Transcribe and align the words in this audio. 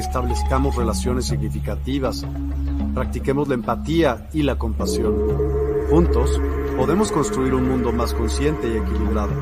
establezcamos 0.00 0.76
relaciones 0.76 1.26
significativas, 1.26 2.24
practiquemos 2.94 3.48
la 3.48 3.54
empatía 3.54 4.28
y 4.32 4.42
la 4.42 4.56
compasión. 4.56 5.14
Juntos 5.90 6.40
podemos 6.76 7.12
construir 7.12 7.54
un 7.54 7.68
mundo 7.68 7.92
más 7.92 8.14
consciente 8.14 8.68
y 8.68 8.76
equilibrado. 8.76 9.32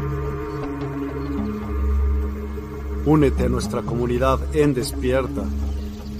Únete 3.05 3.47
a 3.47 3.49
nuestra 3.49 3.83
comunidad 3.83 4.39
en 4.55 4.75
Despierta. 4.75 5.43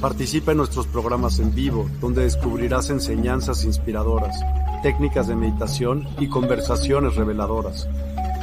Participa 0.01 0.51
en 0.51 0.59
nuestros 0.59 0.89
programas 0.89 1.39
en 1.39 1.55
vivo, 1.55 1.89
donde 2.01 2.23
descubrirás 2.23 2.91
enseñanzas 2.91 3.65
inspiradoras, 3.65 4.45
técnicas 4.83 5.29
de 5.29 5.37
meditación 5.37 6.09
y 6.19 6.27
conversaciones 6.27 7.15
reveladoras. 7.15 7.89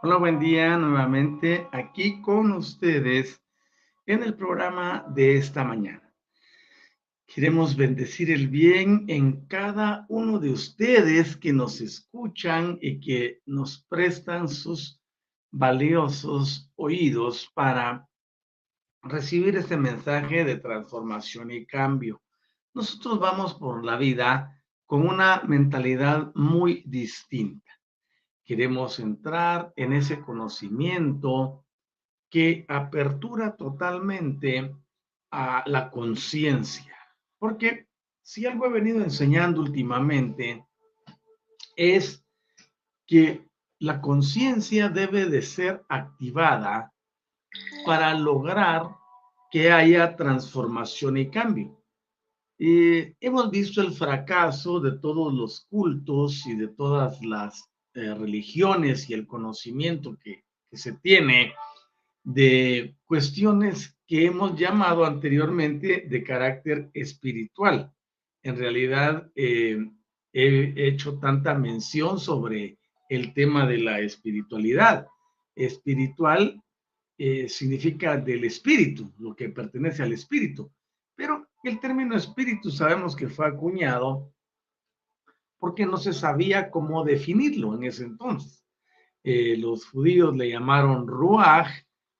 Hola, 0.00 0.16
buen 0.16 0.38
día 0.38 0.76
nuevamente 0.76 1.66
aquí 1.72 2.22
con 2.22 2.52
ustedes 2.52 3.42
en 4.06 4.22
el 4.22 4.36
programa 4.36 5.04
de 5.08 5.36
esta 5.38 5.64
mañana. 5.64 6.14
Queremos 7.26 7.74
bendecir 7.74 8.30
el 8.30 8.46
bien 8.46 9.06
en 9.08 9.46
cada 9.46 10.06
uno 10.08 10.38
de 10.38 10.50
ustedes 10.50 11.36
que 11.36 11.52
nos 11.52 11.80
escuchan 11.80 12.78
y 12.80 13.00
que 13.00 13.42
nos 13.44 13.86
prestan 13.88 14.48
sus 14.48 15.02
valiosos 15.50 16.70
oídos 16.76 17.50
para 17.52 18.08
recibir 19.02 19.56
este 19.56 19.76
mensaje 19.76 20.44
de 20.44 20.58
transformación 20.58 21.50
y 21.50 21.66
cambio. 21.66 22.22
Nosotros 22.72 23.18
vamos 23.18 23.54
por 23.54 23.84
la 23.84 23.96
vida 23.96 24.62
con 24.86 25.08
una 25.08 25.42
mentalidad 25.42 26.30
muy 26.36 26.84
distinta 26.86 27.67
queremos 28.48 28.98
entrar 28.98 29.74
en 29.76 29.92
ese 29.92 30.22
conocimiento 30.22 31.66
que 32.30 32.64
apertura 32.66 33.54
totalmente 33.54 34.74
a 35.30 35.62
la 35.66 35.90
conciencia. 35.90 36.96
Porque 37.38 37.88
si 38.22 38.46
algo 38.46 38.64
he 38.64 38.70
venido 38.70 39.02
enseñando 39.02 39.60
últimamente 39.60 40.66
es 41.76 42.24
que 43.06 43.46
la 43.80 44.00
conciencia 44.00 44.88
debe 44.88 45.26
de 45.26 45.42
ser 45.42 45.84
activada 45.90 46.94
para 47.84 48.14
lograr 48.14 48.96
que 49.50 49.70
haya 49.70 50.16
transformación 50.16 51.18
y 51.18 51.30
cambio. 51.30 51.78
y 52.58 53.14
hemos 53.20 53.50
visto 53.50 53.82
el 53.82 53.92
fracaso 53.92 54.80
de 54.80 54.98
todos 54.98 55.34
los 55.34 55.66
cultos 55.66 56.46
y 56.46 56.56
de 56.56 56.68
todas 56.68 57.22
las 57.22 57.70
eh, 57.98 58.14
religiones 58.14 59.10
y 59.10 59.14
el 59.14 59.26
conocimiento 59.26 60.16
que, 60.22 60.44
se 60.70 60.92
tiene 60.92 61.54
de 62.22 62.94
cuestiones 63.06 63.98
que 64.06 64.26
hemos 64.26 64.56
llamado 64.56 65.04
anteriormente 65.04 66.06
de 66.08 66.22
carácter 66.22 66.90
espiritual. 66.92 67.90
En 68.42 68.56
realidad, 68.56 69.28
eh, 69.34 69.78
he 70.32 70.74
hecho 70.76 71.18
tanta 71.18 71.54
mención 71.54 72.20
sobre 72.20 72.78
el 73.08 73.32
tema 73.34 73.66
de 73.66 73.78
la 73.78 73.98
espiritualidad. 74.00 75.08
Espiritual 75.56 76.62
eh, 77.16 77.48
significa 77.48 78.16
del 78.16 78.44
espíritu, 78.44 79.12
lo 79.18 79.34
que 79.34 79.48
pertenece 79.48 80.04
al 80.04 80.12
espíritu. 80.12 80.70
Pero 81.16 81.48
el 81.64 81.80
término 81.80 82.16
espíritu 82.16 82.70
sabemos 82.70 83.16
que 83.16 83.28
fue 83.28 83.48
acuñado 83.48 84.32
porque 85.58 85.86
no 85.86 85.96
se 85.96 86.12
sabía 86.12 86.70
cómo 86.70 87.04
definirlo 87.04 87.74
en 87.74 87.84
ese 87.84 88.04
entonces. 88.04 88.64
Eh, 89.24 89.56
los 89.58 89.86
judíos 89.86 90.36
le 90.36 90.50
llamaron 90.50 91.06
ruach 91.06 91.68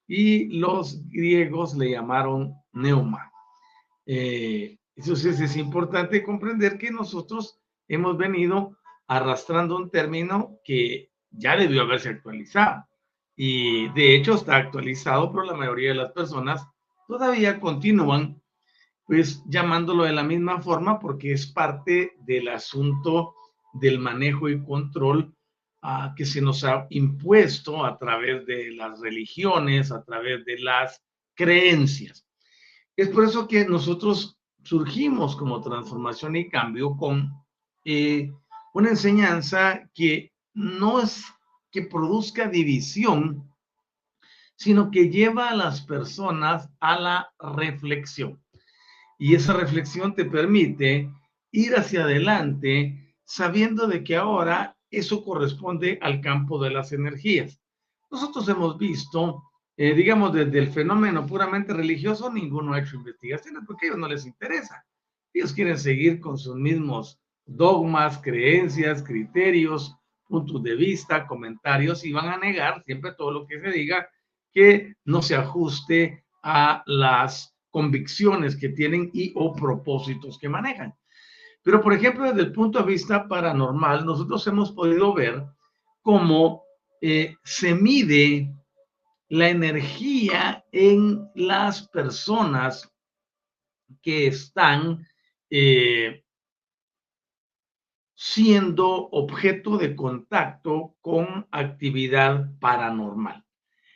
y 0.07 0.59
los 0.59 1.09
griegos 1.09 1.75
le 1.77 1.91
llamaron 1.91 2.55
neuma. 2.73 3.31
Eh, 4.07 4.79
entonces 4.97 5.41
es 5.41 5.57
importante 5.57 6.25
comprender 6.25 6.79
que 6.79 6.91
nosotros 6.91 7.61
hemos 7.87 8.17
venido 8.17 8.77
arrastrando 9.07 9.77
un 9.77 9.91
término 9.91 10.59
que 10.65 11.11
ya 11.31 11.57
debió 11.57 11.83
haberse 11.83 12.09
actualizado. 12.11 12.85
Y 13.37 13.89
de 13.91 14.17
hecho 14.17 14.35
está 14.35 14.57
actualizado, 14.57 15.31
pero 15.31 15.45
la 15.45 15.55
mayoría 15.55 15.91
de 15.91 15.95
las 15.95 16.13
personas 16.13 16.67
todavía 17.07 17.61
continúan 17.61 18.43
pues 19.09 19.43
llamándolo 19.47 20.05
de 20.05 20.13
la 20.13 20.23
misma 20.23 20.61
forma 20.61 20.99
porque 20.99 21.33
es 21.33 21.47
parte 21.47 22.13
del 22.27 22.49
asunto 22.49 23.35
del 23.73 23.99
manejo 23.99 24.51
y 24.51 24.63
control 24.63 25.35
ah, 25.81 26.13
que 26.15 26.27
se 26.27 26.43
nos 26.43 26.63
ha 26.63 26.87
impuesto 26.91 27.87
a 27.87 27.97
través 27.97 28.45
de 28.45 28.71
las 28.73 29.01
religiones, 29.01 29.91
a 29.93 30.05
través 30.05 30.45
de 30.45 30.59
las 30.59 31.03
creencias. 31.35 32.27
Es 32.97 33.09
por 33.09 33.25
eso 33.25 33.49
que 33.49 33.65
nosotros 33.65 34.39
surgimos 34.63 35.37
como 35.37 35.63
transformación 35.63 36.37
y 36.37 36.51
cambio 36.51 36.95
con 36.95 37.33
eh, 37.87 38.31
una 38.75 38.91
enseñanza 38.91 39.89
que 39.95 40.35
no 40.53 41.01
es 41.01 41.25
que 41.71 41.81
produzca 41.81 42.47
división, 42.47 43.51
sino 44.55 44.91
que 44.91 45.09
lleva 45.09 45.49
a 45.49 45.57
las 45.57 45.81
personas 45.81 46.69
a 46.81 47.01
la 47.01 47.33
reflexión. 47.39 48.39
Y 49.19 49.35
esa 49.35 49.53
reflexión 49.53 50.15
te 50.15 50.25
permite 50.25 51.11
ir 51.51 51.75
hacia 51.75 52.05
adelante 52.05 53.15
sabiendo 53.25 53.87
de 53.87 54.05
que 54.05 54.17
ahora 54.17 54.77
eso 54.91 55.25
corresponde 55.25 55.99
al 56.01 56.21
campo 56.21 56.63
de 56.63 56.71
las 56.71 56.93
energías. 56.93 57.61
Nosotros 58.11 58.49
hemos 58.49 58.79
visto, 58.79 59.43
eh, 59.77 59.95
digamos, 59.95 60.33
desde 60.33 60.59
el 60.59 60.71
fenómeno 60.71 61.27
puramente 61.27 61.75
religioso, 61.75 62.33
ninguno 62.33 62.73
ha 62.73 62.81
hecho 62.81 62.97
investigaciones 62.97 63.65
porque 63.67 63.87
a 63.87 63.89
ellos 63.89 64.01
no 64.01 64.09
les 64.09 64.25
interesa. 64.25 64.85
Ellos 65.35 65.53
quieren 65.53 65.79
seguir 65.79 66.21
con 66.21 66.39
sus 66.39 66.57
mismos 66.57 67.21
dogmas, 67.45 68.19
creencias, 68.19 69.03
criterios, 69.03 69.95
puntos 70.27 70.63
de 70.63 70.75
vista, 70.75 71.27
comentarios 71.27 72.05
y 72.05 72.13
van 72.13 72.29
a 72.29 72.39
negar 72.39 72.83
siempre 72.85 73.13
todo 73.13 73.33
lo 73.33 73.47
que 73.47 73.61
se 73.61 73.71
diga 73.71 74.09
que 74.53 74.95
no 75.05 75.23
se 75.23 75.35
ajuste 75.35 76.25
a 76.43 76.83
las 76.87 77.55
convicciones 77.79 78.57
que 78.57 78.71
tienen 78.71 79.09
y 79.15 79.33
o 79.37 79.55
propósitos 79.55 80.37
que 80.37 80.49
manejan. 80.49 80.93
Pero, 81.63 81.81
por 81.81 81.93
ejemplo, 81.93 82.25
desde 82.25 82.41
el 82.41 82.53
punto 82.53 82.81
de 82.81 82.87
vista 82.87 83.29
paranormal, 83.29 84.05
nosotros 84.05 84.45
hemos 84.49 84.73
podido 84.73 85.15
ver 85.15 85.47
cómo 86.03 86.65
eh, 87.01 87.37
se 87.45 87.77
mide 87.77 88.53
la 89.29 89.49
energía 89.49 90.65
en 90.73 91.31
las 91.37 91.87
personas 91.87 92.93
que 94.03 94.27
están 94.27 95.07
eh, 95.49 96.25
siendo 98.17 98.89
objeto 99.11 99.79
de 99.79 99.95
contacto 99.95 100.97
con 101.01 101.47
actividad 101.53 102.51
paranormal. 102.59 103.45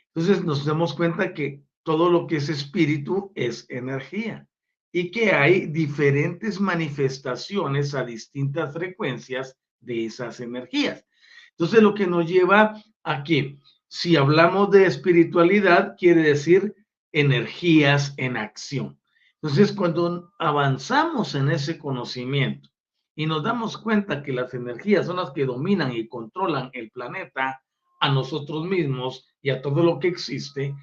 Entonces 0.07 0.41
nos 0.45 0.63
damos 0.63 0.93
cuenta 0.93 1.33
que 1.33 1.65
todo 1.83 2.09
lo 2.09 2.27
que 2.27 2.37
es 2.37 2.49
espíritu 2.49 3.31
es 3.35 3.65
energía 3.69 4.47
y 4.91 5.11
que 5.11 5.31
hay 5.31 5.67
diferentes 5.67 6.59
manifestaciones 6.59 7.93
a 7.95 8.05
distintas 8.05 8.73
frecuencias 8.73 9.57
de 9.79 10.05
esas 10.05 10.39
energías. 10.39 11.05
Entonces 11.51 11.81
lo 11.81 11.93
que 11.93 12.07
nos 12.07 12.27
lleva 12.27 12.81
a 13.03 13.23
que 13.23 13.57
si 13.87 14.15
hablamos 14.15 14.71
de 14.71 14.85
espiritualidad, 14.85 15.95
quiere 15.97 16.21
decir 16.21 16.73
energías 17.11 18.13
en 18.17 18.37
acción. 18.37 18.99
Entonces 19.41 19.71
cuando 19.71 20.31
avanzamos 20.39 21.35
en 21.35 21.51
ese 21.51 21.77
conocimiento 21.77 22.69
y 23.15 23.25
nos 23.25 23.43
damos 23.43 23.77
cuenta 23.77 24.23
que 24.23 24.33
las 24.33 24.53
energías 24.53 25.05
son 25.05 25.17
las 25.17 25.31
que 25.31 25.45
dominan 25.45 25.91
y 25.91 26.07
controlan 26.07 26.69
el 26.73 26.89
planeta, 26.91 27.61
a 28.03 28.09
nosotros 28.09 28.65
mismos 28.65 29.25
y 29.41 29.49
a 29.49 29.61
todo 29.61 29.81
lo 29.81 29.97
que 29.97 30.09
existe, 30.09 30.75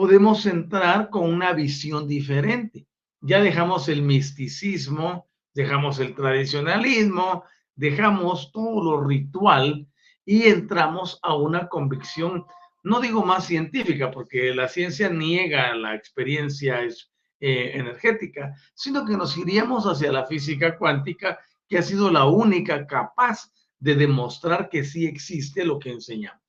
podemos 0.00 0.46
entrar 0.46 1.10
con 1.10 1.30
una 1.30 1.52
visión 1.52 2.08
diferente. 2.08 2.86
Ya 3.20 3.42
dejamos 3.42 3.86
el 3.90 4.00
misticismo, 4.00 5.28
dejamos 5.52 5.98
el 5.98 6.14
tradicionalismo, 6.14 7.44
dejamos 7.74 8.50
todo 8.50 8.82
lo 8.82 9.04
ritual 9.06 9.86
y 10.24 10.44
entramos 10.44 11.20
a 11.22 11.34
una 11.34 11.68
convicción, 11.68 12.46
no 12.82 12.98
digo 13.02 13.26
más 13.26 13.44
científica, 13.44 14.10
porque 14.10 14.54
la 14.54 14.68
ciencia 14.68 15.10
niega 15.10 15.74
la 15.74 15.94
experiencia 15.94 16.80
eh, 16.82 17.72
energética, 17.74 18.54
sino 18.72 19.04
que 19.04 19.18
nos 19.18 19.36
iríamos 19.36 19.84
hacia 19.84 20.10
la 20.10 20.24
física 20.24 20.78
cuántica 20.78 21.38
que 21.68 21.76
ha 21.76 21.82
sido 21.82 22.10
la 22.10 22.24
única 22.24 22.86
capaz 22.86 23.52
de 23.78 23.96
demostrar 23.96 24.70
que 24.70 24.82
sí 24.82 25.04
existe 25.04 25.62
lo 25.62 25.78
que 25.78 25.90
enseñamos. 25.90 26.40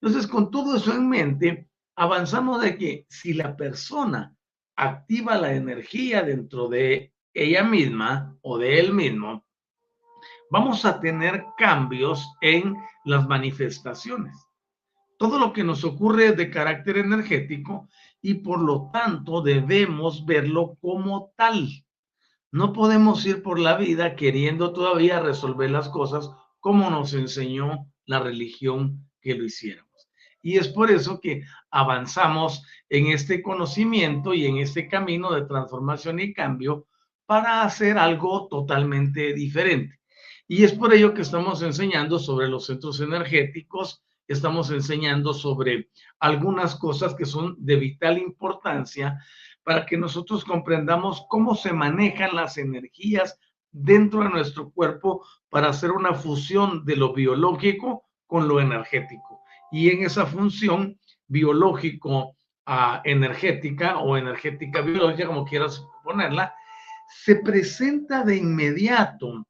Entonces, 0.00 0.26
con 0.26 0.50
todo 0.50 0.74
eso 0.74 0.94
en 0.94 1.06
mente, 1.06 1.68
avanzamos 1.98 2.62
de 2.62 2.78
que 2.78 3.06
si 3.08 3.34
la 3.34 3.56
persona 3.56 4.32
activa 4.76 5.36
la 5.36 5.52
energía 5.52 6.22
dentro 6.22 6.68
de 6.68 7.12
ella 7.34 7.64
misma 7.64 8.38
o 8.40 8.56
de 8.56 8.78
él 8.78 8.92
mismo, 8.92 9.44
vamos 10.48 10.84
a 10.84 11.00
tener 11.00 11.44
cambios 11.58 12.24
en 12.40 12.76
las 13.04 13.26
manifestaciones. 13.26 14.36
Todo 15.18 15.40
lo 15.40 15.52
que 15.52 15.64
nos 15.64 15.82
ocurre 15.82 16.28
es 16.28 16.36
de 16.36 16.50
carácter 16.50 16.98
energético 16.98 17.88
y 18.22 18.34
por 18.34 18.60
lo 18.60 18.90
tanto 18.92 19.42
debemos 19.42 20.24
verlo 20.24 20.76
como 20.80 21.32
tal. 21.36 21.68
No 22.52 22.72
podemos 22.72 23.26
ir 23.26 23.42
por 23.42 23.58
la 23.58 23.76
vida 23.76 24.14
queriendo 24.14 24.72
todavía 24.72 25.18
resolver 25.18 25.70
las 25.70 25.88
cosas 25.88 26.30
como 26.60 26.90
nos 26.90 27.12
enseñó 27.12 27.92
la 28.04 28.20
religión 28.20 29.10
que 29.20 29.34
lo 29.34 29.44
hiciéramos. 29.44 29.87
Y 30.48 30.56
es 30.56 30.68
por 30.68 30.90
eso 30.90 31.20
que 31.20 31.42
avanzamos 31.70 32.64
en 32.88 33.08
este 33.08 33.42
conocimiento 33.42 34.32
y 34.32 34.46
en 34.46 34.56
este 34.56 34.88
camino 34.88 35.30
de 35.34 35.42
transformación 35.42 36.20
y 36.20 36.32
cambio 36.32 36.86
para 37.26 37.64
hacer 37.64 37.98
algo 37.98 38.48
totalmente 38.48 39.34
diferente. 39.34 40.00
Y 40.46 40.64
es 40.64 40.72
por 40.72 40.94
ello 40.94 41.12
que 41.12 41.20
estamos 41.20 41.60
enseñando 41.60 42.18
sobre 42.18 42.48
los 42.48 42.64
centros 42.64 42.98
energéticos, 43.00 44.02
estamos 44.26 44.70
enseñando 44.70 45.34
sobre 45.34 45.90
algunas 46.18 46.76
cosas 46.76 47.14
que 47.14 47.26
son 47.26 47.54
de 47.58 47.76
vital 47.76 48.16
importancia 48.16 49.18
para 49.62 49.84
que 49.84 49.98
nosotros 49.98 50.46
comprendamos 50.46 51.26
cómo 51.28 51.56
se 51.56 51.74
manejan 51.74 52.34
las 52.34 52.56
energías 52.56 53.38
dentro 53.70 54.20
de 54.20 54.30
nuestro 54.30 54.70
cuerpo 54.70 55.26
para 55.50 55.68
hacer 55.68 55.90
una 55.90 56.14
fusión 56.14 56.86
de 56.86 56.96
lo 56.96 57.12
biológico 57.12 58.08
con 58.26 58.48
lo 58.48 58.60
energético. 58.60 59.37
Y 59.70 59.90
en 59.90 60.04
esa 60.04 60.26
función 60.26 60.98
biológico 61.26 62.36
a 62.66 63.00
energética 63.04 63.98
o 63.98 64.16
energética 64.16 64.80
biológica, 64.82 65.26
como 65.26 65.44
quieras 65.44 65.82
ponerla, 66.04 66.54
se 67.24 67.36
presenta 67.36 68.22
de 68.22 68.36
inmediato 68.36 69.46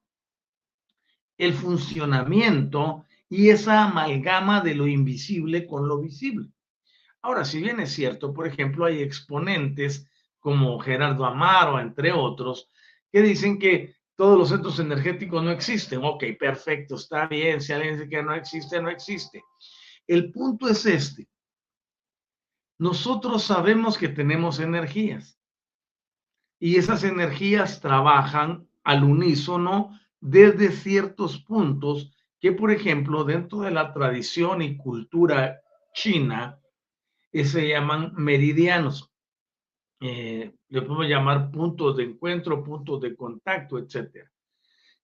el 1.37 1.55
funcionamiento 1.55 3.05
y 3.29 3.51
esa 3.51 3.85
amalgama 3.85 4.61
de 4.61 4.75
lo 4.75 4.87
invisible 4.87 5.67
con 5.67 5.89
lo 5.89 6.01
visible. 6.01 6.49
Ahora, 7.23 7.45
si 7.45 7.61
bien 7.61 7.81
es 7.81 7.93
cierto, 7.93 8.33
por 8.33 8.47
ejemplo, 8.47 8.87
hay 8.87 9.03
exponentes 9.03 10.09
como 10.39 10.79
Gerardo 10.79 11.27
Amaro, 11.27 11.81
entre 11.81 12.13
otros, 12.13 12.71
que 13.11 13.23
dicen 13.23 13.59
que 13.59 13.97
todos 14.15 14.39
los 14.39 14.49
centros 14.49 14.79
energéticos 14.79 15.43
no 15.43 15.51
existen. 15.51 16.01
Ok, 16.03 16.25
perfecto, 16.39 16.97
está 16.97 17.27
bien. 17.27 17.61
Si 17.61 17.73
alguien 17.73 17.95
dice 17.95 18.09
que 18.09 18.23
no 18.23 18.35
existe, 18.35 18.81
no 18.81 18.89
existe. 18.89 19.43
El 20.09 20.33
punto 20.33 20.69
es 20.69 20.87
este. 20.87 21.29
Nosotros 22.79 23.43
sabemos 23.43 23.99
que 23.99 24.09
tenemos 24.09 24.59
energías 24.59 25.39
y 26.59 26.77
esas 26.77 27.05
energías 27.05 27.81
trabajan 27.81 28.67
al 28.83 29.05
unísono 29.05 30.01
desde 30.21 30.73
ciertos 30.73 31.39
puntos 31.39 32.17
que, 32.41 32.53
por 32.53 32.71
ejemplo, 32.71 33.25
dentro 33.25 33.61
de 33.61 33.71
la 33.71 33.93
tradición 33.93 34.63
y 34.63 34.77
cultura 34.77 35.61
china, 35.93 36.59
eh, 37.33 37.45
se 37.45 37.69
llaman 37.69 38.15
meridianos. 38.15 39.11
Eh, 40.01 40.55
le 40.69 40.83
podemos 40.83 41.07
llamar 41.07 41.51
puntos 41.51 41.97
de 41.97 42.05
encuentro, 42.05 42.63
puntos 42.65 43.01
de 43.01 43.15
contacto, 43.15 43.79
etc. 43.79 44.27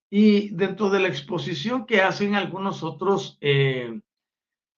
Y 0.08 0.50
dentro 0.50 0.88
de 0.88 1.00
la 1.00 1.08
exposición 1.08 1.84
que 1.84 2.00
hacen 2.00 2.36
algunos 2.36 2.82
otros 2.82 3.36
eh, 3.40 4.00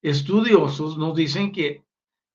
estudiosos, 0.08 0.96
nos 0.98 1.16
dicen 1.16 1.52
que 1.52 1.84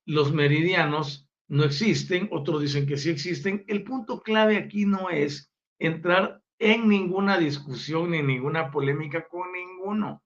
los 0.05 0.33
meridianos 0.33 1.27
no 1.47 1.63
existen, 1.63 2.27
otros 2.31 2.61
dicen 2.61 2.85
que 2.85 2.97
sí 2.97 3.09
existen. 3.09 3.63
El 3.67 3.83
punto 3.83 4.21
clave 4.21 4.57
aquí 4.57 4.85
no 4.85 5.09
es 5.09 5.51
entrar 5.79 6.41
en 6.59 6.87
ninguna 6.87 7.37
discusión 7.37 8.11
ni 8.11 8.21
ninguna 8.21 8.71
polémica 8.71 9.27
con 9.27 9.51
ninguno 9.51 10.21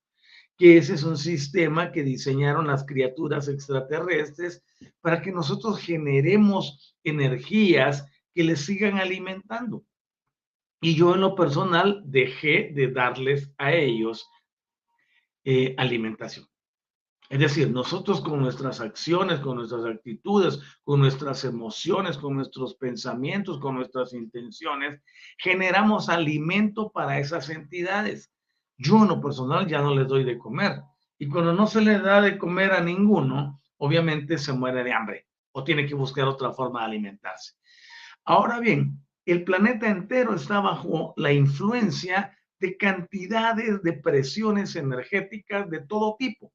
que 0.58 0.78
ese 0.78 0.94
es 0.94 1.04
un 1.04 1.18
sistema 1.18 1.92
que 1.92 2.04
diseñaron 2.04 2.68
las 2.68 2.86
criaturas 2.86 3.48
extraterrestres 3.48 4.64
para 5.02 5.22
que 5.22 5.32
nosotros 5.32 5.80
generemos 5.80 6.96
energías 7.04 8.06
que 8.34 8.44
les 8.44 8.62
sigan 8.62 8.98
alimentando. 8.98 9.86
Y 10.82 10.96
yo 10.96 11.16
en 11.16 11.22
lo 11.22 11.36
personal 11.36 12.02
dejé 12.06 12.72
de 12.74 12.90
darles 12.90 13.52
a 13.58 13.74
ellos 13.74 14.30
eh, 15.44 15.74
alimentación. 15.78 16.48
Es 17.30 17.40
decir, 17.40 17.72
nosotros 17.72 18.22
con 18.22 18.40
nuestras 18.40 18.80
acciones, 18.82 19.40
con 19.40 19.58
nuestras 19.58 19.84
actitudes, 19.86 20.60
con 20.84 21.00
nuestras 21.00 21.44
emociones, 21.44 22.18
con 22.18 22.36
nuestros 22.36 22.76
pensamientos, 22.76 23.60
con 23.60 23.76
nuestras 23.76 24.14
intenciones, 24.14 25.02
generamos 25.38 26.10
alimento 26.10 26.92
para 26.92 27.18
esas 27.20 27.50
entidades. 27.50 28.32
Yo 28.78 29.02
en 29.02 29.08
lo 29.08 29.22
personal 29.22 29.68
ya 29.68 29.82
no 29.82 29.96
les 29.96 30.08
doy 30.08 30.24
de 30.24 30.38
comer. 30.38 30.82
Y 31.18 31.28
cuando 31.28 31.54
no 31.54 31.66
se 31.66 31.82
le 31.82 32.00
da 32.00 32.22
de 32.22 32.38
comer 32.38 32.74
a 32.74 32.82
ninguno, 32.82 33.62
obviamente 33.78 34.38
se 34.38 34.54
muere 34.54 34.84
de 34.84 34.94
hambre 34.94 35.28
o 35.52 35.64
tiene 35.64 35.88
que 35.88 35.96
buscar 35.96 36.26
otra 36.26 36.52
forma 36.52 36.82
de 36.82 36.86
alimentarse. 36.88 37.54
Ahora 38.26 38.60
bien, 38.60 39.00
el 39.26 39.44
planeta 39.44 39.88
entero 39.88 40.36
está 40.36 40.60
bajo 40.60 41.14
la 41.18 41.32
influencia 41.32 42.38
de 42.60 42.78
cantidades 42.78 43.82
de 43.82 43.94
presiones 43.94 44.76
energéticas 44.76 45.70
de 45.70 45.80
todo 45.80 46.16
tipo. 46.20 46.52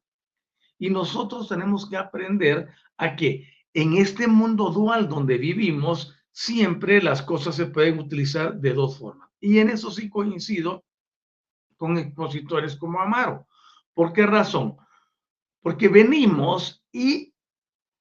Y 0.81 0.89
nosotros 0.89 1.47
tenemos 1.47 1.89
que 1.89 1.99
aprender 1.99 2.69
a 2.97 3.15
que 3.15 3.47
en 3.75 3.99
este 3.99 4.27
mundo 4.27 4.71
dual 4.71 5.09
donde 5.09 5.37
vivimos, 5.37 6.17
siempre 6.33 7.03
las 7.03 7.21
cosas 7.23 7.55
se 7.55 7.67
pueden 7.67 7.99
utilizar 7.99 8.59
de 8.59 8.73
dos 8.73 8.99
formas. 8.99 9.29
Y 9.41 9.59
en 9.59 9.69
eso 9.69 9.91
sí 9.91 10.09
coincido 10.09 10.83
con 11.77 11.99
expositores 11.99 12.77
como 12.77 12.99
Amaro. 12.99 13.47
¿Por 13.93 14.15
qué 14.15 14.25
razón? 14.25 14.79
Porque 15.61 15.89
venimos 15.89 16.83
y 16.91 17.35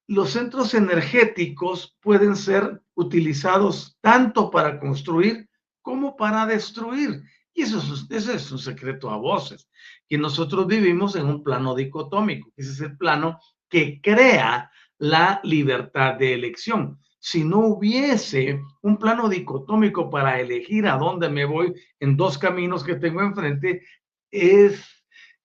los 0.07 0.31
centros 0.31 0.73
energéticos 0.73 1.97
pueden 1.99 2.37
ser 2.37 2.81
utilizados 2.95 3.97
tanto 3.99 4.49
para 4.49 4.79
construir 4.79 5.49
como 5.81 6.15
para 6.15 6.45
destruir. 6.45 7.23
Y 7.59 7.63
eso 7.63 7.77
es, 8.09 8.51
un 8.53 8.57
secreto 8.57 9.09
a 9.09 9.17
voces, 9.17 9.69
que 10.07 10.17
nosotros 10.17 10.65
vivimos 10.65 11.17
en 11.17 11.25
un 11.25 11.43
plano 11.43 11.75
dicotómico, 11.75 12.53
ese 12.55 12.71
es 12.71 12.79
el 12.79 12.97
plano 12.97 13.37
que 13.67 13.99
crea 14.01 14.71
la 14.97 15.41
libertad 15.43 16.15
de 16.15 16.35
elección 16.35 16.97
si 17.19 17.43
no 17.43 17.59
hubiese 17.59 18.61
un 18.81 18.95
plano 18.95 19.27
dicotómico 19.27 20.09
para 20.09 20.39
elegir 20.39 20.87
a 20.87 20.95
dónde 20.95 21.27
me 21.27 21.43
voy 21.43 21.73
en 21.99 22.15
dos 22.15 22.37
caminos 22.37 22.81
que 22.81 22.95
tengo 22.95 23.21
enfrente, 23.21 23.83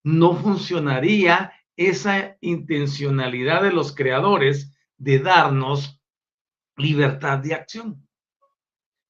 no 0.04 0.37
funcionaría 0.37 1.52
esa 1.76 2.37
intencionalidad 2.40 3.64
de 3.64 3.73
los 3.73 3.92
creadores 3.92 4.73
de 4.99 5.18
darnos 5.18 6.00
libertad 6.76 7.38
de 7.38 7.54
acción. 7.54 8.03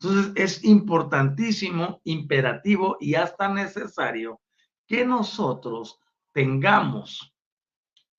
Entonces 0.05 0.33
es 0.37 0.65
importantísimo, 0.65 2.01
imperativo 2.05 2.99
y 3.01 3.15
hasta 3.15 3.49
necesario 3.49 4.41
que 4.87 5.07
nosotros 5.07 5.99
tengamos 6.33 7.35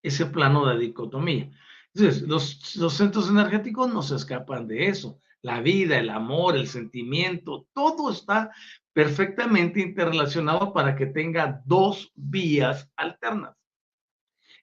ese 0.01 0.25
plano 0.25 0.65
de 0.65 0.80
dicotomía. 0.80 1.51
Entonces, 1.94 2.24
los, 2.24 2.75
los 2.75 2.94
centros 2.94 3.30
energéticos 3.30 3.94
no 3.94 4.01
se 4.01 4.15
escapan 4.15 4.68
de 4.68 4.88
eso. 4.88 5.20
La 5.42 5.62
vida, 5.62 6.00
el 6.00 6.10
amor, 6.10 6.56
el 6.58 6.68
sentimiento, 6.68 7.68
todo 7.74 8.12
está 8.12 8.51
perfectamente 8.92 9.80
interrelacionado 9.80 10.74
para 10.74 10.96
que 10.96 11.06
tenga 11.06 11.62
dos 11.65 12.12
vías 12.15 12.92
alternas. 12.96 13.56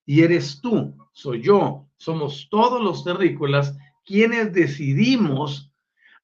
Y 0.05 0.23
eres 0.23 0.61
tú, 0.61 0.97
soy 1.13 1.43
yo, 1.43 1.89
somos 1.97 2.49
todos 2.51 2.83
los 2.83 3.05
terrícolas 3.05 3.77
quienes 4.05 4.53
decidimos 4.53 5.72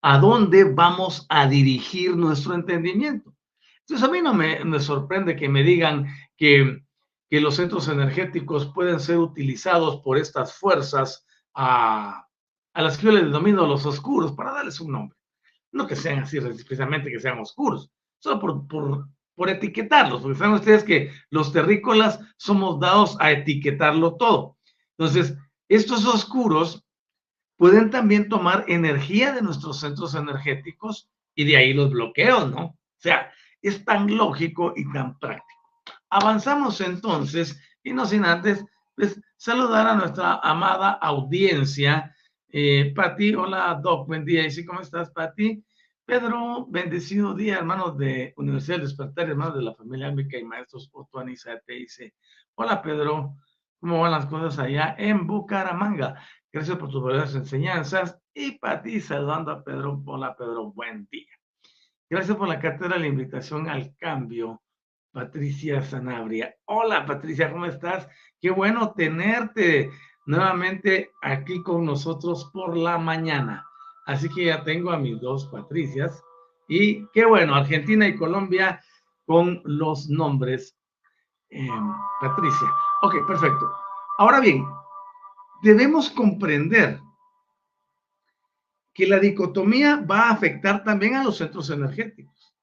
a 0.03 0.19
dónde 0.19 0.65
vamos 0.65 1.27
a 1.29 1.47
dirigir 1.47 2.17
nuestro 2.17 2.55
entendimiento. 2.55 3.35
Entonces 3.81 4.07
a 4.07 4.13
mí 4.13 4.21
no 4.21 4.35
me, 4.35 4.65
me 4.65 4.81
sorprende 4.81 5.37
que 5.37 5.49
me 5.49 5.63
digan 5.63 6.07
que, 6.37 6.83
que, 7.31 7.41
los 7.41 7.57
centros 7.57 7.89
energéticos 7.89 8.67
pueden 8.75 9.01
ser 9.01 9.19
utilizados 9.19 10.01
por 10.03 10.19
estas 10.19 10.55
fuerzas 10.55 11.27
a, 11.55 12.27
a 12.75 12.83
las 12.83 12.99
que 12.99 13.07
yo 13.07 13.13
les 13.13 13.25
denomino 13.25 13.67
los 13.67 13.87
oscuros, 13.87 14.33
para 14.33 14.53
darles 14.53 14.81
un 14.81 14.93
nombre. 14.93 15.19
No 15.73 15.87
que 15.87 15.97
sean 15.97 16.21
así 16.21 16.41
precisamente 16.41 17.11
que 17.11 17.21
sean 17.21 17.39
oscuros, 17.39 17.91
solo 18.19 18.41
por, 18.41 18.69
por, 18.69 19.09
por 19.35 19.49
etiquetarlos, 19.49 20.23
porque 20.23 20.39
saben 20.39 20.55
ustedes 20.55 20.85
que 20.85 21.13
los 21.31 21.53
terrícolas 21.53 22.21
somos 22.37 22.79
dados 22.79 23.17
a 23.21 23.33
etiquetarlo 23.33 24.17
todo. 24.17 24.59
Entonces, 24.97 25.37
estos 25.69 26.07
oscuros 26.07 26.85
pueden 27.59 27.91
también 27.91 28.29
tomar 28.29 28.65
energía 28.69 29.33
de 29.33 29.43
nuestros 29.43 29.81
centros 29.81 30.15
energéticos 30.15 31.11
y 31.35 31.45
de 31.45 31.57
ahí 31.57 31.75
los 31.75 31.91
bloqueos, 31.91 32.51
¿no? 32.51 32.65
O 32.67 32.77
sea, 32.97 33.31
es 33.61 33.85
tan 33.85 34.17
lógico 34.17 34.73
y 34.75 34.91
tan 34.93 35.19
práctico. 35.19 35.61
Avanzamos 36.09 36.81
entonces 36.81 37.61
y 37.83 37.93
no 37.93 38.07
sin 38.07 38.25
antes 38.25 38.65
pues, 38.95 39.21
saludar 39.37 39.89
a 39.89 39.95
nuestra 39.97 40.37
amada 40.37 40.93
audiencia. 40.93 42.15
Eh, 42.49 42.93
Pati, 42.95 43.35
hola 43.35 43.79
Doc, 43.83 44.07
buen 44.07 44.25
día. 44.25 44.47
¿Y 44.47 44.65
cómo 44.65 44.81
estás, 44.81 45.11
Pati? 45.11 45.63
Pedro, 46.05 46.67
bendecido 46.71 47.35
día, 47.35 47.59
hermanos 47.59 47.99
de 47.99 48.33
Universidad 48.37 48.81
Despertar, 48.81 49.29
hermanos 49.29 49.57
de 49.57 49.63
la 49.63 49.75
familia 49.75 50.11
Mica 50.11 50.39
y 50.39 50.45
maestros 50.45 50.89
Otuani 50.93 51.35
te 51.67 51.73
dice, 51.75 52.15
hola 52.55 52.81
Pedro, 52.81 53.37
¿cómo 53.79 54.01
van 54.01 54.13
las 54.13 54.25
cosas 54.27 54.59
allá 54.59 54.95
en 54.97 55.27
Bucaramanga? 55.27 56.15
Gracias 56.51 56.79
por 56.79 56.91
tus 56.91 57.03
valiosas 57.03 57.35
enseñanzas 57.35 58.19
y 58.33 58.53
para 58.53 58.81
ti 58.83 59.01
saludando 59.01 59.51
a 59.51 59.63
Pedro, 59.63 60.03
hola 60.07 60.35
Pedro, 60.35 60.73
buen 60.73 61.07
día. 61.11 61.29
Gracias 62.09 62.37
por 62.39 62.49
la 62.49 62.59
cátedra, 62.59 62.99
la 62.99 63.07
invitación 63.07 63.69
al 63.69 63.95
cambio. 63.97 64.63
Patricia 65.13 65.83
Sanabria. 65.83 66.55
Hola 66.67 67.05
Patricia, 67.05 67.51
¿cómo 67.51 67.67
estás? 67.67 68.09
Qué 68.41 68.51
bueno 68.51 68.93
tenerte 68.93 69.91
nuevamente 70.27 71.11
aquí 71.23 71.63
con 71.63 71.85
nosotros 71.85 72.51
por 72.53 72.77
la 72.77 72.97
mañana. 72.97 73.67
Así 74.07 74.29
que 74.29 74.47
ya 74.47 74.63
tengo 74.65 74.91
a 74.91 74.99
mis 74.99 75.21
dos 75.21 75.47
Patricias. 75.49 76.23
Y 76.69 77.07
qué 77.09 77.27
bueno, 77.27 77.55
Argentina 77.55 78.07
y 78.07 78.17
Colombia 78.17 78.81
con 79.27 79.61
los 79.65 80.09
nombres 80.09 80.79
em, 81.51 81.93
Patricia. 82.21 82.69
Ok, 83.03 83.27
perfecto. 83.27 83.71
Ahora 84.19 84.41
bien, 84.41 84.65
debemos 85.63 86.11
comprender 86.11 87.01
que 88.95 89.07
la 89.07 89.19
dicotomía 89.19 89.97
va 89.97 90.29
a 90.29 90.33
afectar 90.33 90.83
también 90.83 91.15
a 91.15 91.25
los 91.25 91.37
centros 91.37 91.71
energéticos. 91.71 92.55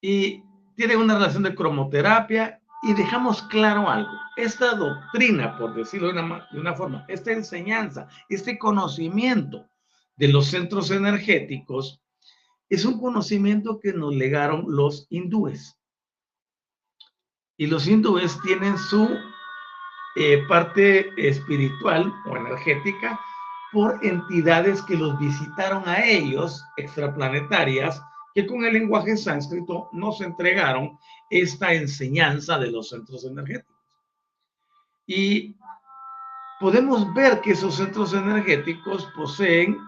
Y 0.00 0.42
tiene 0.74 0.96
una 0.96 1.14
relación 1.14 1.44
de 1.44 1.54
cromoterapia 1.54 2.60
y 2.82 2.94
dejamos 2.94 3.42
claro 3.42 3.88
algo. 3.88 4.10
Esta 4.36 4.74
doctrina, 4.74 5.56
por 5.56 5.74
decirlo 5.74 6.12
de 6.12 6.20
una, 6.20 6.48
de 6.50 6.60
una 6.60 6.74
forma, 6.74 7.04
esta 7.08 7.32
enseñanza, 7.32 8.08
este 8.28 8.58
conocimiento 8.58 9.68
de 10.16 10.28
los 10.28 10.46
centros 10.46 10.90
energéticos 10.90 12.00
es 12.68 12.84
un 12.84 13.00
conocimiento 13.00 13.80
que 13.80 13.92
nos 13.92 14.14
legaron 14.14 14.64
los 14.68 15.06
hindúes. 15.10 15.78
Y 17.56 17.66
los 17.66 17.86
hindúes 17.86 18.40
tienen 18.42 18.76
su 18.78 19.08
eh, 20.20 20.44
parte 20.48 21.12
espiritual 21.16 22.12
o 22.26 22.36
energética 22.36 23.20
por 23.70 24.04
entidades 24.04 24.82
que 24.82 24.96
los 24.96 25.16
visitaron 25.20 25.88
a 25.88 26.04
ellos, 26.04 26.60
extraplanetarias, 26.76 28.02
que 28.34 28.44
con 28.44 28.64
el 28.64 28.72
lenguaje 28.72 29.16
sánscrito 29.16 29.88
nos 29.92 30.20
entregaron 30.20 30.98
esta 31.30 31.72
enseñanza 31.72 32.58
de 32.58 32.72
los 32.72 32.88
centros 32.88 33.24
energéticos. 33.24 33.76
Y 35.06 35.56
podemos 36.58 37.14
ver 37.14 37.40
que 37.40 37.52
esos 37.52 37.76
centros 37.76 38.12
energéticos 38.12 39.08
poseen 39.14 39.78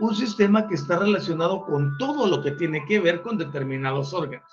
un 0.00 0.16
sistema 0.16 0.66
que 0.66 0.74
está 0.74 0.98
relacionado 0.98 1.64
con 1.64 1.96
todo 1.98 2.26
lo 2.26 2.42
que 2.42 2.50
tiene 2.50 2.84
que 2.84 2.98
ver 2.98 3.22
con 3.22 3.38
determinados 3.38 4.12
órganos. 4.12 4.50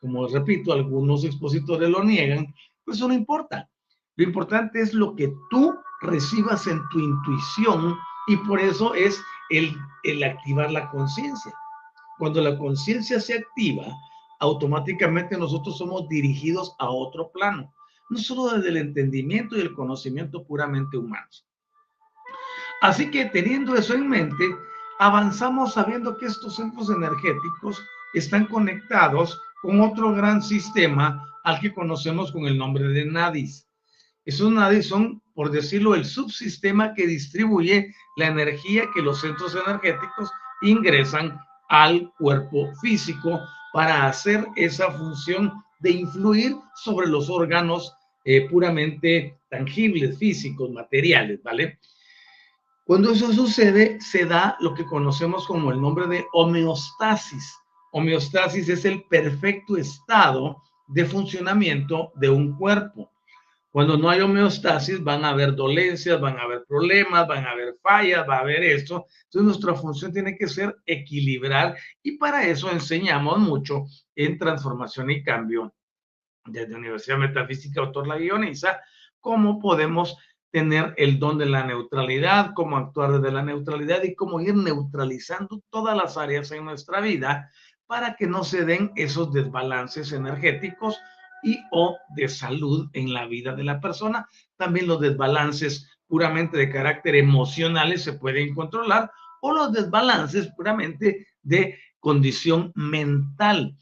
Como 0.00 0.28
repito, 0.28 0.72
algunos 0.72 1.24
expositores 1.24 1.90
lo 1.90 2.04
niegan, 2.04 2.54
pues 2.84 2.98
eso 2.98 3.08
no 3.08 3.14
importa. 3.14 3.68
Lo 4.20 4.26
importante 4.26 4.82
es 4.82 4.92
lo 4.92 5.16
que 5.16 5.34
tú 5.48 5.74
recibas 6.02 6.66
en 6.66 6.86
tu 6.90 6.98
intuición 6.98 7.96
y 8.26 8.36
por 8.36 8.60
eso 8.60 8.92
es 8.92 9.18
el, 9.48 9.74
el 10.02 10.22
activar 10.22 10.70
la 10.70 10.90
conciencia. 10.90 11.54
Cuando 12.18 12.42
la 12.42 12.58
conciencia 12.58 13.18
se 13.18 13.38
activa, 13.38 13.86
automáticamente 14.40 15.38
nosotros 15.38 15.78
somos 15.78 16.06
dirigidos 16.10 16.76
a 16.80 16.90
otro 16.90 17.30
plano, 17.32 17.72
no 18.10 18.18
solo 18.18 18.50
desde 18.50 18.68
el 18.68 18.76
entendimiento 18.76 19.56
y 19.56 19.62
el 19.62 19.72
conocimiento 19.72 20.44
puramente 20.44 20.98
humanos. 20.98 21.46
Así 22.82 23.10
que 23.10 23.24
teniendo 23.24 23.74
eso 23.74 23.94
en 23.94 24.06
mente, 24.06 24.44
avanzamos 24.98 25.72
sabiendo 25.72 26.18
que 26.18 26.26
estos 26.26 26.56
centros 26.56 26.90
energéticos 26.90 27.82
están 28.12 28.44
conectados 28.48 29.40
con 29.62 29.80
otro 29.80 30.12
gran 30.12 30.42
sistema 30.42 31.26
al 31.44 31.58
que 31.58 31.72
conocemos 31.72 32.30
con 32.30 32.44
el 32.44 32.58
nombre 32.58 32.86
de 32.88 33.06
nadis. 33.06 33.69
Esos 34.30 34.52
nadis 34.52 34.86
son, 34.86 35.20
por 35.34 35.50
decirlo, 35.50 35.96
el 35.96 36.04
subsistema 36.04 36.94
que 36.94 37.04
distribuye 37.04 37.92
la 38.16 38.28
energía 38.28 38.88
que 38.94 39.02
los 39.02 39.20
centros 39.20 39.56
energéticos 39.56 40.30
ingresan 40.62 41.36
al 41.68 42.12
cuerpo 42.16 42.72
físico 42.80 43.40
para 43.72 44.06
hacer 44.06 44.46
esa 44.54 44.92
función 44.92 45.52
de 45.80 45.90
influir 45.90 46.54
sobre 46.76 47.08
los 47.08 47.28
órganos 47.28 47.92
eh, 48.24 48.48
puramente 48.48 49.40
tangibles, 49.50 50.16
físicos, 50.16 50.70
materiales, 50.70 51.42
¿vale? 51.42 51.80
Cuando 52.84 53.10
eso 53.10 53.32
sucede, 53.32 54.00
se 54.00 54.26
da 54.26 54.56
lo 54.60 54.74
que 54.74 54.86
conocemos 54.86 55.44
como 55.44 55.72
el 55.72 55.80
nombre 55.80 56.06
de 56.06 56.24
homeostasis. 56.34 57.52
Homeostasis 57.90 58.68
es 58.68 58.84
el 58.84 59.02
perfecto 59.10 59.76
estado 59.76 60.62
de 60.86 61.04
funcionamiento 61.04 62.12
de 62.14 62.30
un 62.30 62.56
cuerpo. 62.56 63.09
Cuando 63.72 63.96
no 63.96 64.10
hay 64.10 64.20
homeostasis, 64.20 65.02
van 65.02 65.24
a 65.24 65.30
haber 65.30 65.54
dolencias, 65.54 66.20
van 66.20 66.38
a 66.38 66.42
haber 66.42 66.64
problemas, 66.66 67.28
van 67.28 67.46
a 67.46 67.52
haber 67.52 67.76
fallas, 67.80 68.28
va 68.28 68.38
a 68.38 68.40
haber 68.40 68.64
esto. 68.64 69.06
Entonces, 69.24 69.42
nuestra 69.42 69.74
función 69.74 70.12
tiene 70.12 70.36
que 70.36 70.48
ser 70.48 70.76
equilibrar 70.84 71.76
y 72.02 72.18
para 72.18 72.44
eso 72.44 72.70
enseñamos 72.70 73.38
mucho 73.38 73.84
en 74.16 74.38
transformación 74.38 75.10
y 75.10 75.22
cambio 75.22 75.72
desde 76.46 76.74
Universidad 76.74 77.18
Metafísica 77.18 77.80
Autor 77.80 78.08
La 78.08 78.18
Guioniza, 78.18 78.80
cómo 79.20 79.60
podemos 79.60 80.16
tener 80.50 80.94
el 80.96 81.20
don 81.20 81.38
de 81.38 81.46
la 81.46 81.64
neutralidad, 81.64 82.52
cómo 82.54 82.76
actuar 82.76 83.12
desde 83.12 83.32
la 83.32 83.42
neutralidad 83.42 84.02
y 84.02 84.16
cómo 84.16 84.40
ir 84.40 84.56
neutralizando 84.56 85.62
todas 85.70 85.96
las 85.96 86.16
áreas 86.16 86.50
en 86.50 86.64
nuestra 86.64 87.00
vida 87.00 87.50
para 87.86 88.16
que 88.16 88.26
no 88.26 88.42
se 88.42 88.64
den 88.64 88.90
esos 88.96 89.32
desbalances 89.32 90.10
energéticos 90.12 90.98
y 91.42 91.58
o 91.70 91.96
de 92.14 92.28
salud 92.28 92.88
en 92.92 93.12
la 93.12 93.26
vida 93.26 93.54
de 93.54 93.64
la 93.64 93.80
persona. 93.80 94.28
También 94.56 94.86
los 94.86 95.00
desbalances 95.00 95.88
puramente 96.06 96.58
de 96.58 96.70
carácter 96.70 97.14
emocionales 97.14 98.02
se 98.02 98.14
pueden 98.14 98.54
controlar 98.54 99.10
o 99.40 99.52
los 99.52 99.72
desbalances 99.72 100.48
puramente 100.56 101.26
de 101.42 101.78
condición 101.98 102.72
mental. 102.74 103.76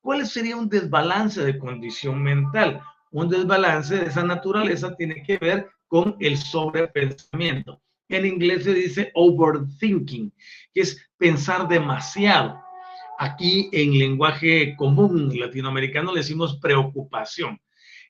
¿Cuál 0.00 0.26
sería 0.26 0.56
un 0.56 0.68
desbalance 0.68 1.44
de 1.44 1.58
condición 1.58 2.22
mental? 2.22 2.80
Un 3.10 3.28
desbalance 3.28 3.96
de 3.96 4.06
esa 4.06 4.22
naturaleza 4.22 4.94
tiene 4.96 5.22
que 5.22 5.38
ver 5.38 5.68
con 5.88 6.16
el 6.20 6.36
sobrepensamiento. 6.36 7.80
En 8.08 8.26
inglés 8.26 8.64
se 8.64 8.74
dice 8.74 9.10
overthinking, 9.14 10.32
que 10.72 10.80
es 10.80 11.00
pensar 11.16 11.66
demasiado. 11.68 12.63
Aquí 13.18 13.68
en 13.72 13.98
lenguaje 13.98 14.74
común 14.76 15.32
latinoamericano 15.38 16.12
le 16.12 16.20
decimos 16.20 16.58
preocupación. 16.60 17.60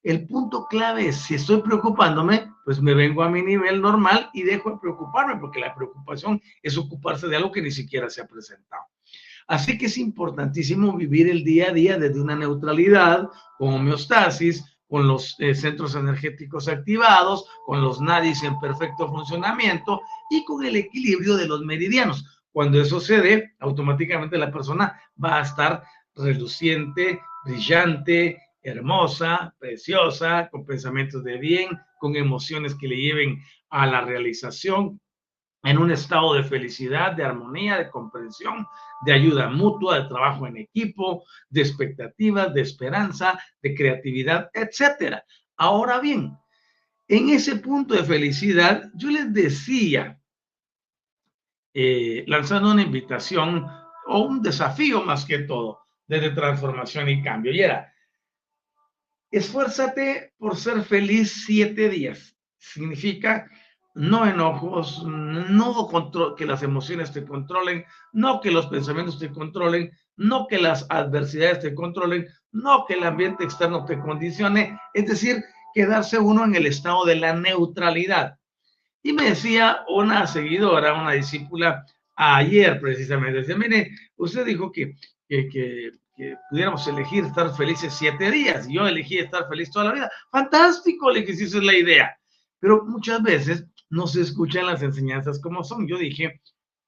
El 0.03 0.27
punto 0.27 0.67
clave 0.67 1.09
es, 1.09 1.17
si 1.17 1.35
estoy 1.35 1.63
preocupándome, 1.63 2.51
pues 2.65 2.81
me 2.81 2.93
vengo 2.93 3.23
a 3.23 3.31
mi 3.31 3.43
nivel 3.43 3.81
normal 3.81 4.29
y 4.35 4.43
dejo 4.43 4.71
de 4.71 4.79
preocuparme, 4.79 5.37
porque 5.37 5.61
la 5.61 5.75
preocupación 5.75 6.41
es 6.63 6.77
ocuparse 6.77 7.27
de 7.27 7.37
algo 7.37 7.51
que 7.51 7.63
ni 7.63 7.71
siquiera 7.71 8.11
se 8.11 8.21
ha 8.21 8.27
presentado. 8.27 8.83
Así 9.47 9.77
que 9.79 9.87
es 9.87 9.99
importantísimo 9.99 10.95
vivir 10.97 11.29
el 11.29 11.45
día 11.45 11.71
a 11.71 11.73
día 11.73 11.99
desde 11.99 12.21
una 12.21 12.37
neutralidad, 12.37 13.29
con 13.59 13.75
homeostasis, 13.75 14.65
con 14.89 15.09
los 15.09 15.37
eh, 15.39 15.55
centros 15.55 15.95
energéticos 15.95 16.69
activados, 16.69 17.47
con 17.67 17.83
los 17.83 18.01
nadis 18.01 18.43
en 18.43 18.59
perfecto 18.61 19.09
funcionamiento 19.09 20.01
y 20.31 20.45
con 20.45 20.65
el 20.65 20.77
equilibrio 20.77 21.37
de 21.37 21.47
los 21.47 21.63
meridianos. 21.63 22.25
Cuando 22.55 22.81
eso 22.81 23.01
se 23.01 23.21
dé, 23.21 23.53
automáticamente 23.59 24.39
la 24.39 24.53
persona 24.53 24.97
va 25.23 25.41
a 25.41 25.43
estar 25.43 25.83
reluciente, 26.15 27.21
brillante, 27.45 28.41
hermosa, 28.63 29.53
preciosa, 29.59 30.49
con 30.53 30.65
pensamientos 30.65 31.25
de 31.25 31.37
bien, 31.39 31.71
con 31.99 32.15
emociones 32.15 32.77
que 32.77 32.87
le 32.87 32.95
lleven 32.95 33.43
a 33.71 33.89
la 33.89 34.03
realización, 34.03 35.01
en 35.65 35.79
un 35.79 35.91
estado 35.91 36.35
de 36.35 36.45
felicidad, 36.45 37.17
de 37.17 37.25
armonía, 37.25 37.77
de 37.77 37.91
comprensión, 37.91 38.65
de 39.05 39.13
ayuda 39.15 39.51
mutua, 39.51 40.03
de 40.03 40.09
trabajo 40.09 40.47
en 40.47 40.59
equipo, 40.59 41.25
de 41.49 41.61
expectativas, 41.61 42.55
de 42.55 42.61
esperanza, 42.61 43.37
de 43.63 43.75
creatividad, 43.75 44.49
etcétera. 44.53 45.25
Ahora 45.57 45.99
bien, 45.99 46.39
en 47.09 47.31
ese 47.31 47.57
punto 47.57 47.95
de 47.95 48.05
felicidad, 48.05 48.93
yo 48.95 49.11
les 49.11 49.35
decía, 49.35 50.21
eh, 51.75 52.25
lanzando 52.28 52.71
una 52.71 52.83
invitación 52.83 53.66
o 54.07 54.19
un 54.21 54.40
desafío 54.40 55.02
más 55.02 55.25
que 55.25 55.40
todo, 55.40 55.81
desde 56.07 56.31
transformación 56.31 57.09
y 57.09 57.23
cambio, 57.23 57.52
y 57.52 57.61
era, 57.61 57.93
esfuérzate 59.31 60.35
por 60.38 60.57
ser 60.57 60.83
feliz 60.85 61.45
siete 61.45 61.88
días. 61.88 62.37
Significa 62.57 63.50
no 63.95 64.26
enojos, 64.26 65.04
no 65.04 65.88
que 66.37 66.47
las 66.47 66.62
emociones 66.62 67.12
te 67.12 67.25
controlen, 67.25 67.85
no 68.12 68.40
que 68.40 68.50
los 68.50 68.66
pensamientos 68.66 69.19
te 69.19 69.31
controlen, 69.31 69.93
no 70.16 70.47
que 70.47 70.59
las 70.59 70.87
adversidades 70.90 71.61
te 71.61 71.75
controlen, 71.75 72.26
no 72.52 72.85
que 72.87 72.95
el 72.95 73.04
ambiente 73.04 73.45
externo 73.45 73.85
te 73.85 73.99
condicione, 73.99 74.78
es 74.95 75.07
decir, 75.07 75.45
quedarse 75.75 76.19
uno 76.19 76.45
en 76.45 76.54
el 76.54 76.66
estado 76.66 77.04
de 77.04 77.16
la 77.16 77.35
neutralidad. 77.35 78.38
Y 79.07 79.13
me 79.13 79.29
decía 79.29 79.85
una 79.87 80.27
seguidora, 80.27 80.95
una 80.95 81.13
discípula, 81.13 81.85
ayer 82.17 82.81
precisamente, 82.81 83.41
decía, 83.41 83.55
mire, 83.55 83.91
usted 84.17 84.47
dijo 84.47 84.73
que, 84.73 84.97
que, 85.29 85.47
que, 85.51 85.91
que 86.17 86.35
pudiéramos 86.49 86.89
elegir 86.89 87.27
estar 87.27 87.55
felices 87.55 87.93
siete 87.93 88.31
días, 88.31 88.67
yo 88.67 88.87
elegí 88.87 89.19
estar 89.19 89.47
feliz 89.47 89.71
toda 89.71 89.85
la 89.85 89.93
vida. 89.93 90.11
Fantástico, 90.31 91.11
le 91.11 91.27
si 91.27 91.45
esa 91.45 91.59
es 91.59 91.65
la 91.65 91.75
idea. 91.75 92.19
Pero 92.61 92.83
muchas 92.87 93.23
veces 93.23 93.67
no 93.91 94.07
se 94.07 94.23
escuchan 94.23 94.65
las 94.65 94.83
enseñanzas 94.83 95.39
como 95.39 95.63
son. 95.63 95.87
Yo 95.87 95.99
dije, 95.99 96.41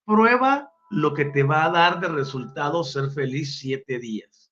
prueba 0.07 0.73
lo 0.89 1.13
que 1.13 1.27
te 1.27 1.43
va 1.43 1.67
a 1.67 1.71
dar 1.71 2.01
de 2.01 2.09
resultado 2.09 2.83
ser 2.83 3.11
feliz 3.11 3.59
siete 3.59 3.99
días. 3.99 4.51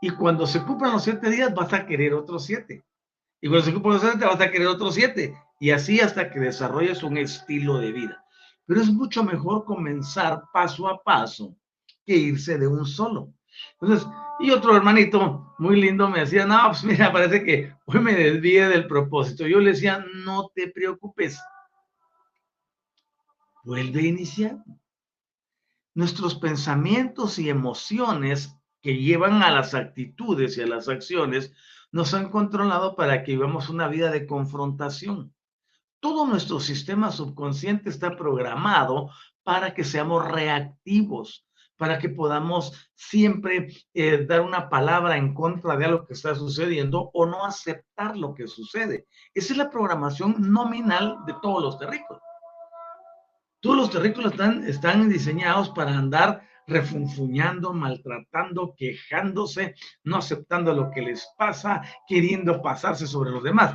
Y 0.00 0.10
cuando 0.10 0.46
se 0.46 0.62
cumplan 0.62 0.92
los 0.92 1.02
siete 1.02 1.30
días, 1.30 1.52
vas 1.52 1.72
a 1.72 1.84
querer 1.84 2.14
otros 2.14 2.46
siete. 2.46 2.84
Y 3.40 3.48
cuando 3.48 3.66
se 3.66 3.72
cumplan 3.72 3.94
los 3.94 4.02
siete, 4.02 4.24
vas 4.24 4.40
a 4.40 4.50
querer 4.52 4.68
otros 4.68 4.94
siete. 4.94 5.36
Y 5.58 5.70
así 5.70 6.00
hasta 6.00 6.30
que 6.30 6.40
desarrolles 6.40 7.02
un 7.02 7.18
estilo 7.18 7.78
de 7.78 7.92
vida. 7.92 8.24
Pero 8.66 8.80
es 8.80 8.90
mucho 8.90 9.24
mejor 9.24 9.64
comenzar 9.64 10.44
paso 10.52 10.86
a 10.88 11.02
paso 11.02 11.56
que 12.04 12.16
irse 12.16 12.58
de 12.58 12.68
un 12.68 12.86
solo. 12.86 13.32
Entonces, 13.80 14.06
y 14.40 14.50
otro 14.50 14.76
hermanito 14.76 15.54
muy 15.58 15.80
lindo 15.80 16.08
me 16.08 16.20
decía, 16.20 16.46
no, 16.46 16.68
pues 16.68 16.84
mira, 16.84 17.12
parece 17.12 17.44
que 17.44 17.74
hoy 17.86 18.00
me 18.00 18.14
desvíe 18.14 18.68
del 18.68 18.86
propósito. 18.86 19.46
Yo 19.46 19.58
le 19.58 19.72
decía, 19.72 20.04
no 20.14 20.50
te 20.54 20.68
preocupes. 20.68 21.40
Vuelve 23.64 24.00
a 24.00 24.06
iniciar. 24.06 24.58
Nuestros 25.94 26.36
pensamientos 26.36 27.38
y 27.40 27.50
emociones 27.50 28.54
que 28.80 28.96
llevan 28.96 29.42
a 29.42 29.50
las 29.50 29.74
actitudes 29.74 30.56
y 30.56 30.62
a 30.62 30.66
las 30.66 30.88
acciones 30.88 31.52
nos 31.90 32.14
han 32.14 32.30
controlado 32.30 32.94
para 32.94 33.24
que 33.24 33.32
vivamos 33.32 33.68
una 33.68 33.88
vida 33.88 34.10
de 34.10 34.26
confrontación. 34.26 35.34
Todo 36.00 36.26
nuestro 36.26 36.60
sistema 36.60 37.10
subconsciente 37.10 37.90
está 37.90 38.16
programado 38.16 39.10
para 39.42 39.74
que 39.74 39.82
seamos 39.82 40.30
reactivos, 40.30 41.44
para 41.76 41.98
que 41.98 42.08
podamos 42.08 42.90
siempre 42.94 43.68
eh, 43.94 44.24
dar 44.26 44.42
una 44.42 44.68
palabra 44.68 45.16
en 45.16 45.34
contra 45.34 45.76
de 45.76 45.86
algo 45.86 46.06
que 46.06 46.14
está 46.14 46.34
sucediendo 46.34 47.10
o 47.12 47.26
no 47.26 47.44
aceptar 47.44 48.16
lo 48.16 48.34
que 48.34 48.46
sucede. 48.46 49.06
Esa 49.34 49.52
es 49.52 49.58
la 49.58 49.70
programación 49.70 50.36
nominal 50.52 51.18
de 51.26 51.34
todos 51.42 51.62
los 51.62 51.78
terrícolas. 51.78 52.22
Todos 53.60 53.76
los 53.76 53.90
terrícolas 53.90 54.32
están, 54.32 54.64
están 54.68 55.08
diseñados 55.08 55.70
para 55.70 55.96
andar 55.96 56.42
refunfuñando, 56.68 57.72
maltratando, 57.72 58.74
quejándose, 58.76 59.74
no 60.04 60.18
aceptando 60.18 60.72
lo 60.74 60.90
que 60.90 61.02
les 61.02 61.28
pasa, 61.36 61.82
queriendo 62.06 62.62
pasarse 62.62 63.06
sobre 63.06 63.30
los 63.30 63.42
demás. 63.42 63.74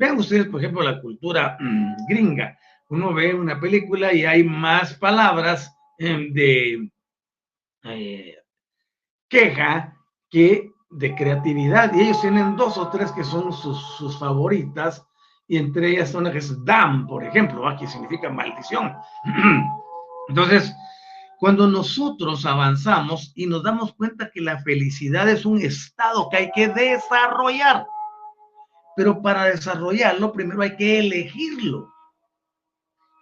Vean 0.00 0.16
ustedes, 0.16 0.46
por 0.46 0.62
ejemplo, 0.62 0.82
la 0.82 0.98
cultura 0.98 1.58
mm, 1.60 2.06
gringa. 2.08 2.58
Uno 2.88 3.12
ve 3.12 3.34
una 3.34 3.60
película 3.60 4.14
y 4.14 4.24
hay 4.24 4.42
más 4.42 4.94
palabras 4.94 5.76
em, 5.98 6.32
de, 6.32 6.90
eh, 7.84 8.34
queja 9.28 9.94
que 10.30 10.70
de 10.88 11.14
creatividad. 11.14 11.92
Y 11.92 12.00
ellos 12.00 12.22
tienen 12.22 12.56
dos 12.56 12.78
o 12.78 12.88
tres 12.88 13.12
que 13.12 13.22
son 13.22 13.52
sus, 13.52 14.18
favoritas, 14.18 15.04
y 15.46 15.58
entre 15.58 15.90
ellas 15.90 16.14
una 16.14 16.32
que 16.32 16.38
es 16.38 16.64
Dam, 16.64 17.06
por 17.06 17.22
ejemplo, 17.22 17.62
que 17.78 17.86
significa 17.86 18.30
maldición. 18.30 18.96
Entonces, 20.30 20.74
cuando 21.38 21.68
nosotros 21.68 22.46
avanzamos 22.46 23.32
y 23.34 23.44
nos 23.46 23.62
damos 23.62 23.92
cuenta 23.92 24.30
que 24.32 24.40
la 24.40 24.62
felicidad 24.62 25.28
es 25.28 25.44
un 25.44 25.60
estado 25.60 26.30
que 26.30 26.38
hay 26.38 26.50
que 26.52 26.68
desarrollar, 26.68 27.84
pero 28.96 29.22
para 29.22 29.44
desarrollarlo 29.44 30.32
primero 30.32 30.62
hay 30.62 30.76
que 30.76 30.98
elegirlo. 30.98 31.92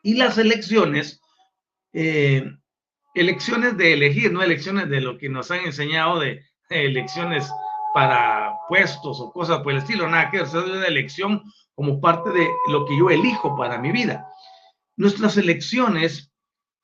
Y 0.02 0.14
las 0.14 0.38
elecciones 0.38 1.20
eh, 1.92 2.44
elecciones 3.14 3.76
de 3.76 3.94
elegir, 3.94 4.32
no 4.32 4.42
elecciones 4.42 4.88
de 4.88 5.00
lo 5.00 5.18
que 5.18 5.28
nos 5.28 5.50
han 5.50 5.60
enseñado 5.60 6.20
de, 6.20 6.44
elecciones 6.70 7.50
para 7.94 8.54
puestos 8.68 9.20
o 9.20 9.32
cosas 9.32 9.60
por 9.62 9.72
el 9.72 9.78
estilo, 9.78 10.06
nada 10.06 10.30
que 10.30 10.42
es 10.42 10.52
una 10.52 10.84
elección 10.84 11.42
como 11.74 11.98
parte 11.98 12.28
de 12.30 12.46
lo 12.68 12.84
que 12.84 12.98
yo 12.98 13.08
elijo 13.08 13.56
para 13.56 13.78
mi 13.78 13.90
vida. 13.90 14.28
Nuestras 14.96 15.38
elecciones 15.38 16.30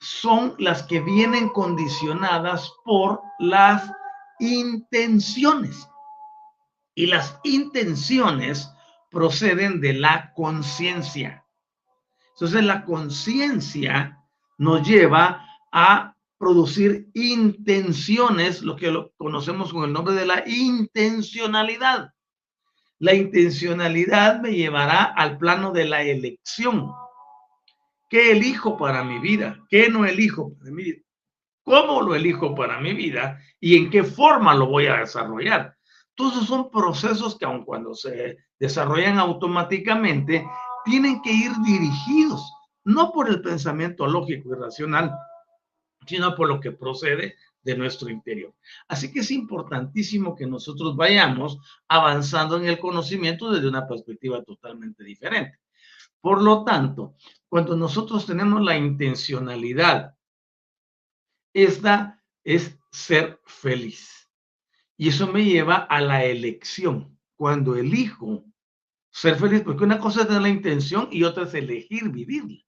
son 0.01 0.55
las 0.59 0.85
que 0.85 1.01
vienen 1.01 1.51
condicionadas 1.51 2.73
por 2.85 3.21
las 3.39 3.91
intenciones. 4.39 5.87
Y 6.95 7.07
las 7.07 7.39
intenciones 7.45 8.74
proceden 9.15 9.81
de 9.81 9.95
la 9.95 10.33
conciencia. 10.35 11.47
Entonces 12.35 12.65
la 12.65 12.85
conciencia 12.85 14.19
nos 14.59 14.87
lleva 14.87 15.47
a 15.73 16.15
producir 16.37 17.09
intenciones, 17.15 18.63
lo 18.63 18.77
que 18.77 18.93
conocemos 19.17 19.73
con 19.73 19.85
el 19.85 19.93
nombre 19.93 20.15
de 20.15 20.27
la 20.27 20.43
intencionalidad. 20.47 22.11
La 22.99 23.15
intencionalidad 23.15 24.41
me 24.41 24.53
llevará 24.53 25.05
al 25.05 25.39
plano 25.39 25.73
de 25.73 25.87
la 25.87 26.03
elección. 26.03 26.93
¿Qué 28.11 28.33
elijo 28.33 28.77
para 28.77 29.05
mi 29.05 29.21
vida? 29.21 29.59
¿Qué 29.69 29.89
no 29.89 30.05
elijo 30.05 30.55
para 30.59 30.71
mi 30.71 30.85
vida? 30.85 31.03
¿Cómo 31.63 32.03
lo 32.03 32.15
elijo 32.15 32.55
para 32.55 32.79
mi 32.81 32.93
vida? 32.93 33.41
¿Y 33.59 33.77
en 33.77 33.91
qué 33.91 34.05
forma 34.05 34.55
lo 34.55 34.67
voy 34.67 34.87
a 34.87 34.99
desarrollar? 34.99 35.77
Todos 36.15 36.47
son 36.47 36.71
procesos 36.71 37.39
que 37.39 37.45
aun 37.45 37.65
cuando 37.65 37.95
se 37.95 38.39
desarrollan 38.65 39.19
automáticamente, 39.19 40.47
tienen 40.87 41.21
que 41.21 41.33
ir 41.33 41.53
dirigidos, 41.65 42.51
no 42.85 43.13
por 43.13 43.29
el 43.29 43.43
pensamiento 43.43 44.07
lógico 44.07 44.55
y 44.55 44.59
racional, 44.59 45.15
sino 46.07 46.35
por 46.35 46.49
lo 46.49 46.61
que 46.61 46.73
procede 46.73 47.37
de 47.63 47.77
nuestro 47.77 48.09
interior. 48.09 48.55
Así 48.89 49.13
que 49.13 49.21
es 49.21 49.31
importantísimo 49.31 50.35
que 50.35 50.47
nosotros 50.47 50.97
vayamos 50.97 51.59
avanzando 51.89 52.57
en 52.57 52.67
el 52.67 52.79
conocimiento 52.79 53.51
desde 53.51 53.69
una 53.69 53.87
perspectiva 53.87 54.43
totalmente 54.43 55.05
diferente. 55.05 55.59
Por 56.23 56.43
lo 56.43 56.65
tanto, 56.65 57.17
cuando 57.51 57.77
nosotros 57.77 58.25
tenemos 58.25 58.63
la 58.63 58.79
intencionalidad, 58.79 60.17
esta 61.53 62.23
es 62.43 62.79
ser 62.91 63.41
feliz. 63.45 64.31
Y 64.97 65.09
eso 65.11 65.27
me 65.27 65.45
lleva 65.45 65.77
a 65.77 66.01
la 66.01 66.25
elección. 66.25 67.19
Cuando 67.37 67.77
elijo 67.77 68.45
ser 69.15 69.37
feliz, 69.37 69.63
porque 69.63 69.85
una 69.85 70.01
cosa 70.01 70.23
es 70.23 70.27
tener 70.27 70.43
la 70.43 70.49
intención 70.49 71.09
y 71.13 71.23
otra 71.23 71.45
es 71.45 71.55
elegir 71.55 72.09
vivirla. 72.09 72.59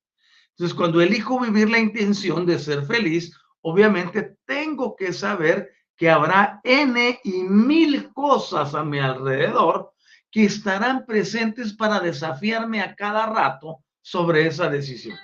Entonces, 0.51 0.75
cuando 0.77 1.01
elijo 1.01 1.41
vivir 1.41 1.69
la 1.69 1.81
intención 1.81 2.47
de 2.47 2.61
ser 2.61 2.87
feliz, 2.87 3.37
obviamente 3.63 4.37
tengo 4.47 4.95
que 4.95 5.13
saber 5.13 5.73
que 5.97 6.09
habrá 6.09 6.61
N 6.63 7.19
y 7.25 7.43
mil 7.43 8.13
cosas 8.13 8.77
a 8.77 8.85
mi 8.85 9.01
alrededor 9.01 9.93
que 10.31 10.45
estarán 10.45 11.05
presentes 11.05 11.73
para 11.73 11.99
desafiarme 11.99 12.81
a 12.81 12.95
cada 12.95 13.27
rato 13.27 13.79
sobre 14.01 14.47
esa 14.47 14.69
decisión. 14.69 15.19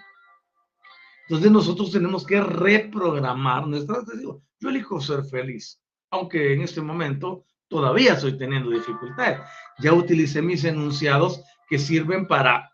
Entonces 1.28 1.52
nosotros 1.52 1.92
tenemos 1.92 2.26
que 2.26 2.40
reprogramar 2.40 3.68
nuestra 3.68 4.00
decisión. 4.00 4.42
Yo 4.58 4.70
elijo 4.70 5.00
ser 5.00 5.22
feliz, 5.24 5.80
aunque 6.10 6.52
en 6.52 6.62
este 6.62 6.82
momento 6.82 7.44
todavía 7.72 8.12
estoy 8.12 8.36
teniendo 8.36 8.70
dificultades. 8.70 9.40
Ya 9.78 9.92
utilicé 9.92 10.42
mis 10.42 10.62
enunciados 10.62 11.42
que 11.68 11.78
sirven 11.78 12.28
para 12.28 12.70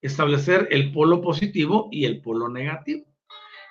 establecer 0.00 0.68
el 0.70 0.92
polo 0.92 1.20
positivo 1.20 1.88
y 1.90 2.04
el 2.04 2.22
polo 2.22 2.48
negativo. 2.48 3.04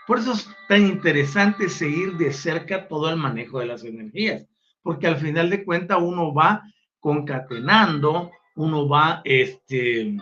Por 0.05 0.19
eso 0.19 0.33
es 0.33 0.47
tan 0.67 0.85
interesante 0.85 1.69
seguir 1.69 2.17
de 2.17 2.31
cerca 2.31 2.87
todo 2.87 3.09
el 3.09 3.15
manejo 3.15 3.59
de 3.59 3.65
las 3.65 3.83
energías, 3.83 4.45
porque 4.83 5.07
al 5.07 5.17
final 5.17 5.49
de 5.49 5.63
cuentas 5.63 5.97
uno 5.99 6.33
va 6.33 6.61
concatenando, 6.99 8.31
uno 8.55 8.87
va 8.87 9.21
este, 9.23 10.15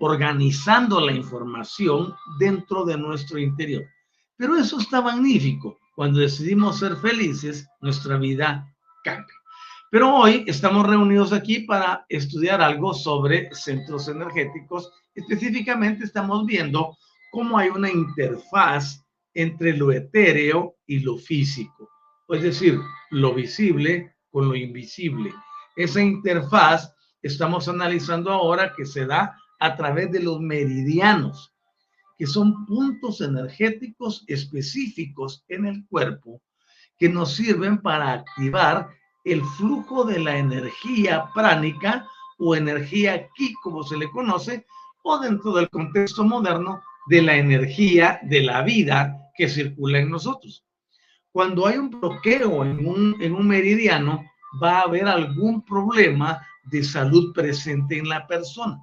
organizando 0.00 1.00
la 1.00 1.12
información 1.12 2.14
dentro 2.38 2.84
de 2.84 2.96
nuestro 2.96 3.38
interior. 3.38 3.84
Pero 4.36 4.56
eso 4.56 4.80
está 4.80 5.02
magnífico. 5.02 5.79
Cuando 6.00 6.20
decidimos 6.20 6.78
ser 6.78 6.96
felices, 6.96 7.68
nuestra 7.82 8.16
vida 8.16 8.74
cambia. 9.04 9.34
Pero 9.90 10.16
hoy 10.16 10.44
estamos 10.46 10.86
reunidos 10.86 11.30
aquí 11.30 11.60
para 11.60 12.06
estudiar 12.08 12.62
algo 12.62 12.94
sobre 12.94 13.54
centros 13.54 14.08
energéticos. 14.08 14.90
Específicamente 15.14 16.04
estamos 16.04 16.46
viendo 16.46 16.96
cómo 17.30 17.58
hay 17.58 17.68
una 17.68 17.90
interfaz 17.90 19.04
entre 19.34 19.76
lo 19.76 19.92
etéreo 19.92 20.76
y 20.86 21.00
lo 21.00 21.18
físico. 21.18 21.90
Es 22.30 22.44
decir, 22.44 22.80
lo 23.10 23.34
visible 23.34 24.14
con 24.30 24.48
lo 24.48 24.56
invisible. 24.56 25.30
Esa 25.76 26.00
interfaz 26.00 26.94
estamos 27.20 27.68
analizando 27.68 28.32
ahora 28.32 28.72
que 28.74 28.86
se 28.86 29.04
da 29.04 29.36
a 29.58 29.76
través 29.76 30.10
de 30.12 30.20
los 30.20 30.40
meridianos, 30.40 31.52
que 32.20 32.26
son 32.26 32.66
puntos 32.66 33.22
energéticos 33.22 34.24
específicos 34.26 35.42
en 35.48 35.64
el 35.64 35.86
cuerpo 35.86 36.42
que 36.98 37.08
nos 37.08 37.34
sirven 37.34 37.80
para 37.80 38.12
activar 38.12 38.90
el 39.24 39.42
flujo 39.56 40.04
de 40.04 40.18
la 40.18 40.36
energía 40.36 41.30
pránica 41.34 42.06
o 42.36 42.54
energía 42.54 43.26
ki, 43.34 43.54
como 43.62 43.82
se 43.84 43.96
le 43.96 44.10
conoce, 44.10 44.66
o 45.02 45.18
dentro 45.18 45.54
del 45.54 45.70
contexto 45.70 46.22
moderno, 46.22 46.82
de 47.08 47.22
la 47.22 47.36
energía 47.36 48.20
de 48.24 48.42
la 48.42 48.60
vida 48.60 49.16
que 49.34 49.48
circula 49.48 50.00
en 50.00 50.10
nosotros. 50.10 50.62
Cuando 51.32 51.66
hay 51.66 51.78
un 51.78 51.88
bloqueo 51.88 52.66
en 52.66 52.86
un, 52.86 53.16
en 53.22 53.34
un 53.34 53.48
meridiano, 53.48 54.22
va 54.62 54.80
a 54.80 54.82
haber 54.82 55.08
algún 55.08 55.64
problema 55.64 56.38
de 56.64 56.84
salud 56.84 57.32
presente 57.32 57.96
en 57.96 58.10
la 58.10 58.26
persona. 58.26 58.78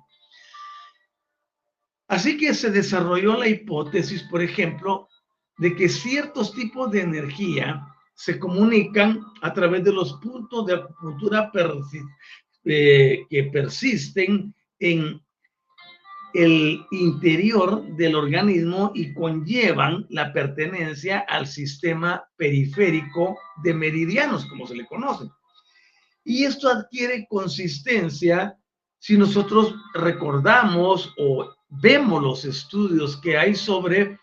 Así 2.08 2.38
que 2.38 2.54
se 2.54 2.72
desarrolló 2.72 3.38
la 3.38 3.48
hipótesis, 3.48 4.24
por 4.24 4.42
ejemplo, 4.42 5.10
de 5.58 5.76
que 5.76 5.90
ciertos 5.90 6.54
tipos 6.54 6.92
de 6.92 7.02
energía 7.02 7.86
se 8.16 8.40
comunican 8.40 9.24
a 9.42 9.54
través 9.54 9.84
de 9.84 9.92
los 9.92 10.14
puntos 10.14 10.66
de 10.66 10.76
acupuntura 10.76 11.52
eh, 12.64 13.26
que 13.30 13.44
persisten 13.46 14.54
en 14.80 15.22
el 16.34 16.86
interior 16.92 17.84
del 17.96 18.16
organismo 18.16 18.92
y 18.94 19.14
conllevan 19.14 20.06
la 20.10 20.32
pertenencia 20.34 21.20
al 21.28 21.48
sistema 21.48 22.24
periférico 22.36 23.38
de 23.64 23.74
meridianos, 23.74 24.46
como 24.46 24.68
se 24.68 24.76
le 24.76 24.86
conoce. 24.86 25.26
Y 26.24 26.44
esto 26.44 26.70
adquiere 26.70 27.26
consistencia 27.30 28.58
si 29.00 29.18
nosotros 29.18 29.74
recordamos 29.94 31.14
o 31.18 31.57
vemos 31.70 32.22
los 32.22 32.46
estudios 32.46 33.18
que 33.18 33.38
hay 33.38 33.56
sobre 33.56 34.20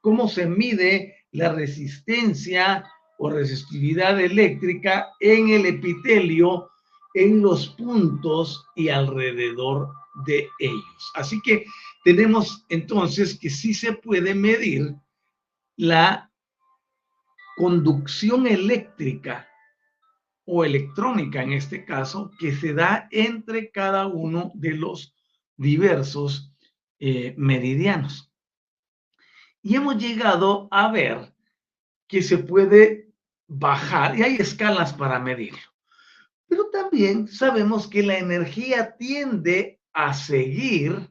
cómo 0.00 0.28
se 0.28 0.46
mide 0.46 1.16
la 1.32 1.52
resistencia 1.52 2.84
o 3.18 3.30
resistividad 3.30 4.20
eléctrica 4.20 5.08
en 5.20 5.50
el 5.50 5.66
epitelio, 5.66 6.70
en 7.14 7.42
los 7.42 7.68
puntos 7.68 8.64
y 8.74 8.88
alrededor 8.88 9.88
de 10.26 10.48
ellos. 10.58 11.12
Así 11.14 11.40
que 11.42 11.64
tenemos 12.04 12.64
entonces 12.68 13.38
que 13.38 13.50
sí 13.50 13.74
se 13.74 13.92
puede 13.92 14.34
medir 14.34 14.94
la 15.76 16.30
conducción 17.56 18.46
eléctrica 18.46 19.48
o 20.44 20.64
electrónica 20.64 21.42
en 21.42 21.52
este 21.52 21.84
caso, 21.84 22.30
que 22.38 22.54
se 22.54 22.72
da 22.72 23.08
entre 23.10 23.70
cada 23.70 24.06
uno 24.06 24.52
de 24.54 24.74
los 24.74 25.14
diversos 25.56 26.52
eh, 26.98 27.34
meridianos. 27.36 28.32
Y 29.62 29.76
hemos 29.76 29.98
llegado 29.98 30.68
a 30.70 30.90
ver 30.90 31.32
que 32.06 32.22
se 32.22 32.38
puede 32.38 33.10
bajar 33.48 34.18
y 34.18 34.22
hay 34.22 34.36
escalas 34.36 34.92
para 34.92 35.18
medirlo. 35.18 35.58
Pero 36.48 36.70
también 36.70 37.28
sabemos 37.28 37.88
que 37.88 38.02
la 38.02 38.18
energía 38.18 38.96
tiende 38.96 39.80
a 39.92 40.14
seguir 40.14 41.10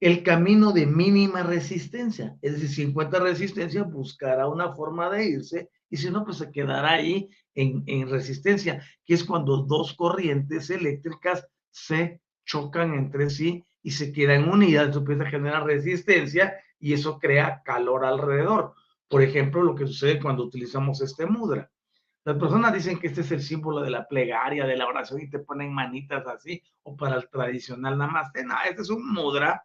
el 0.00 0.22
camino 0.22 0.72
de 0.72 0.86
mínima 0.86 1.42
resistencia. 1.42 2.36
Es 2.42 2.54
decir, 2.54 2.68
si 2.68 2.82
encuentra 2.82 3.20
resistencia, 3.20 3.82
buscará 3.82 4.48
una 4.48 4.72
forma 4.74 5.10
de 5.10 5.26
irse 5.26 5.70
y 5.88 5.96
si 5.96 6.10
no, 6.10 6.24
pues 6.24 6.38
se 6.38 6.50
quedará 6.50 6.92
ahí 6.92 7.28
en, 7.54 7.82
en 7.86 8.08
resistencia, 8.10 8.82
que 9.04 9.14
es 9.14 9.24
cuando 9.24 9.58
dos 9.58 9.94
corrientes 9.94 10.70
eléctricas 10.70 11.46
se 11.70 12.20
chocan 12.44 12.94
entre 12.94 13.30
sí 13.30 13.62
y 13.86 13.92
se 13.92 14.12
quedan 14.12 14.48
unidas, 14.48 14.88
eso 14.88 14.98
empieza 14.98 15.56
a 15.56 15.60
resistencia 15.60 16.58
y 16.80 16.92
eso 16.92 17.20
crea 17.20 17.62
calor 17.64 18.04
alrededor. 18.04 18.74
Por 19.06 19.22
ejemplo, 19.22 19.62
lo 19.62 19.76
que 19.76 19.86
sucede 19.86 20.20
cuando 20.20 20.42
utilizamos 20.42 21.00
este 21.02 21.24
mudra. 21.24 21.70
Las 22.24 22.36
personas 22.36 22.74
dicen 22.74 22.98
que 22.98 23.06
este 23.06 23.20
es 23.20 23.30
el 23.30 23.40
símbolo 23.40 23.82
de 23.82 23.90
la 23.90 24.08
plegaria, 24.08 24.66
de 24.66 24.76
la 24.76 24.88
oración 24.88 25.20
y 25.20 25.30
te 25.30 25.38
ponen 25.38 25.72
manitas 25.72 26.26
así, 26.26 26.60
o 26.82 26.96
para 26.96 27.14
el 27.14 27.28
tradicional 27.28 27.96
namaste. 27.96 28.44
No, 28.44 28.56
este 28.68 28.82
es 28.82 28.90
un 28.90 29.08
mudra 29.08 29.64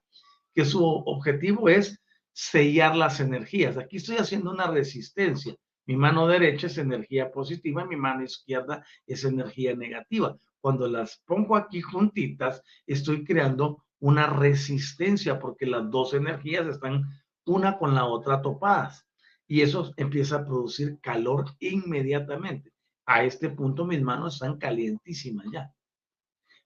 que 0.53 0.65
su 0.65 0.85
objetivo 0.85 1.67
es 1.67 1.99
sellar 2.31 2.95
las 2.95 3.19
energías. 3.21 3.75
Aquí 3.75 3.97
estoy 3.97 4.17
haciendo 4.17 4.51
una 4.51 4.67
resistencia. 4.67 5.55
Mi 5.87 5.95
mano 5.95 6.27
derecha 6.27 6.67
es 6.67 6.77
energía 6.77 7.31
positiva, 7.31 7.85
mi 7.85 7.95
mano 7.95 8.21
izquierda 8.23 8.85
es 9.07 9.25
energía 9.25 9.75
negativa. 9.75 10.37
Cuando 10.59 10.87
las 10.87 11.23
pongo 11.25 11.55
aquí 11.55 11.81
juntitas, 11.81 12.61
estoy 12.85 13.23
creando 13.23 13.83
una 14.01 14.27
resistencia 14.27 15.39
porque 15.39 15.65
las 15.65 15.89
dos 15.89 16.13
energías 16.13 16.67
están 16.67 17.07
una 17.45 17.77
con 17.77 17.95
la 17.95 18.05
otra 18.05 18.41
topadas 18.41 19.07
y 19.47 19.61
eso 19.61 19.93
empieza 19.95 20.37
a 20.37 20.45
producir 20.45 20.99
calor 21.01 21.45
inmediatamente. 21.59 22.73
A 23.05 23.23
este 23.23 23.49
punto 23.49 23.85
mis 23.85 24.01
manos 24.01 24.35
están 24.35 24.57
calientísimas 24.57 25.45
ya, 25.51 25.73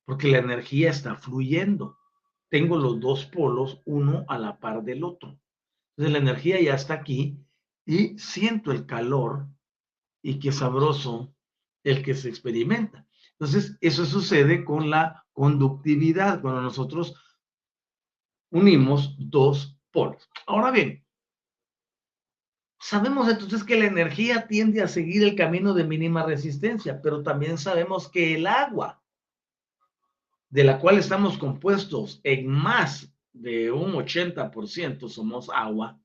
porque 0.06 0.30
la 0.30 0.40
energía 0.40 0.90
está 0.90 1.16
fluyendo. 1.16 1.98
Tengo 2.50 2.78
los 2.78 3.00
dos 3.00 3.26
polos, 3.26 3.82
uno 3.86 4.26
a 4.28 4.38
la 4.40 4.60
par 4.60 4.84
del 4.84 5.04
otro. 5.04 5.38
Entonces 5.92 6.14
la 6.14 6.20
energía 6.20 6.62
ya 6.62 6.76
está 6.76 6.96
aquí 6.96 7.38
y 7.86 8.18
siento 8.18 8.72
el 8.72 8.86
calor 8.86 9.48
y 10.22 10.40
qué 10.40 10.52
sabroso 10.52 11.34
el 11.84 12.02
que 12.02 12.16
se 12.16 12.30
experimenta. 12.30 13.06
Entonces, 13.34 13.78
eso 13.82 14.06
sucede 14.06 14.64
con 14.64 14.90
la 14.90 15.26
conductividad, 15.34 16.42
cuando 16.42 16.62
nosotros 16.62 17.14
unimos 18.56 19.14
dos 19.18 19.78
polos. 19.92 20.30
Ahora 20.48 20.72
bien, 20.72 21.06
sabemos 22.80 23.28
entonces 23.28 23.66
que 23.66 23.78
la 23.78 23.88
energía 23.88 24.48
tiende 24.48 24.82
a 24.82 24.88
seguir 24.88 25.24
el 25.24 25.36
camino 25.36 25.74
de 25.74 25.84
mínima 25.84 26.24
resistencia, 26.26 27.02
pero 27.02 27.22
también 27.22 27.58
sabemos 27.58 28.08
que 28.08 28.36
el 28.36 28.48
agua, 28.48 29.04
de 30.50 30.64
la 30.64 30.80
cual 30.80 30.98
estamos 30.98 31.38
compuestos 31.38 32.22
en 32.24 32.48
más 32.48 33.14
de 33.34 33.72
un 33.72 33.92
80% 33.92 35.10
somos 35.10 35.50
agua, 35.50 36.00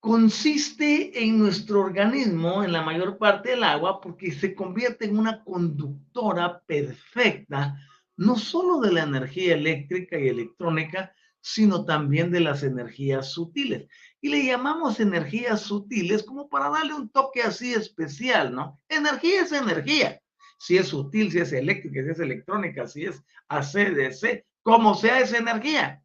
consiste 0.00 1.24
en 1.24 1.38
nuestro 1.38 1.82
organismo, 1.82 2.64
en 2.64 2.72
la 2.72 2.82
mayor 2.82 3.18
parte 3.18 3.50
del 3.50 3.62
agua, 3.62 4.00
porque 4.00 4.32
se 4.32 4.52
convierte 4.52 5.04
en 5.04 5.16
una 5.16 5.44
conductora 5.44 6.60
perfecta, 6.66 7.78
no 8.18 8.36
solo 8.36 8.80
de 8.80 8.92
la 8.92 9.04
energía 9.04 9.54
eléctrica 9.54 10.18
y 10.18 10.28
electrónica, 10.28 11.14
sino 11.40 11.84
también 11.84 12.32
de 12.32 12.40
las 12.40 12.64
energías 12.64 13.30
sutiles. 13.32 13.88
Y 14.20 14.28
le 14.28 14.44
llamamos 14.44 14.98
energías 14.98 15.62
sutiles 15.62 16.24
como 16.24 16.48
para 16.48 16.68
darle 16.68 16.94
un 16.94 17.08
toque 17.10 17.42
así 17.42 17.72
especial, 17.72 18.52
¿no? 18.52 18.80
Energía 18.88 19.42
es 19.42 19.52
energía. 19.52 20.20
Si 20.58 20.76
es 20.76 20.88
sutil, 20.88 21.30
si 21.30 21.38
es 21.38 21.52
eléctrica, 21.52 22.02
si 22.02 22.10
es 22.10 22.18
electrónica, 22.18 22.88
si 22.88 23.04
es 23.04 23.22
ACDC, 23.48 24.44
como 24.62 24.96
sea 24.96 25.20
esa 25.20 25.38
energía. 25.38 26.02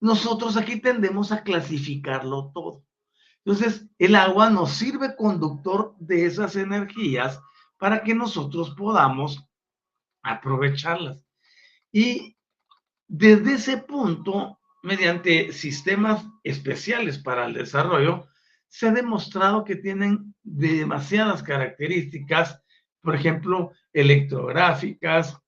Nosotros 0.00 0.56
aquí 0.56 0.80
tendemos 0.80 1.32
a 1.32 1.42
clasificarlo 1.42 2.52
todo. 2.54 2.84
Entonces, 3.44 3.88
el 3.98 4.14
agua 4.14 4.48
nos 4.48 4.70
sirve 4.70 5.16
conductor 5.16 5.96
de 5.98 6.26
esas 6.26 6.54
energías 6.54 7.40
para 7.78 8.04
que 8.04 8.14
nosotros 8.14 8.70
podamos 8.76 9.44
aprovecharlas. 10.26 11.24
Y 11.92 12.36
desde 13.08 13.54
ese 13.54 13.78
punto, 13.78 14.58
mediante 14.82 15.52
sistemas 15.52 16.24
especiales 16.42 17.18
para 17.18 17.46
el 17.46 17.54
desarrollo, 17.54 18.26
se 18.68 18.88
ha 18.88 18.92
demostrado 18.92 19.64
que 19.64 19.76
tienen 19.76 20.34
demasiadas 20.42 21.42
características, 21.42 22.60
por 23.00 23.14
ejemplo, 23.14 23.72
electrográficas, 23.92 25.38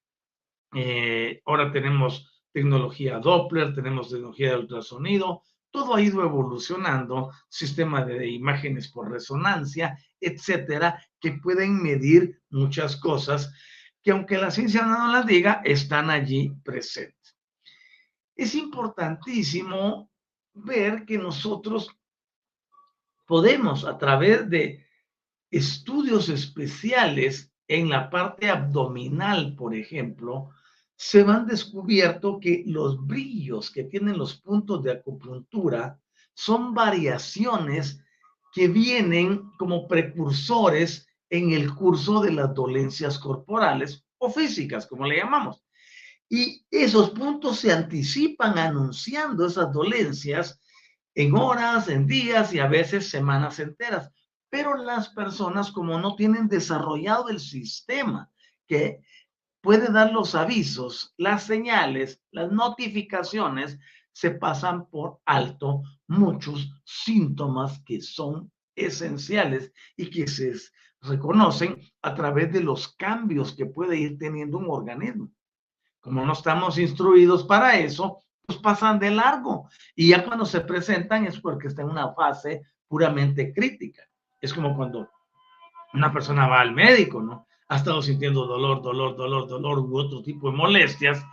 eh, 0.75 1.43
ahora 1.45 1.73
tenemos 1.73 2.45
tecnología 2.53 3.19
Doppler, 3.19 3.75
tenemos 3.75 4.11
tecnología 4.11 4.51
de 4.51 4.59
ultrasonido, 4.59 5.43
todo 5.71 5.95
ha 5.95 6.01
ido 6.01 6.23
evolucionando, 6.23 7.31
sistema 7.49 8.05
de 8.05 8.29
imágenes 8.29 8.91
por 8.91 9.11
resonancia, 9.11 9.99
etcétera, 10.21 11.03
que 11.21 11.33
pueden 11.33 11.83
medir 11.83 12.41
muchas 12.51 12.97
cosas 12.97 13.53
que 14.09 14.13
aunque 14.13 14.39
la 14.39 14.51
ciencia 14.51 14.87
no 14.87 15.13
las 15.13 15.27
diga, 15.27 15.61
están 15.63 16.09
allí 16.09 16.57
presentes. 16.65 17.37
Es 18.35 18.55
importantísimo 18.55 20.11
ver 20.55 21.05
que 21.05 21.19
nosotros 21.19 21.95
podemos 23.27 23.85
a 23.85 23.99
través 23.99 24.49
de 24.49 24.87
estudios 25.51 26.31
especiales 26.31 27.53
en 27.67 27.91
la 27.91 28.09
parte 28.09 28.49
abdominal, 28.49 29.55
por 29.55 29.75
ejemplo, 29.75 30.53
se 30.97 31.23
van 31.23 31.47
descubierto 31.47 32.41
que 32.41 32.65
los 32.67 33.07
brillos 33.07 33.71
que 33.71 33.85
tienen 33.85 34.17
los 34.17 34.41
puntos 34.41 34.83
de 34.85 34.93
acupuntura 34.93 36.01
son 36.33 36.73
variaciones 36.73 38.03
que 38.55 38.69
vienen 38.69 39.51
como 39.59 39.87
precursores 39.87 41.08
en 41.31 41.53
el 41.53 41.75
curso 41.75 42.21
de 42.21 42.33
las 42.33 42.55
dolencias 42.55 43.19
corporales 43.19 44.05
o 44.19 44.31
físicas, 44.31 44.87
como 44.87 45.07
le 45.07 45.19
llamamos. 45.19 45.63
Y 46.29 46.67
esos 46.71 47.11
puntos 47.11 47.61
se 47.61 47.73
anticipan 47.73 48.59
anunciando 48.59 49.47
esas 49.47 49.73
dolencias 49.73 50.61
en 51.15 51.35
horas, 51.37 51.89
en 51.89 52.07
días 52.07 52.53
y 52.53 52.61
a 52.61 52.67
veces 52.67 53.09
semanas 53.09 53.59
enteras. 53.59 54.11
Pero 54.51 54.77
las 54.77 55.11
personas, 55.11 55.71
como 55.71 55.99
no 55.99 56.17
tienen 56.17 56.49
desarrollado 56.49 57.29
el 57.29 57.41
sistema 57.41 58.31
que 58.67 59.01
puede 59.61 59.91
dar 59.91 60.13
los 60.13 60.35
avisos, 60.35 61.15
las 61.17 61.45
señales, 61.45 62.21
las 62.31 62.53
notificaciones, 62.53 63.79
se 64.13 64.33
pasan 64.33 64.89
por 64.89 65.21
alto 65.25 65.83
muchos 66.07 66.71
síntomas 66.85 67.81
que 67.85 68.01
son 68.01 68.51
esenciales 68.75 69.73
y 69.97 70.11
que 70.11 70.27
se 70.27 70.55
reconocen 71.03 71.81
a 72.03 72.15
través 72.15 72.53
de 72.53 72.63
los 72.63 72.89
cambios 72.97 73.55
que 73.55 73.67
puede 73.67 73.97
ir 73.97 74.19
teniendo 74.19 74.59
un 74.59 74.67
organismo. 74.69 75.31
Como 76.01 76.25
no 76.25 76.33
estamos 76.33 76.79
instruidos 76.79 77.45
para 77.45 77.79
eso, 77.79 78.19
pues 78.47 78.59
pasan 78.59 78.99
de 78.99 79.11
largo 79.11 79.69
y 79.95 80.09
ya 80.09 80.25
cuando 80.25 80.47
se 80.47 80.61
presentan 80.61 81.27
es 81.27 81.39
porque 81.39 81.69
está 81.69 81.83
en 81.83 81.91
una 81.91 82.13
fase 82.15 82.63
puramente 82.87 83.53
crítica. 83.53 84.03
Es 84.41 84.55
como 84.55 84.77
cuando 84.77 85.09
una 85.93 86.13
persona 86.13 86.47
va 86.47 86.61
al 86.61 86.73
médico, 86.73 87.21
¿no? 87.21 87.49
ha 87.69 87.77
estado 87.77 88.01
sintiendo 88.03 88.47
dolor, 88.47 88.83
dolor, 88.83 89.17
dolor, 89.17 89.47
dolor 89.47 89.79
u 89.81 89.99
otro 89.99 90.23
tipo 90.23 90.51
de 90.51 90.57
molestias 90.57 91.25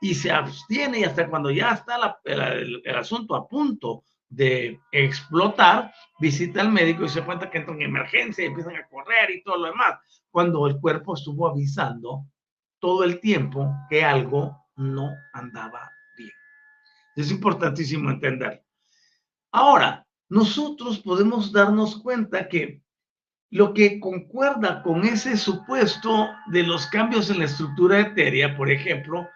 y 0.00 0.14
se 0.14 0.30
abstiene 0.30 1.00
y 1.00 1.04
hasta 1.04 1.28
cuando 1.30 1.50
ya 1.50 1.70
está 1.70 2.18
el, 2.24 2.82
asunto 2.96 3.34
a 3.34 3.46
punto 3.46 4.02
de 4.34 4.80
explotar, 4.92 5.92
visita 6.18 6.60
al 6.60 6.72
médico 6.72 7.04
y 7.04 7.08
se 7.08 7.22
cuenta 7.22 7.50
que 7.50 7.58
entra 7.58 7.74
en 7.74 7.82
emergencia 7.82 8.44
y 8.44 8.48
empiezan 8.48 8.76
a 8.76 8.86
correr 8.88 9.30
y 9.30 9.42
todo 9.42 9.58
lo 9.58 9.66
demás, 9.66 9.98
cuando 10.30 10.66
el 10.66 10.80
cuerpo 10.80 11.14
estuvo 11.14 11.48
avisando 11.48 12.26
todo 12.78 13.04
el 13.04 13.20
tiempo 13.20 13.72
que 13.88 14.04
algo 14.04 14.66
no 14.76 15.10
andaba 15.32 15.90
bien. 16.16 16.32
Es 17.16 17.30
importantísimo 17.30 18.10
entenderlo. 18.10 18.60
Ahora, 19.52 20.06
nosotros 20.28 20.98
podemos 20.98 21.52
darnos 21.52 22.00
cuenta 22.02 22.48
que 22.48 22.82
lo 23.50 23.72
que 23.72 24.00
concuerda 24.00 24.82
con 24.82 25.04
ese 25.04 25.36
supuesto 25.36 26.28
de 26.46 26.64
los 26.64 26.88
cambios 26.88 27.30
en 27.30 27.38
la 27.38 27.44
estructura 27.44 28.00
etérea, 28.00 28.56
por 28.56 28.68
ejemplo, 28.68 29.28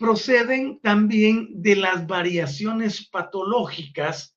proceden 0.00 0.80
también 0.80 1.60
de 1.60 1.76
las 1.76 2.06
variaciones 2.06 3.06
patológicas 3.10 4.34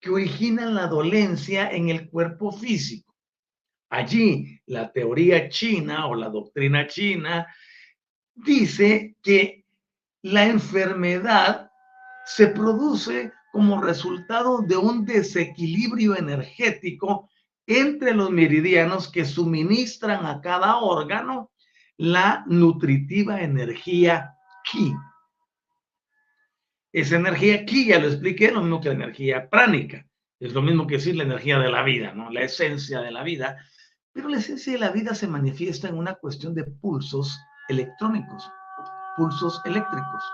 que 0.00 0.10
originan 0.10 0.74
la 0.74 0.88
dolencia 0.88 1.70
en 1.70 1.88
el 1.88 2.10
cuerpo 2.10 2.50
físico. 2.50 3.14
Allí, 3.90 4.60
la 4.66 4.90
teoría 4.90 5.48
china 5.48 6.08
o 6.08 6.16
la 6.16 6.28
doctrina 6.28 6.88
china 6.88 7.46
dice 8.34 9.16
que 9.22 9.64
la 10.22 10.46
enfermedad 10.46 11.70
se 12.26 12.48
produce 12.48 13.32
como 13.52 13.80
resultado 13.80 14.62
de 14.62 14.76
un 14.76 15.04
desequilibrio 15.04 16.16
energético 16.16 17.30
entre 17.68 18.14
los 18.14 18.32
meridianos 18.32 19.08
que 19.12 19.24
suministran 19.24 20.26
a 20.26 20.40
cada 20.40 20.78
órgano 20.78 21.52
la 21.98 22.44
nutritiva 22.48 23.42
energía 23.42 24.33
ki. 24.70 24.94
Esa 26.92 27.16
energía 27.16 27.64
ki, 27.64 27.86
ya 27.86 27.98
lo 27.98 28.08
expliqué, 28.08 28.50
lo 28.50 28.60
mismo 28.60 28.80
que 28.80 28.88
la 28.88 28.94
energía 28.94 29.48
pránica. 29.48 30.06
Es 30.40 30.52
lo 30.52 30.62
mismo 30.62 30.86
que 30.86 30.96
decir 30.96 31.16
la 31.16 31.24
energía 31.24 31.58
de 31.58 31.70
la 31.70 31.82
vida, 31.82 32.12
¿no? 32.12 32.30
La 32.30 32.42
esencia 32.42 33.00
de 33.00 33.10
la 33.10 33.22
vida. 33.22 33.58
Pero 34.12 34.28
la 34.28 34.38
esencia 34.38 34.72
de 34.72 34.78
la 34.78 34.90
vida 34.90 35.14
se 35.14 35.26
manifiesta 35.26 35.88
en 35.88 35.96
una 35.96 36.14
cuestión 36.14 36.54
de 36.54 36.64
pulsos 36.64 37.38
electrónicos, 37.68 38.50
pulsos 39.16 39.60
eléctricos, 39.64 40.24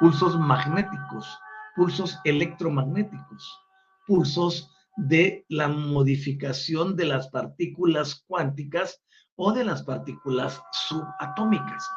pulsos 0.00 0.38
magnéticos, 0.38 1.38
pulsos 1.76 2.18
electromagnéticos, 2.24 3.60
pulsos 4.06 4.70
de 4.96 5.44
la 5.48 5.68
modificación 5.68 6.96
de 6.96 7.04
las 7.06 7.28
partículas 7.28 8.24
cuánticas 8.26 9.02
o 9.36 9.52
de 9.52 9.64
las 9.64 9.82
partículas 9.82 10.60
subatómicas. 10.72 11.88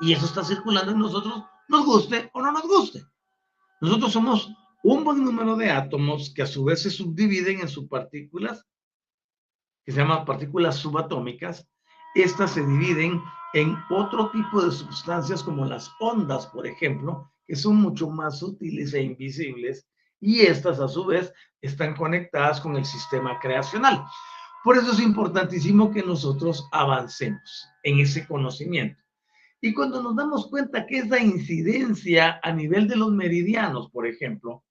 Y 0.00 0.12
eso 0.12 0.26
está 0.26 0.44
circulando 0.44 0.92
en 0.92 0.98
nosotros, 0.98 1.44
nos 1.68 1.84
guste 1.84 2.30
o 2.32 2.42
no 2.42 2.52
nos 2.52 2.62
guste. 2.62 3.04
Nosotros 3.80 4.12
somos 4.12 4.50
un 4.82 5.04
buen 5.04 5.22
número 5.22 5.56
de 5.56 5.70
átomos 5.70 6.32
que 6.34 6.42
a 6.42 6.46
su 6.46 6.64
vez 6.64 6.82
se 6.82 6.90
subdividen 6.90 7.60
en 7.60 7.68
subpartículas, 7.68 8.66
que 9.84 9.92
se 9.92 9.98
llaman 9.98 10.24
partículas 10.24 10.76
subatómicas. 10.76 11.68
Estas 12.14 12.52
se 12.52 12.66
dividen 12.66 13.22
en 13.52 13.76
otro 13.90 14.30
tipo 14.30 14.62
de 14.62 14.70
sustancias 14.70 15.42
como 15.42 15.64
las 15.64 15.90
ondas, 16.00 16.46
por 16.46 16.66
ejemplo, 16.66 17.30
que 17.46 17.56
son 17.56 17.76
mucho 17.76 18.08
más 18.08 18.38
sutiles 18.38 18.94
e 18.94 19.02
invisibles 19.02 19.86
y 20.20 20.40
estas 20.40 20.80
a 20.80 20.88
su 20.88 21.04
vez 21.04 21.32
están 21.60 21.96
conectadas 21.96 22.60
con 22.60 22.76
el 22.76 22.84
sistema 22.84 23.38
creacional. 23.40 24.04
Por 24.62 24.76
eso 24.76 24.92
es 24.92 25.00
importantísimo 25.00 25.90
que 25.90 26.02
nosotros 26.02 26.68
avancemos 26.70 27.66
en 27.82 28.00
ese 28.00 28.26
conocimiento. 28.26 29.02
Y 29.60 29.74
cuando 29.74 30.02
nos 30.02 30.16
damos 30.16 30.48
cuenta 30.48 30.86
que 30.86 30.98
esa 30.98 31.20
incidencia 31.20 32.40
a 32.42 32.52
nivel 32.52 32.88
de 32.88 32.96
los 32.96 33.12
meridianos, 33.12 33.90
por 33.90 34.06
ejemplo, 34.06 34.64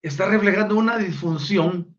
está 0.00 0.28
reflejando 0.28 0.76
una 0.76 0.96
disfunción 0.96 1.96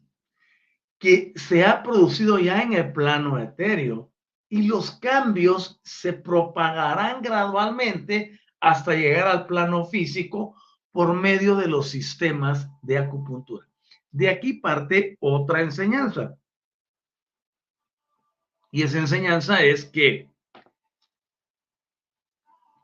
que 0.97 1.33
se 1.35 1.65
ha 1.65 1.83
producido 1.83 2.39
ya 2.39 2.61
en 2.61 2.73
el 2.73 2.93
plano 2.93 3.37
etéreo 3.39 4.11
y 4.49 4.63
los 4.63 4.91
cambios 4.91 5.79
se 5.83 6.13
propagarán 6.13 7.21
gradualmente 7.21 8.39
hasta 8.61 8.95
llegar 8.95 9.27
al 9.27 9.45
plano 9.45 9.85
físico 9.85 10.55
por 10.91 11.13
medio 11.13 11.55
de 11.55 11.67
los 11.67 11.89
sistemas 11.89 12.67
de 12.81 12.97
acupuntura. 12.97 13.67
De 14.09 14.29
aquí 14.29 14.53
parte 14.53 15.17
otra 15.19 15.61
enseñanza. 15.61 16.35
Y 18.71 18.83
esa 18.83 18.99
enseñanza 18.99 19.61
es 19.63 19.85
que 19.85 20.29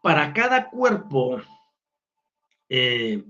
para 0.04 0.34
cada 0.34 0.70
cuerpo 0.70 1.42
eh, 2.68 3.24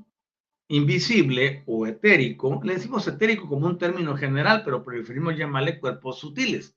invisible 0.69 1.61
o 1.67 1.85
etérico, 1.85 2.59
le 2.63 2.73
decimos 2.73 3.07
etérico 3.07 3.47
como 3.47 3.67
un 3.67 3.77
término 3.77 4.17
general, 4.17 4.63
pero 4.65 4.83
preferimos 4.83 5.37
llamarle 5.37 5.79
cuerpos 5.79 6.17
sutiles. 6.17 6.75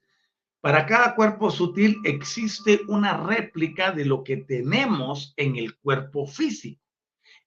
Para 0.61 0.85
cada 0.85 1.14
cuerpo 1.14 1.50
sutil 1.50 1.96
existe 2.04 2.82
una 2.88 3.26
réplica 3.26 3.90
de 3.90 4.04
lo 4.04 4.22
que 4.22 4.37
tenemos 4.37 5.32
en 5.38 5.56
el 5.56 5.78
cuerpo 5.78 6.26
físico. 6.26 6.82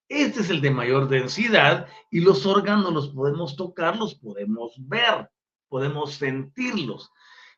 Este 0.08 0.40
es 0.40 0.50
el 0.50 0.60
de 0.60 0.72
mayor 0.72 1.08
densidad 1.08 1.86
y 2.10 2.18
los 2.18 2.46
órganos 2.46 2.92
los 2.92 3.10
podemos 3.10 3.54
tocar, 3.54 3.96
los 3.96 4.16
podemos 4.16 4.74
ver, 4.88 5.30
podemos 5.68 6.14
sentirlos. 6.14 7.12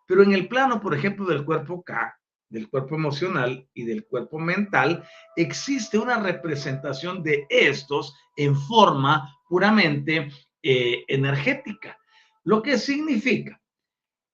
Pero 0.06 0.22
en 0.22 0.32
el 0.32 0.48
plano, 0.48 0.82
por 0.82 0.94
ejemplo, 0.94 1.24
del 1.24 1.46
cuerpo 1.46 1.82
K, 1.82 2.14
del 2.52 2.68
cuerpo 2.68 2.94
emocional 2.94 3.66
y 3.72 3.84
del 3.84 4.04
cuerpo 4.04 4.38
mental, 4.38 5.02
existe 5.36 5.98
una 5.98 6.18
representación 6.20 7.22
de 7.22 7.46
estos 7.48 8.14
en 8.36 8.54
forma 8.54 9.36
puramente 9.48 10.30
eh, 10.62 11.04
energética, 11.08 11.98
lo 12.44 12.62
que 12.62 12.78
significa 12.78 13.60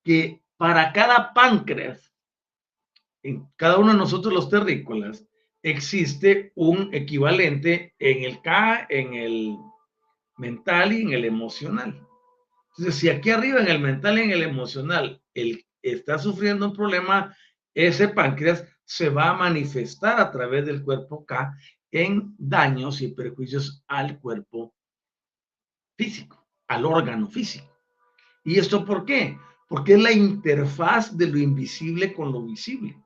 que 0.04 0.42
para 0.57 0.92
cada 0.92 1.33
páncreas, 1.33 2.12
en 3.22 3.48
cada 3.57 3.78
uno 3.78 3.92
de 3.92 3.98
nosotros 3.98 4.35
los 4.35 4.50
terrícolas, 4.50 5.24
existe 5.62 6.52
un 6.57 6.92
equivalente 6.92 7.94
en 7.98 8.24
el 8.24 8.42
K, 8.42 8.87
en 8.88 9.14
el 9.14 9.57
mental 10.37 10.92
y 10.92 11.02
en 11.02 11.12
el 11.12 11.24
emocional. 11.24 12.04
Entonces, 12.70 12.96
si 12.96 13.09
aquí 13.09 13.31
arriba 13.31 13.61
en 13.61 13.68
el 13.68 13.81
mental 13.81 14.18
y 14.18 14.22
en 14.22 14.31
el 14.31 14.42
emocional, 14.42 15.20
el 15.35 15.64
está 15.83 16.18
sufriendo 16.18 16.66
un 16.66 16.74
problema, 16.74 17.37
ese 17.87 18.09
páncreas 18.09 18.64
se 18.85 19.09
va 19.09 19.31
a 19.31 19.35
manifestar 19.35 20.19
a 20.21 20.33
través 20.33 20.67
del 20.67 20.83
cuerpo 20.83 21.25
K 21.25 21.57
en 21.93 22.35
daños 22.37 23.01
y 23.01 23.09
perjuicios 23.09 23.85
al 23.87 24.19
cuerpo 24.19 24.75
físico, 25.97 26.45
al 26.67 26.85
órgano 26.85 27.29
físico. 27.29 27.73
¿Y 28.43 28.59
esto 28.59 28.85
por 28.85 29.05
qué? 29.05 29.38
Porque 29.69 29.95
es 29.95 30.01
la 30.01 30.11
interfaz 30.11 31.17
de 31.17 31.29
lo 31.29 31.38
invisible 31.38 32.12
con 32.12 32.33
lo 32.33 32.43
visible. 32.43 33.01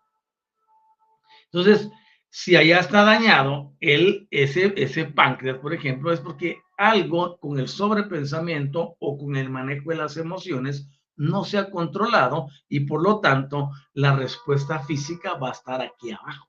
Entonces, 1.53 1.91
si 2.31 2.57
allá 2.57 2.81
está 2.81 3.05
dañado 3.05 3.75
el, 3.79 4.27
ese, 4.31 4.73
ese 4.77 5.05
páncreas, 5.05 5.59
por 5.59 5.75
ejemplo, 5.75 6.11
es 6.13 6.21
porque 6.21 6.63
algo 6.79 7.37
con 7.39 7.59
el 7.59 7.69
sobrepensamiento 7.69 8.97
o 9.01 9.19
con 9.19 9.37
el 9.37 9.51
manejo 9.51 9.91
de 9.91 9.97
las 9.97 10.17
emociones 10.17 10.89
no 11.23 11.45
se 11.45 11.57
ha 11.57 11.71
controlado 11.71 12.49
y 12.69 12.81
por 12.81 13.01
lo 13.03 13.21
tanto 13.21 13.71
la 13.95 14.17
respuesta 14.17 14.81
física 14.81 15.35
va 15.35 15.51
a 15.51 15.53
estar 15.53 15.81
aquí 15.81 16.11
abajo. 16.11 16.49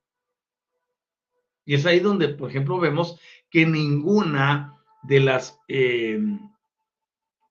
Y 1.63 1.75
es 1.75 1.85
ahí 1.85 1.99
donde, 1.99 2.29
por 2.29 2.49
ejemplo, 2.49 2.79
vemos 2.79 3.19
que 3.49 3.65
ninguna 3.65 4.75
de 5.03 5.19
las 5.19 5.59
eh, 5.67 6.19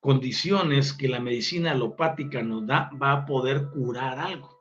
condiciones 0.01 0.93
que 0.93 1.09
la 1.09 1.21
medicina 1.21 1.71
alopática 1.71 2.43
nos 2.43 2.67
da 2.67 2.91
va 3.01 3.13
a 3.13 3.25
poder 3.25 3.69
curar 3.71 4.19
algo. 4.19 4.59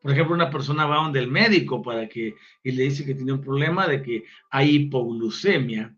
Por 0.00 0.12
ejemplo, 0.12 0.34
una 0.34 0.50
persona 0.50 0.86
va 0.86 0.96
donde 0.96 1.18
el 1.18 1.28
médico 1.28 1.82
para 1.82 2.08
que 2.08 2.34
y 2.62 2.70
le 2.70 2.84
dice 2.84 3.04
que 3.04 3.14
tiene 3.14 3.32
un 3.32 3.40
problema 3.40 3.88
de 3.88 4.02
que 4.02 4.24
hay 4.50 4.76
hipoglucemia 4.76 5.94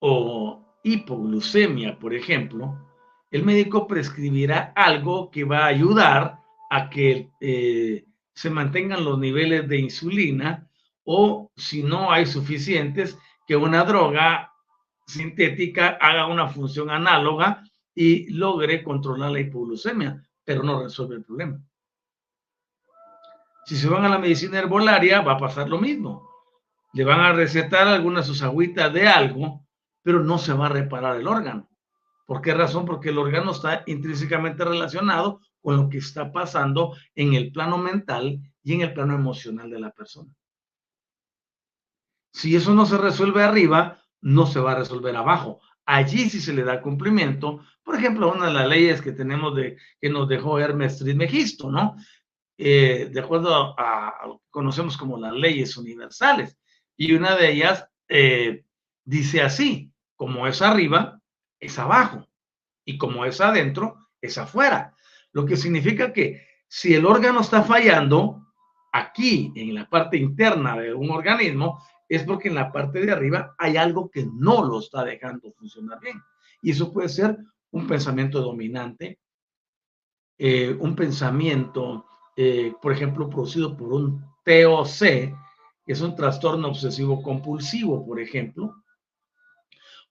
o 0.00 0.80
hipoglucemia, 0.82 1.98
por 1.98 2.14
ejemplo, 2.14 2.87
el 3.30 3.44
médico 3.44 3.86
prescribirá 3.86 4.72
algo 4.74 5.30
que 5.30 5.44
va 5.44 5.64
a 5.64 5.66
ayudar 5.66 6.38
a 6.70 6.88
que 6.90 7.30
eh, 7.40 8.06
se 8.34 8.50
mantengan 8.50 9.04
los 9.04 9.18
niveles 9.18 9.68
de 9.68 9.78
insulina 9.78 10.68
o 11.04 11.50
si 11.56 11.82
no 11.82 12.12
hay 12.12 12.26
suficientes, 12.26 13.18
que 13.46 13.56
una 13.56 13.84
droga 13.84 14.52
sintética 15.06 15.96
haga 16.00 16.26
una 16.26 16.48
función 16.48 16.90
análoga 16.90 17.64
y 17.94 18.30
logre 18.32 18.82
controlar 18.84 19.30
la 19.30 19.40
hipoglucemia, 19.40 20.22
pero 20.44 20.62
no 20.62 20.82
resuelve 20.82 21.16
el 21.16 21.24
problema. 21.24 21.58
Si 23.64 23.76
se 23.76 23.88
van 23.88 24.04
a 24.04 24.08
la 24.08 24.18
medicina 24.18 24.58
herbolaria, 24.58 25.20
va 25.22 25.32
a 25.32 25.38
pasar 25.38 25.68
lo 25.68 25.78
mismo. 25.78 26.30
Le 26.92 27.04
van 27.04 27.20
a 27.20 27.32
recetar 27.32 27.88
algunas 27.88 28.26
sus 28.26 28.42
agüitas 28.42 28.92
de 28.92 29.08
algo, 29.08 29.66
pero 30.02 30.22
no 30.22 30.38
se 30.38 30.52
va 30.52 30.66
a 30.66 30.70
reparar 30.70 31.16
el 31.16 31.26
órgano. 31.26 31.68
¿Por 32.28 32.42
qué 32.42 32.52
razón? 32.52 32.84
Porque 32.84 33.08
el 33.08 33.16
órgano 33.16 33.52
está 33.52 33.84
intrínsecamente 33.86 34.62
relacionado 34.62 35.40
con 35.62 35.78
lo 35.78 35.88
que 35.88 35.96
está 35.96 36.30
pasando 36.30 36.94
en 37.14 37.32
el 37.32 37.50
plano 37.52 37.78
mental 37.78 38.38
y 38.62 38.74
en 38.74 38.82
el 38.82 38.92
plano 38.92 39.14
emocional 39.14 39.70
de 39.70 39.80
la 39.80 39.90
persona. 39.92 40.30
Si 42.30 42.54
eso 42.54 42.74
no 42.74 42.84
se 42.84 42.98
resuelve 42.98 43.42
arriba, 43.42 44.04
no 44.20 44.46
se 44.46 44.60
va 44.60 44.72
a 44.72 44.78
resolver 44.78 45.16
abajo. 45.16 45.62
Allí 45.86 46.28
sí 46.28 46.42
se 46.42 46.52
le 46.52 46.64
da 46.64 46.82
cumplimiento. 46.82 47.64
Por 47.82 47.94
ejemplo, 47.94 48.30
una 48.30 48.48
de 48.48 48.52
las 48.52 48.68
leyes 48.68 49.00
que 49.00 49.12
tenemos 49.12 49.56
de 49.56 49.78
que 49.98 50.10
nos 50.10 50.28
dejó 50.28 50.58
Hermes 50.58 50.98
Trismegisto, 50.98 51.70
¿no? 51.70 51.96
Eh, 52.58 53.08
de 53.10 53.20
acuerdo 53.20 53.74
a, 53.78 54.38
conocemos 54.50 54.98
como 54.98 55.16
las 55.16 55.32
leyes 55.32 55.78
universales. 55.78 56.58
Y 56.94 57.14
una 57.14 57.36
de 57.36 57.52
ellas 57.52 57.88
eh, 58.06 58.66
dice 59.02 59.40
así, 59.40 59.90
como 60.14 60.46
es 60.46 60.60
arriba, 60.60 61.17
es 61.60 61.78
abajo. 61.78 62.26
Y 62.84 62.98
como 62.98 63.24
es 63.24 63.40
adentro, 63.40 64.08
es 64.20 64.38
afuera. 64.38 64.94
Lo 65.32 65.44
que 65.44 65.56
significa 65.56 66.12
que 66.12 66.46
si 66.66 66.94
el 66.94 67.06
órgano 67.06 67.40
está 67.40 67.62
fallando 67.62 68.46
aquí, 68.92 69.52
en 69.54 69.74
la 69.74 69.88
parte 69.88 70.16
interna 70.16 70.76
de 70.76 70.94
un 70.94 71.10
organismo, 71.10 71.82
es 72.08 72.24
porque 72.24 72.48
en 72.48 72.54
la 72.54 72.72
parte 72.72 73.00
de 73.00 73.12
arriba 73.12 73.54
hay 73.58 73.76
algo 73.76 74.10
que 74.10 74.26
no 74.32 74.64
lo 74.64 74.80
está 74.80 75.04
dejando 75.04 75.52
funcionar 75.52 76.00
bien. 76.00 76.20
Y 76.62 76.70
eso 76.70 76.92
puede 76.92 77.08
ser 77.08 77.36
un 77.70 77.86
pensamiento 77.86 78.40
dominante, 78.40 79.18
eh, 80.38 80.76
un 80.78 80.96
pensamiento, 80.96 82.06
eh, 82.36 82.72
por 82.80 82.92
ejemplo, 82.92 83.28
producido 83.28 83.76
por 83.76 83.92
un 83.92 84.24
TOC, 84.44 84.98
que 85.84 85.92
es 85.92 86.00
un 86.00 86.14
trastorno 86.14 86.68
obsesivo 86.68 87.22
compulsivo, 87.22 88.04
por 88.06 88.20
ejemplo, 88.20 88.74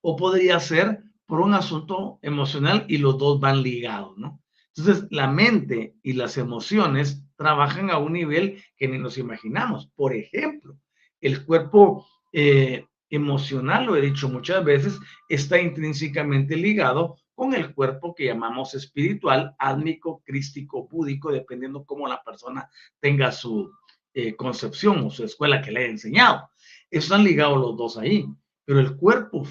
o 0.01 0.15
podría 0.15 0.59
ser 0.59 1.03
por 1.27 1.41
un 1.41 1.53
asunto 1.53 2.17
emocional 2.21 2.85
y 2.87 2.97
los 2.97 3.17
dos 3.17 3.39
van 3.39 3.61
ligados, 3.61 4.17
¿no? 4.17 4.41
Entonces, 4.75 5.07
la 5.11 5.27
mente 5.27 5.95
y 6.01 6.13
las 6.13 6.37
emociones 6.37 7.23
trabajan 7.35 7.91
a 7.91 7.97
un 7.97 8.13
nivel 8.13 8.63
que 8.77 8.87
ni 8.87 8.97
nos 8.97 9.17
imaginamos. 9.17 9.87
Por 9.95 10.15
ejemplo, 10.15 10.77
el 11.19 11.45
cuerpo 11.45 12.07
eh, 12.31 12.85
emocional, 13.09 13.85
lo 13.85 13.95
he 13.95 14.01
dicho 14.01 14.29
muchas 14.29 14.63
veces, 14.63 14.99
está 15.27 15.59
intrínsecamente 15.59 16.55
ligado 16.55 17.17
con 17.33 17.53
el 17.53 17.73
cuerpo 17.73 18.15
que 18.15 18.25
llamamos 18.25 18.73
espiritual, 18.73 19.55
álmico, 19.59 20.21
crístico, 20.25 20.87
búdico, 20.87 21.31
dependiendo 21.31 21.85
cómo 21.85 22.07
la 22.07 22.23
persona 22.23 22.69
tenga 22.99 23.31
su 23.31 23.71
eh, 24.13 24.35
concepción 24.35 25.05
o 25.05 25.09
su 25.09 25.23
escuela 25.23 25.61
que 25.61 25.71
le 25.71 25.81
haya 25.81 25.89
enseñado. 25.89 26.49
Están 26.89 27.23
ligados 27.23 27.57
los 27.57 27.77
dos 27.77 27.97
ahí 27.97 28.27
pero 28.67 28.81
el 28.81 28.97
cuerpo, 28.97 29.47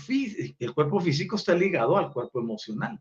el 0.59 0.75
cuerpo 0.75 1.01
físico 1.01 1.37
está 1.37 1.55
ligado 1.55 1.97
al 1.97 2.13
cuerpo 2.13 2.39
emocional. 2.39 3.01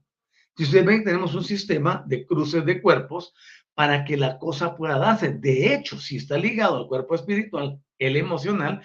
Si 0.55 0.63
ustedes 0.63 0.85
ven, 0.85 1.03
tenemos 1.03 1.35
un 1.35 1.43
sistema 1.43 2.05
de 2.07 2.25
cruces 2.25 2.63
de 2.63 2.81
cuerpos 2.81 3.33
para 3.73 4.05
que 4.05 4.15
la 4.15 4.39
cosa 4.39 4.77
pueda 4.77 4.97
darse. 4.97 5.33
De 5.33 5.73
hecho, 5.73 5.99
si 5.99 6.15
está 6.15 6.37
ligado 6.37 6.77
al 6.77 6.87
cuerpo 6.87 7.15
espiritual, 7.15 7.77
el 7.99 8.15
emocional, 8.15 8.81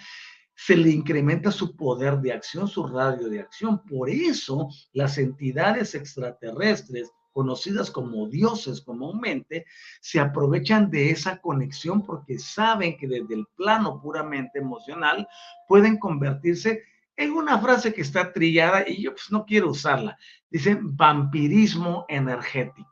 se 0.53 0.75
le 0.75 0.89
incrementa 0.89 1.53
su 1.53 1.73
poder 1.77 2.19
de 2.19 2.33
acción, 2.33 2.67
su 2.67 2.85
radio 2.85 3.29
de 3.29 3.39
acción. 3.39 3.81
Por 3.85 4.09
eso 4.09 4.67
las 4.91 5.17
entidades 5.17 5.95
extraterrestres, 5.95 7.09
conocidas 7.31 7.89
como 7.89 8.27
dioses 8.27 8.81
comúnmente, 8.81 9.65
se 10.01 10.19
aprovechan 10.19 10.91
de 10.91 11.11
esa 11.11 11.39
conexión 11.39 12.05
porque 12.05 12.37
saben 12.37 12.97
que 12.97 13.07
desde 13.07 13.35
el 13.35 13.45
plano 13.55 14.01
puramente 14.01 14.59
emocional 14.59 15.25
pueden 15.65 15.97
convertirse 15.97 16.90
en 17.23 17.33
una 17.33 17.59
frase 17.59 17.93
que 17.93 18.01
está 18.01 18.31
trillada 18.33 18.83
y 18.87 19.03
yo 19.03 19.11
pues 19.11 19.31
no 19.31 19.45
quiero 19.45 19.69
usarla. 19.69 20.17
Dice 20.49 20.77
vampirismo 20.81 22.05
energético. 22.09 22.89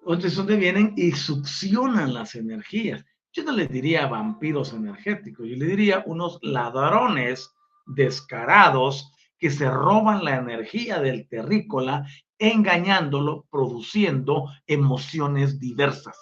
Entonces, 0.00 0.34
donde 0.34 0.56
vienen 0.56 0.94
y 0.96 1.12
succionan 1.12 2.14
las 2.14 2.34
energías. 2.34 3.04
Yo 3.32 3.44
no 3.44 3.52
les 3.52 3.70
diría 3.70 4.06
vampiros 4.06 4.72
energéticos, 4.72 5.46
yo 5.46 5.56
le 5.56 5.66
diría 5.66 6.02
unos 6.06 6.38
ladrones 6.42 7.54
descarados 7.86 9.12
que 9.38 9.50
se 9.50 9.70
roban 9.70 10.24
la 10.24 10.36
energía 10.36 11.00
del 11.00 11.28
terrícola, 11.28 12.06
engañándolo, 12.38 13.46
produciendo 13.50 14.50
emociones 14.66 15.60
diversas. 15.60 16.18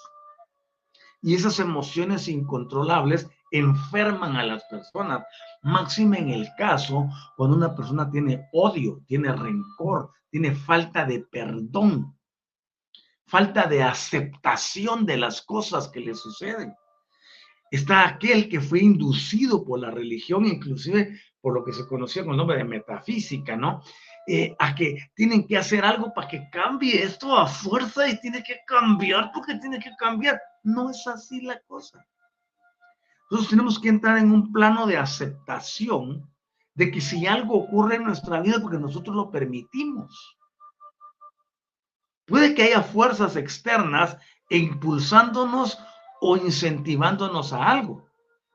Y 1.23 1.35
esas 1.35 1.59
emociones 1.59 2.29
incontrolables 2.29 3.29
enferman 3.51 4.37
a 4.37 4.45
las 4.45 4.65
personas, 4.65 5.25
máxime 5.63 6.19
en 6.19 6.31
el 6.31 6.49
caso 6.57 7.09
cuando 7.37 7.57
una 7.57 7.75
persona 7.75 8.11
tiene 8.11 8.49
odio, 8.53 9.03
tiene 9.07 9.33
rencor, 9.33 10.11
tiene 10.31 10.55
falta 10.55 11.05
de 11.05 11.21
perdón, 11.21 12.17
falta 13.27 13.67
de 13.67 13.83
aceptación 13.83 15.07
de 15.07 15.19
las 15.19 15.43
cosas 15.43 15.89
que 15.89 16.01
le 16.01 16.15
suceden. 16.15 16.75
Está 17.71 18.09
aquel 18.09 18.49
que 18.49 18.61
fue 18.61 18.81
inducido 18.81 19.65
por 19.65 19.81
la 19.81 19.91
religión, 19.91 20.47
inclusive 20.47 21.21
por 21.41 21.53
lo 21.53 21.65
que 21.65 21.73
se 21.73 21.87
conocía 21.87 22.23
con 22.23 22.33
el 22.33 22.39
nombre 22.39 22.57
de 22.57 22.65
metafísica, 22.65 23.57
¿no? 23.57 23.83
Eh, 24.27 24.55
a 24.59 24.75
que 24.75 25.11
tienen 25.15 25.47
que 25.47 25.57
hacer 25.57 25.85
algo 25.85 26.13
para 26.13 26.29
que 26.29 26.49
cambie 26.51 27.03
esto 27.03 27.37
a 27.37 27.47
fuerza 27.47 28.09
y 28.09 28.21
tiene 28.21 28.43
que 28.43 28.61
cambiar 28.67 29.31
porque 29.33 29.55
tiene 29.57 29.79
que 29.79 29.91
cambiar. 29.99 30.41
No 30.63 30.91
es 30.91 31.07
así 31.07 31.41
la 31.41 31.59
cosa. 31.61 32.05
Nosotros 33.31 33.51
tenemos 33.51 33.79
que 33.79 33.89
entrar 33.89 34.19
en 34.19 34.31
un 34.31 34.53
plano 34.53 34.87
de 34.87 34.97
aceptación 34.97 36.29
de 36.75 36.91
que 36.91 37.01
si 37.01 37.27
algo 37.27 37.57
ocurre 37.57 37.97
en 37.97 38.05
nuestra 38.05 38.41
vida 38.41 38.61
porque 38.63 38.79
nosotros 38.79 39.15
lo 39.15 39.31
permitimos. 39.31 40.39
Puede 42.27 42.55
que 42.55 42.63
haya 42.63 42.83
fuerzas 42.83 43.37
externas 43.37 44.17
impulsándonos 44.49 45.79
o 46.21 46.37
incentivándonos 46.37 47.53
a 47.53 47.69
algo, 47.69 48.07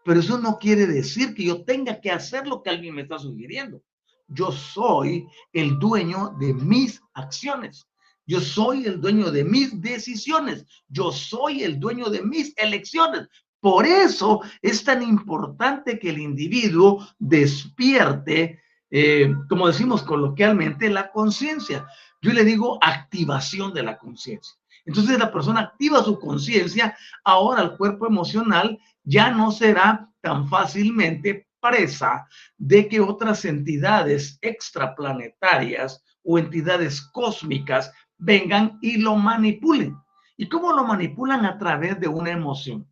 pero 0.06 0.20
eso 0.20 0.38
no 0.38 0.58
quiere 0.58 0.86
decir 0.86 1.34
que 1.34 1.46
yo 1.46 1.64
tenga 1.64 2.00
que 2.00 2.12
hacer 2.12 2.48
lo 2.48 2.62
que 2.62 2.70
alguien 2.70 2.96
me 2.96 3.04
está 3.04 3.20
sugiriendo. 3.20 3.82
Yo 4.28 4.52
soy 4.52 5.28
el 5.52 5.78
dueño 5.80 6.36
de 6.40 6.54
mis 6.54 7.02
acciones, 7.14 7.88
Yo 8.26 8.40
soy 8.40 8.86
el 8.86 9.02
dueño 9.02 9.32
de 9.32 9.44
mis 9.44 9.82
decisiones. 9.82 10.66
Yo 10.88 11.12
soy 11.12 11.64
el 11.64 11.78
dueño 11.78 12.10
de 12.10 12.22
mis 12.22 12.54
elecciones. 12.56 13.28
Por 13.64 13.86
eso 13.86 14.42
es 14.62 14.84
tan 14.84 15.02
importante 15.02 15.98
que 15.98 16.10
el 16.10 16.18
individuo 16.18 17.08
despierte, 17.18 18.62
eh, 18.92 19.34
como 19.48 19.68
decimos 19.68 20.04
coloquialmente, 20.04 20.90
la 20.90 21.10
conciencia. 21.10 21.88
Yo 22.22 22.34
le 22.34 22.44
digo 22.44 22.78
activación 22.82 23.74
de 23.74 23.84
la 23.84 23.98
conciencia. 23.98 24.54
Entonces 24.84 25.18
la 25.18 25.32
persona 25.32 25.62
activa 25.62 26.04
su 26.04 26.20
conciencia, 26.20 26.98
ahora 27.24 27.62
el 27.62 27.78
cuerpo 27.78 28.06
emocional 28.06 28.78
ya 29.06 29.32
no 29.32 29.50
será 29.50 30.10
tan 30.20 30.50
fácilmente 30.50 31.48
presa 31.62 32.28
de 32.58 32.90
que 32.90 33.00
otras 33.00 33.46
entidades 33.46 34.40
extraplanetarias 34.42 36.04
o 36.22 36.38
entidades 36.38 37.00
cósmicas 37.14 37.94
vengan 38.18 38.78
y 38.82 38.98
lo 38.98 39.16
manipulen. 39.16 39.96
¿Y 40.36 40.50
cómo 40.50 40.74
lo 40.74 40.84
manipulan? 40.84 41.46
A 41.46 41.58
través 41.58 41.98
de 42.02 42.10
una 42.10 42.32
emoción. 42.32 42.86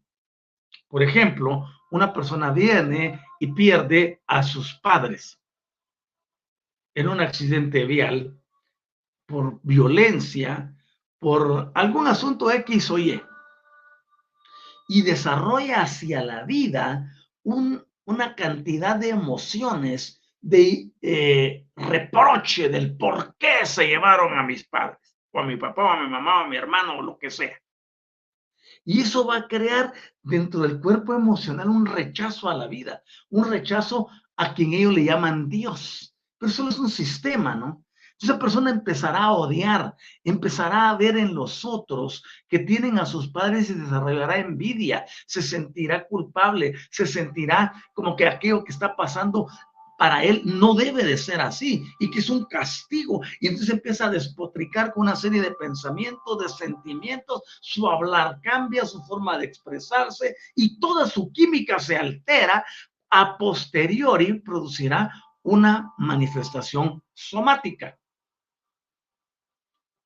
Por 0.91 1.01
ejemplo, 1.03 1.69
una 1.89 2.11
persona 2.13 2.51
viene 2.51 3.21
y 3.39 3.47
pierde 3.53 4.21
a 4.27 4.43
sus 4.43 4.75
padres 4.75 5.41
en 6.93 7.07
un 7.07 7.21
accidente 7.21 7.85
vial 7.85 8.37
por 9.25 9.61
violencia, 9.63 10.75
por 11.17 11.71
algún 11.75 12.07
asunto 12.07 12.51
X 12.51 12.91
o 12.91 12.97
Y, 12.97 13.23
y 14.89 15.01
desarrolla 15.03 15.83
hacia 15.83 16.21
la 16.21 16.43
vida 16.43 17.09
una 17.43 18.35
cantidad 18.35 18.97
de 18.97 19.09
emociones 19.09 20.21
de 20.41 20.91
eh, 21.01 21.67
reproche 21.77 22.67
del 22.67 22.97
por 22.97 23.37
qué 23.37 23.65
se 23.65 23.87
llevaron 23.87 24.37
a 24.37 24.43
mis 24.43 24.67
padres, 24.67 25.15
o 25.31 25.39
a 25.39 25.43
mi 25.43 25.55
papá, 25.55 25.83
o 25.85 25.89
a 25.91 26.03
mi 26.03 26.09
mamá, 26.09 26.41
o 26.41 26.43
a 26.43 26.47
mi 26.49 26.57
hermano, 26.57 26.97
o 26.97 27.01
lo 27.01 27.17
que 27.17 27.29
sea. 27.29 27.57
Y 28.83 29.01
eso 29.01 29.25
va 29.25 29.37
a 29.37 29.47
crear 29.47 29.93
dentro 30.23 30.61
del 30.61 30.79
cuerpo 30.79 31.13
emocional 31.13 31.69
un 31.69 31.85
rechazo 31.85 32.49
a 32.49 32.55
la 32.55 32.67
vida, 32.67 33.03
un 33.29 33.49
rechazo 33.49 34.07
a 34.35 34.53
quien 34.53 34.73
ellos 34.73 34.93
le 34.93 35.05
llaman 35.05 35.49
Dios. 35.49 36.15
Pero 36.37 36.51
eso 36.51 36.69
es 36.69 36.79
un 36.79 36.89
sistema, 36.89 37.55
¿no? 37.55 37.85
Esa 38.21 38.37
persona 38.37 38.69
empezará 38.69 39.23
a 39.23 39.31
odiar, 39.33 39.95
empezará 40.23 40.91
a 40.91 40.95
ver 40.95 41.17
en 41.17 41.33
los 41.33 41.65
otros 41.65 42.23
que 42.47 42.59
tienen 42.59 42.99
a 42.99 43.05
sus 43.07 43.29
padres 43.29 43.71
y 43.71 43.73
desarrollará 43.73 44.37
envidia, 44.37 45.05
se 45.25 45.41
sentirá 45.41 46.07
culpable, 46.07 46.75
se 46.91 47.07
sentirá 47.07 47.73
como 47.93 48.15
que 48.15 48.27
aquello 48.27 48.63
que 48.63 48.71
está 48.71 48.95
pasando 48.95 49.47
para 50.01 50.23
él 50.23 50.41
no 50.43 50.73
debe 50.73 51.03
de 51.03 51.15
ser 51.15 51.39
así 51.41 51.85
y 51.99 52.09
que 52.09 52.21
es 52.21 52.29
un 52.31 52.45
castigo. 52.45 53.21
Y 53.39 53.45
entonces 53.45 53.69
empieza 53.69 54.07
a 54.07 54.09
despotricar 54.09 54.93
con 54.93 55.03
una 55.03 55.15
serie 55.15 55.43
de 55.43 55.51
pensamientos, 55.51 56.39
de 56.39 56.49
sentimientos, 56.49 57.43
su 57.61 57.87
hablar 57.87 58.39
cambia, 58.41 58.83
su 58.83 58.99
forma 59.03 59.37
de 59.37 59.45
expresarse 59.45 60.35
y 60.55 60.79
toda 60.79 61.05
su 61.05 61.31
química 61.31 61.77
se 61.77 61.97
altera. 61.97 62.65
A 63.11 63.37
posteriori 63.37 64.39
producirá 64.39 65.13
una 65.43 65.93
manifestación 65.99 67.03
somática. 67.13 67.95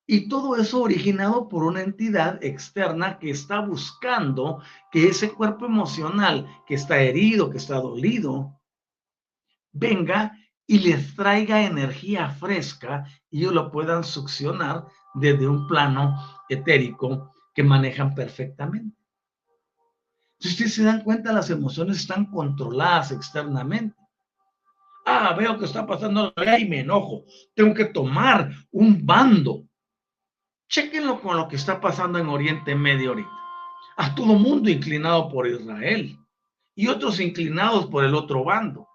Y 0.05 0.27
todo 0.27 0.57
eso 0.57 0.81
originado 0.81 1.47
por 1.47 1.63
una 1.63 1.79
entidad 1.79 2.43
externa 2.43 3.17
que 3.17 3.29
está 3.29 3.61
buscando 3.61 4.61
que 4.91 5.07
ese 5.07 5.31
cuerpo 5.31 5.67
emocional 5.67 6.45
que 6.67 6.75
está 6.75 6.99
herido, 6.99 7.49
que 7.49 7.59
está 7.59 7.75
dolido, 7.79 8.54
venga 9.75 10.35
y 10.65 10.79
les 10.79 11.15
traiga 11.15 11.63
energía 11.63 12.29
fresca 12.29 13.05
y 13.29 13.39
ellos 13.39 13.53
lo 13.53 13.71
puedan 13.71 14.03
succionar 14.03 14.85
desde 15.13 15.47
un 15.47 15.67
plano 15.67 16.17
etérico 16.49 17.33
que 17.53 17.63
manejan 17.63 18.15
perfectamente. 18.15 18.97
Si 20.39 20.49
ustedes 20.49 20.73
se 20.73 20.83
dan 20.83 21.03
cuenta, 21.03 21.31
las 21.31 21.49
emociones 21.49 21.97
están 21.97 22.25
controladas 22.25 23.11
externamente. 23.11 23.95
Ah, 25.05 25.33
veo 25.37 25.57
que 25.57 25.65
está 25.65 25.85
pasando 25.85 26.33
y 26.59 26.65
me 26.65 26.79
enojo. 26.79 27.25
Tengo 27.53 27.73
que 27.73 27.85
tomar 27.85 28.51
un 28.71 29.05
bando. 29.05 29.63
Chequenlo 30.67 31.21
con 31.21 31.37
lo 31.37 31.47
que 31.47 31.55
está 31.55 31.79
pasando 31.79 32.17
en 32.17 32.27
Oriente 32.27 32.75
Medio 32.75 33.09
ahorita. 33.09 33.29
A 33.97 34.15
todo 34.15 34.33
mundo 34.33 34.69
inclinado 34.69 35.29
por 35.29 35.47
Israel 35.47 36.17
y 36.73 36.87
otros 36.87 37.19
inclinados 37.19 37.85
por 37.85 38.03
el 38.03 38.15
otro 38.15 38.43
bando 38.43 38.87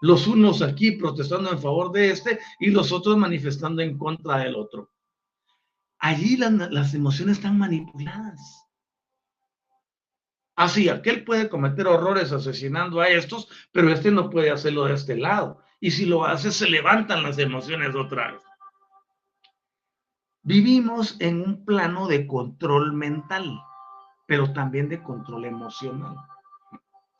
los 0.00 0.26
unos 0.26 0.62
aquí 0.62 0.92
protestando 0.92 1.50
en 1.50 1.58
favor 1.58 1.90
de 1.92 2.10
este 2.10 2.38
y 2.60 2.70
los 2.70 2.92
otros 2.92 3.16
manifestando 3.16 3.82
en 3.82 3.98
contra 3.98 4.38
del 4.38 4.56
otro. 4.56 4.92
Allí 5.98 6.36
las, 6.36 6.94
emociones 6.94 7.38
están 7.38 7.58
manipuladas. 7.58 8.64
Así, 10.54 10.88
aquel 10.88 11.24
puede 11.24 11.48
cometer 11.48 11.86
horrores 11.86 12.32
asesinando 12.32 13.00
a 13.00 13.08
estos, 13.08 13.48
pero 13.72 13.90
este 13.92 14.10
no 14.10 14.30
puede 14.30 14.50
hacerlo 14.50 14.84
de 14.84 14.94
este 14.94 15.16
lado. 15.16 15.62
Y 15.80 15.90
si 15.90 16.06
lo 16.06 16.24
hace, 16.24 16.50
se 16.50 16.68
levantan 16.68 17.22
las 17.22 17.38
emociones 17.38 17.94
otra 17.94 18.32
vez. 18.32 18.42
Vivimos 20.42 21.16
en 21.20 21.42
un 21.42 21.64
plano 21.64 22.08
de 22.08 22.26
control 22.26 22.92
mental, 22.92 23.60
pero 24.26 24.52
también 24.52 24.88
de 24.88 25.02
control 25.02 25.44
emocional. 25.44 26.16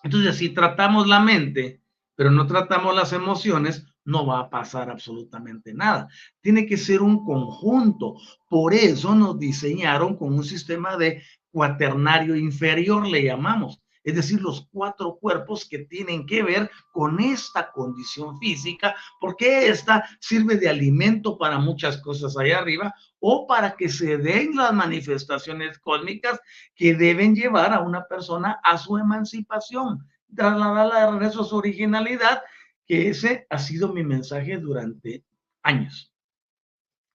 Entonces, 0.02 0.36
si 0.36 0.50
tratamos 0.50 1.06
la 1.06 1.20
mente 1.20 1.82
pero 2.18 2.32
no 2.32 2.48
tratamos 2.48 2.96
las 2.96 3.12
emociones, 3.12 3.86
no 4.04 4.26
va 4.26 4.40
a 4.40 4.50
pasar 4.50 4.90
absolutamente 4.90 5.72
nada. 5.72 6.08
Tiene 6.40 6.66
que 6.66 6.76
ser 6.76 7.00
un 7.00 7.24
conjunto. 7.24 8.16
Por 8.48 8.74
eso 8.74 9.14
nos 9.14 9.38
diseñaron 9.38 10.16
con 10.16 10.34
un 10.34 10.42
sistema 10.42 10.96
de 10.96 11.22
cuaternario 11.52 12.34
inferior, 12.34 13.06
le 13.06 13.22
llamamos. 13.22 13.80
Es 14.02 14.16
decir, 14.16 14.40
los 14.40 14.66
cuatro 14.72 15.16
cuerpos 15.20 15.64
que 15.64 15.84
tienen 15.84 16.26
que 16.26 16.42
ver 16.42 16.68
con 16.90 17.20
esta 17.20 17.70
condición 17.70 18.36
física, 18.40 18.96
porque 19.20 19.68
esta 19.68 20.04
sirve 20.18 20.56
de 20.56 20.68
alimento 20.68 21.38
para 21.38 21.60
muchas 21.60 21.98
cosas 21.98 22.36
allá 22.36 22.58
arriba 22.58 22.92
o 23.20 23.46
para 23.46 23.76
que 23.76 23.88
se 23.88 24.18
den 24.18 24.56
las 24.56 24.74
manifestaciones 24.74 25.78
cósmicas 25.78 26.40
que 26.74 26.96
deben 26.96 27.36
llevar 27.36 27.72
a 27.72 27.78
una 27.78 28.08
persona 28.08 28.58
a 28.64 28.76
su 28.76 28.98
emancipación 28.98 30.04
trasladarla 30.34 31.00
de 31.00 31.10
regreso 31.12 31.42
a 31.42 31.44
su 31.44 31.56
originalidad, 31.56 32.42
que 32.86 33.08
ese 33.08 33.46
ha 33.50 33.58
sido 33.58 33.92
mi 33.92 34.02
mensaje 34.04 34.58
durante 34.58 35.24
años. 35.62 36.12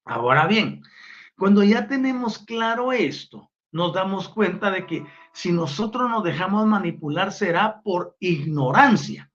Ahora 0.05 0.47
bien, 0.47 0.83
cuando 1.37 1.63
ya 1.63 1.87
tenemos 1.87 2.39
claro 2.39 2.91
esto, 2.91 3.51
nos 3.71 3.93
damos 3.93 4.29
cuenta 4.29 4.69
de 4.69 4.85
que 4.85 5.05
si 5.33 5.51
nosotros 5.51 6.09
nos 6.09 6.23
dejamos 6.23 6.67
manipular 6.67 7.31
será 7.31 7.81
por 7.81 8.15
ignorancia 8.19 9.31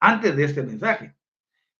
antes 0.00 0.34
de 0.34 0.44
este 0.44 0.62
mensaje, 0.62 1.16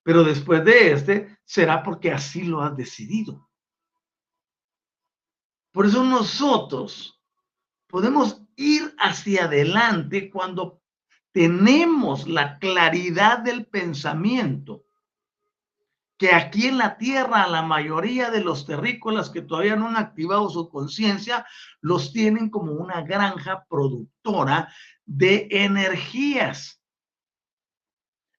pero 0.03 0.23
después 0.23 0.65
de 0.65 0.93
este 0.93 1.39
será 1.45 1.83
porque 1.83 2.13
así 2.13 2.45
lo 2.45 2.63
has 2.63 2.77
decidido. 2.77 3.49
Por 5.73 5.87
eso 5.87 6.05
nosotros 6.05 7.21
podemos 7.89 8.43
ir 8.57 8.95
hacia 8.99 9.47
adelante 9.47 10.31
cuando 10.31 10.82
tenemos 11.33 12.29
la 12.29 12.59
claridad 12.59 13.39
del 13.39 13.67
pensamiento, 13.67 14.85
que 16.19 16.33
aquí 16.33 16.69
en 16.69 16.79
la 16.79 16.99
tierra 16.99 17.49
la 17.49 17.63
mayoría 17.63 18.31
de 18.31 18.45
los 18.45 18.65
terrícolas 18.65 19.31
que 19.31 19.43
todavía 19.43 19.75
no 19.75 19.89
han 19.89 19.97
activado 19.97 20.49
su 20.51 20.69
conciencia, 20.69 21.45
los 21.81 22.13
tienen 22.13 22.49
como 22.49 22.73
una 22.73 23.03
granja 23.03 23.67
productora 23.69 24.73
de 25.05 25.49
energías, 25.51 26.81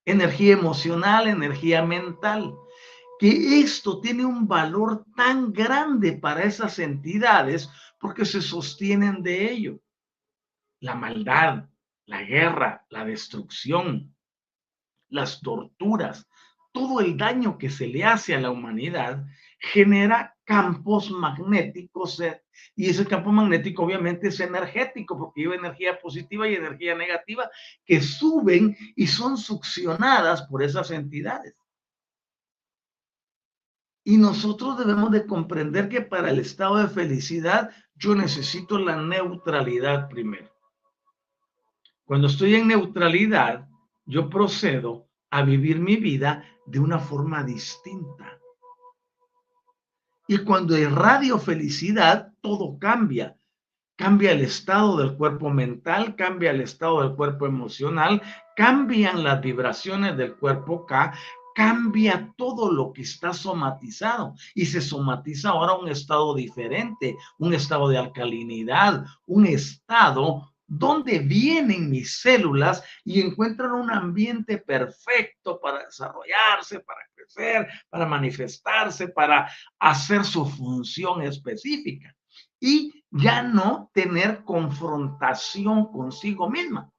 energía 0.06 0.54
emocional, 0.54 1.28
energía 1.28 1.84
mental 1.84 2.54
que 3.24 3.62
esto 3.62 4.02
tiene 4.02 4.26
un 4.26 4.48
valor 4.50 5.06
tan 5.16 5.54
grande 5.54 6.12
para 6.12 6.44
esas 6.44 6.78
entidades 6.80 7.70
porque 7.98 8.26
se 8.26 8.42
sostienen 8.42 9.24
de 9.24 9.50
ello. 9.50 9.80
La 10.82 10.96
maldad, 10.96 11.70
la 12.06 12.24
guerra, 12.24 12.86
la 12.90 13.06
destrucción, 13.06 14.16
las 15.10 15.42
torturas, 15.42 16.28
todo 16.72 17.00
el 17.00 17.18
daño 17.18 17.58
que 17.58 17.70
se 17.70 17.88
le 17.88 18.04
hace 18.04 18.36
a 18.36 18.42
la 18.42 18.52
humanidad 18.52 19.26
genera 19.60 20.36
campos 20.44 21.10
magnéticos 21.10 22.20
eh, 22.20 22.42
y 22.76 22.90
ese 22.90 23.06
campo 23.06 23.32
magnético 23.32 23.84
obviamente 23.84 24.28
es 24.28 24.40
energético 24.40 25.18
porque 25.18 25.42
lleva 25.42 25.56
energía 25.56 26.00
positiva 26.02 26.48
y 26.48 26.56
energía 26.56 26.96
negativa 26.96 27.50
que 27.86 28.02
suben 28.02 28.76
y 28.96 29.08
son 29.08 29.38
succionadas 29.38 30.42
por 30.44 30.64
esas 30.64 30.92
entidades. 30.92 31.56
Y 34.04 34.18
nosotros 34.18 34.78
debemos 34.78 35.12
de 35.12 35.26
comprender 35.26 35.88
que 35.88 36.02
para 36.02 36.30
el 36.30 36.40
estado 36.40 36.78
de 36.78 36.90
felicidad 36.90 37.72
yo 37.96 38.16
necesito 38.16 38.78
la 38.78 38.98
neutralidad 38.98 40.10
primero. 40.10 40.53
Cuando 42.06 42.28
estoy 42.28 42.56
en 42.56 42.68
neutralidad, 42.68 43.68
yo 44.06 44.30
procedo 44.30 45.08
a 45.30 45.42
vivir 45.42 45.80
mi 45.80 45.96
vida 45.96 46.44
de 46.66 46.80
una 46.80 47.00
forma 47.00 47.44
distinta. 47.44 48.40
Y 50.28 50.40
cuando 50.40 50.78
irradio 50.78 51.40
felicidad, 51.40 52.34
todo 52.42 52.78
cambia. 52.78 53.38
Cambia 53.96 54.32
el 54.32 54.42
estado 54.42 54.98
del 54.98 55.16
cuerpo 55.16 55.50
mental, 55.50 56.16
cambia 56.16 56.52
el 56.52 56.62
estado 56.62 57.02
del 57.02 57.16
cuerpo 57.16 57.46
emocional, 57.46 58.22
cambian 58.56 59.24
las 59.24 59.42
vibraciones 59.42 60.18
del 60.18 60.36
cuerpo 60.36 60.86
K, 60.86 61.14
cambia 61.56 62.34
todo 62.36 62.72
lo 62.72 62.92
que 62.92 63.04
está 63.04 63.34
somatizado 63.34 64.34
y 64.56 64.66
se 64.66 64.82
somatiza 64.82 65.50
ahora 65.50 65.76
un 65.76 65.88
estado 65.88 66.34
diferente, 66.34 67.16
un 67.38 67.54
estado 67.54 67.88
de 67.90 67.98
alcalinidad, 67.98 69.06
un 69.28 69.46
estado 69.46 70.53
donde 70.76 71.20
vienen 71.20 71.90
mis 71.92 72.20
células 72.20 72.84
y 73.04 73.22
encuentran 73.22 73.74
un 73.74 73.92
ambiente 73.92 74.58
perfecto 74.58 75.60
para 75.60 75.86
desarrollarse, 75.86 76.80
para 76.80 77.00
crecer, 77.14 77.68
para 77.90 78.08
manifestarse, 78.08 79.10
para 79.10 79.52
hacer 79.78 80.26
su 80.26 80.48
función 80.48 81.22
específica 81.22 82.16
y 82.60 82.92
ya 83.12 83.44
no 83.44 83.92
tener 83.94 84.44
confrontación 84.44 85.92
consigo 85.92 86.50
misma. 86.50 86.90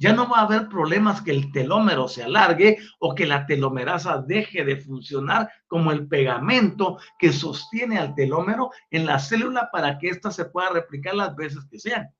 Ya 0.00 0.12
no 0.12 0.28
va 0.28 0.38
a 0.38 0.42
haber 0.46 0.68
problemas 0.68 1.22
que 1.22 1.30
el 1.30 1.52
telómero 1.52 2.08
se 2.08 2.24
alargue 2.24 2.78
o 2.98 3.14
que 3.14 3.24
la 3.24 3.46
telomerasa 3.46 4.20
deje 4.20 4.64
de 4.64 4.78
funcionar 4.78 5.48
como 5.68 5.92
el 5.92 6.08
pegamento 6.08 6.98
que 7.20 7.32
sostiene 7.32 7.98
al 7.98 8.16
telómero 8.16 8.72
en 8.90 9.06
la 9.06 9.20
célula 9.20 9.68
para 9.70 9.98
que 9.98 10.08
ésta 10.08 10.32
se 10.32 10.46
pueda 10.46 10.70
replicar 10.70 11.14
las 11.14 11.36
veces 11.36 11.64
que 11.70 11.78
sean 11.78 12.10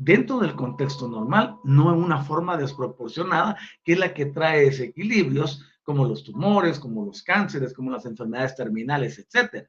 dentro 0.00 0.38
del 0.38 0.54
contexto 0.54 1.08
normal, 1.08 1.56
no 1.64 1.92
en 1.92 2.00
una 2.00 2.22
forma 2.22 2.56
desproporcionada, 2.56 3.56
que 3.82 3.94
es 3.94 3.98
la 3.98 4.14
que 4.14 4.26
trae 4.26 4.66
desequilibrios 4.66 5.64
como 5.82 6.04
los 6.04 6.22
tumores, 6.22 6.78
como 6.78 7.04
los 7.04 7.22
cánceres, 7.22 7.74
como 7.74 7.90
las 7.90 8.06
enfermedades 8.06 8.54
terminales, 8.54 9.18
etc. 9.18 9.66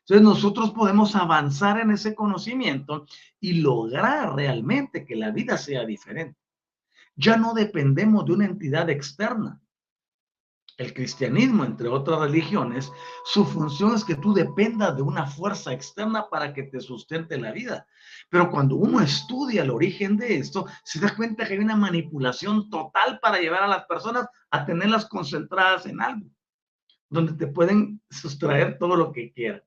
Entonces 0.00 0.24
nosotros 0.24 0.72
podemos 0.72 1.14
avanzar 1.14 1.78
en 1.78 1.92
ese 1.92 2.16
conocimiento 2.16 3.06
y 3.38 3.60
lograr 3.60 4.34
realmente 4.34 5.04
que 5.04 5.14
la 5.14 5.30
vida 5.30 5.56
sea 5.56 5.86
diferente. 5.86 6.40
Ya 7.14 7.36
no 7.36 7.54
dependemos 7.54 8.24
de 8.24 8.32
una 8.32 8.46
entidad 8.46 8.90
externa. 8.90 9.60
El 10.78 10.94
cristianismo, 10.94 11.64
entre 11.64 11.88
otras 11.88 12.20
religiones, 12.20 12.92
su 13.24 13.44
función 13.44 13.96
es 13.96 14.04
que 14.04 14.14
tú 14.14 14.32
dependas 14.32 14.94
de 14.94 15.02
una 15.02 15.26
fuerza 15.26 15.72
externa 15.72 16.28
para 16.30 16.54
que 16.54 16.62
te 16.62 16.80
sustente 16.80 17.36
la 17.36 17.50
vida. 17.50 17.84
Pero 18.30 18.48
cuando 18.48 18.76
uno 18.76 19.00
estudia 19.00 19.62
el 19.62 19.70
origen 19.70 20.16
de 20.16 20.36
esto, 20.36 20.66
se 20.84 21.00
da 21.00 21.16
cuenta 21.16 21.44
que 21.44 21.54
hay 21.54 21.58
una 21.58 21.74
manipulación 21.74 22.70
total 22.70 23.18
para 23.20 23.40
llevar 23.40 23.64
a 23.64 23.68
las 23.68 23.86
personas 23.86 24.28
a 24.52 24.64
tenerlas 24.64 25.06
concentradas 25.06 25.84
en 25.86 26.00
algo, 26.00 26.30
donde 27.10 27.32
te 27.32 27.48
pueden 27.48 28.00
sustraer 28.08 28.78
todo 28.78 28.94
lo 28.94 29.10
que 29.10 29.32
quieran. 29.32 29.62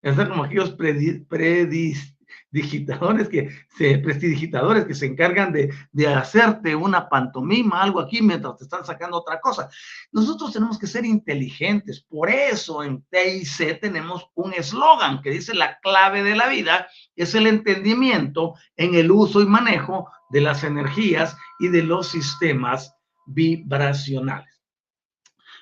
Es 0.00 0.16
como 0.16 0.44
aquellos 0.44 0.70
predis, 0.70 2.16
digitadores 2.50 3.28
que 3.28 3.50
se, 3.76 3.98
prestidigitadores 3.98 4.84
que 4.86 4.94
se 4.94 5.06
encargan 5.06 5.52
de, 5.52 5.72
de, 5.92 6.06
hacerte 6.06 6.74
una 6.74 7.08
pantomima, 7.08 7.82
algo 7.82 8.00
aquí, 8.00 8.22
mientras 8.22 8.56
te 8.56 8.64
están 8.64 8.84
sacando 8.84 9.18
otra 9.18 9.40
cosa. 9.40 9.68
Nosotros 10.12 10.52
tenemos 10.52 10.78
que 10.78 10.86
ser 10.86 11.04
inteligentes. 11.04 12.00
Por 12.00 12.30
eso 12.30 12.82
en 12.82 13.04
TIC 13.10 13.80
tenemos 13.80 14.28
un 14.34 14.52
eslogan 14.54 15.20
que 15.22 15.30
dice 15.30 15.54
la 15.54 15.78
clave 15.80 16.22
de 16.22 16.36
la 16.36 16.48
vida 16.48 16.88
es 17.16 17.34
el 17.34 17.46
entendimiento 17.46 18.54
en 18.76 18.94
el 18.94 19.10
uso 19.10 19.40
y 19.40 19.46
manejo 19.46 20.08
de 20.30 20.40
las 20.40 20.64
energías 20.64 21.36
y 21.58 21.68
de 21.68 21.82
los 21.82 22.08
sistemas 22.08 22.94
vibracionales. 23.26 24.62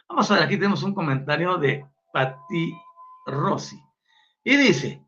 Vamos 0.09 0.31
a 0.31 0.35
ver, 0.35 0.43
aquí 0.45 0.57
tenemos 0.57 0.83
un 0.83 0.95
comentario 0.95 1.57
de 1.57 1.85
Patti 2.13 2.75
Rossi. 3.27 3.81
Y 4.45 4.57
dice, 4.57 5.06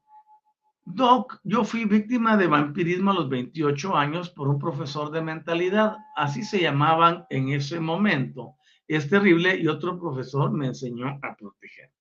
Doc, 0.90 1.38
yo 1.44 1.64
fui 1.64 1.84
víctima 1.84 2.38
de 2.38 2.46
vampirismo 2.46 3.10
a 3.10 3.14
los 3.14 3.28
28 3.28 3.94
años 3.94 4.30
por 4.30 4.48
un 4.48 4.58
profesor 4.58 5.10
de 5.10 5.20
mentalidad, 5.20 5.98
así 6.16 6.42
se 6.42 6.62
llamaban 6.62 7.26
en 7.28 7.50
ese 7.50 7.78
momento. 7.78 8.56
Es 8.86 9.10
terrible 9.10 9.54
y 9.58 9.68
otro 9.68 9.98
profesor 9.98 10.50
me 10.50 10.68
enseñó 10.68 11.08
a 11.22 11.36
proteger. 11.36 11.92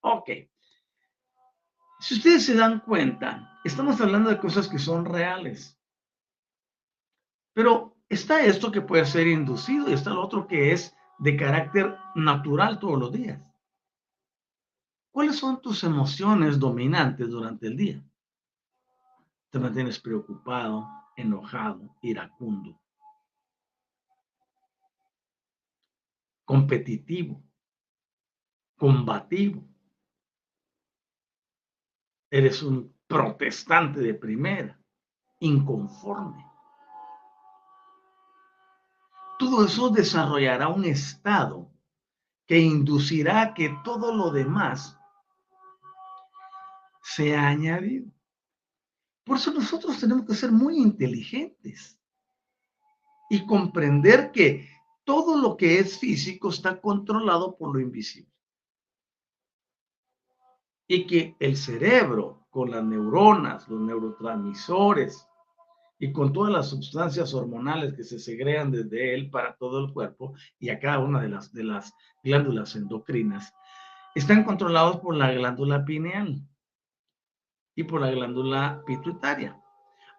Ok. 0.00 0.30
Si 2.00 2.14
ustedes 2.14 2.44
se 2.44 2.56
dan 2.56 2.80
cuenta, 2.80 3.60
estamos 3.62 4.00
hablando 4.00 4.30
de 4.30 4.38
cosas 4.38 4.66
que 4.66 4.80
son 4.80 5.04
reales. 5.04 5.78
Pero 7.52 7.96
está 8.08 8.44
esto 8.44 8.72
que 8.72 8.80
puede 8.80 9.06
ser 9.06 9.28
inducido 9.28 9.88
y 9.88 9.92
está 9.92 10.10
lo 10.10 10.24
otro 10.24 10.48
que 10.48 10.72
es 10.72 10.92
de 11.20 11.36
carácter 11.36 11.96
natural 12.16 12.80
todos 12.80 12.98
los 12.98 13.12
días. 13.12 13.40
¿Cuáles 15.12 15.36
son 15.36 15.62
tus 15.62 15.84
emociones 15.84 16.58
dominantes 16.58 17.30
durante 17.30 17.68
el 17.68 17.76
día? 17.76 18.04
Te 19.54 19.60
mantienes 19.60 20.00
preocupado, 20.00 20.84
enojado, 21.14 21.96
iracundo, 22.02 22.76
competitivo, 26.44 27.40
combativo. 28.76 29.64
Eres 32.32 32.64
un 32.64 32.92
protestante 33.06 34.00
de 34.00 34.14
primera, 34.14 34.76
inconforme. 35.38 36.44
Todo 39.38 39.66
eso 39.66 39.88
desarrollará 39.88 40.66
un 40.66 40.84
estado 40.84 41.70
que 42.44 42.58
inducirá 42.58 43.54
que 43.54 43.72
todo 43.84 44.12
lo 44.12 44.32
demás 44.32 44.98
sea 47.02 47.46
añadido. 47.46 48.13
Por 49.24 49.38
eso 49.38 49.52
nosotros 49.52 49.98
tenemos 49.98 50.26
que 50.26 50.34
ser 50.34 50.52
muy 50.52 50.76
inteligentes 50.76 51.98
y 53.30 53.46
comprender 53.46 54.30
que 54.30 54.68
todo 55.04 55.40
lo 55.40 55.56
que 55.56 55.78
es 55.78 55.98
físico 55.98 56.50
está 56.50 56.80
controlado 56.80 57.56
por 57.56 57.74
lo 57.74 57.80
invisible. 57.80 58.30
Y 60.86 61.06
que 61.06 61.34
el 61.40 61.56
cerebro, 61.56 62.46
con 62.50 62.70
las 62.70 62.84
neuronas, 62.84 63.66
los 63.68 63.80
neurotransmisores 63.80 65.26
y 65.98 66.12
con 66.12 66.32
todas 66.32 66.52
las 66.52 66.68
sustancias 66.68 67.32
hormonales 67.32 67.94
que 67.94 68.04
se 68.04 68.18
segregan 68.18 68.70
desde 68.70 69.14
él 69.14 69.30
para 69.30 69.56
todo 69.56 69.78
el 69.78 69.92
cuerpo 69.92 70.34
y 70.58 70.68
a 70.68 70.78
cada 70.78 70.98
una 70.98 71.22
de 71.22 71.30
las, 71.30 71.52
de 71.52 71.64
las 71.64 71.94
glándulas 72.22 72.76
endocrinas, 72.76 73.54
están 74.14 74.44
controlados 74.44 74.98
por 74.98 75.16
la 75.16 75.32
glándula 75.32 75.84
pineal 75.86 76.46
y 77.74 77.84
por 77.84 78.00
la 78.00 78.10
glándula 78.10 78.82
pituitaria. 78.86 79.60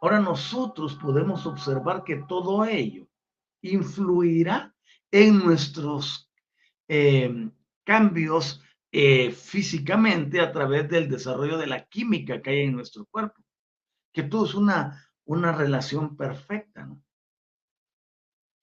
Ahora 0.02 0.20
nosotros 0.20 0.96
podemos 0.96 1.46
observar 1.46 2.04
que 2.04 2.18
todo 2.28 2.66
ello 2.66 3.08
influirá 3.62 4.74
en 5.12 5.40
nuestros 5.40 6.30
eh, 6.88 7.50
cambios 7.84 8.62
eh, 8.92 9.32
físicamente 9.32 10.40
a 10.40 10.52
través 10.52 10.90
del 10.90 11.10
desarrollo 11.10 11.58
de 11.58 11.68
la 11.68 11.86
química 11.86 12.42
que 12.42 12.52
hay 12.52 12.60
en 12.62 12.74
nuestro 12.74 13.06
cuerpo, 13.06 13.42
que 14.14 14.24
todo 14.24 14.46
es 14.46 14.54
una, 14.54 15.10
una 15.26 15.52
relación 15.52 16.16
perfecta. 16.16 16.90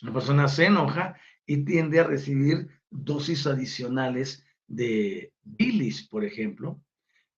La 0.00 0.12
persona 0.12 0.48
se 0.48 0.66
enoja 0.66 1.16
y 1.46 1.64
tiende 1.64 2.00
a 2.00 2.04
recibir 2.04 2.68
dosis 2.90 3.46
adicionales 3.46 4.44
de 4.66 5.32
bilis, 5.42 6.08
por 6.08 6.24
ejemplo, 6.24 6.80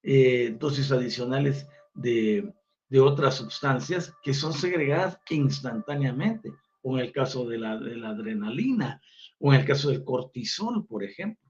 eh, 0.07 0.55
dosis 0.59 0.91
adicionales 0.91 1.67
de, 1.93 2.53
otras 3.01 3.35
sustancias 3.35 4.13
que 4.23 4.33
son 4.33 4.53
segregadas 4.53 5.19
instantáneamente, 5.29 6.53
o 6.81 6.97
en 6.97 7.05
el 7.05 7.11
caso 7.11 7.45
de 7.45 7.57
la, 7.57 7.77
de 7.77 7.97
la 7.97 8.09
adrenalina, 8.09 9.01
o 9.39 9.53
en 9.53 9.59
el 9.59 9.65
caso 9.65 9.89
del 9.89 10.05
cortisol, 10.05 10.85
por 10.87 11.03
ejemplo. 11.03 11.43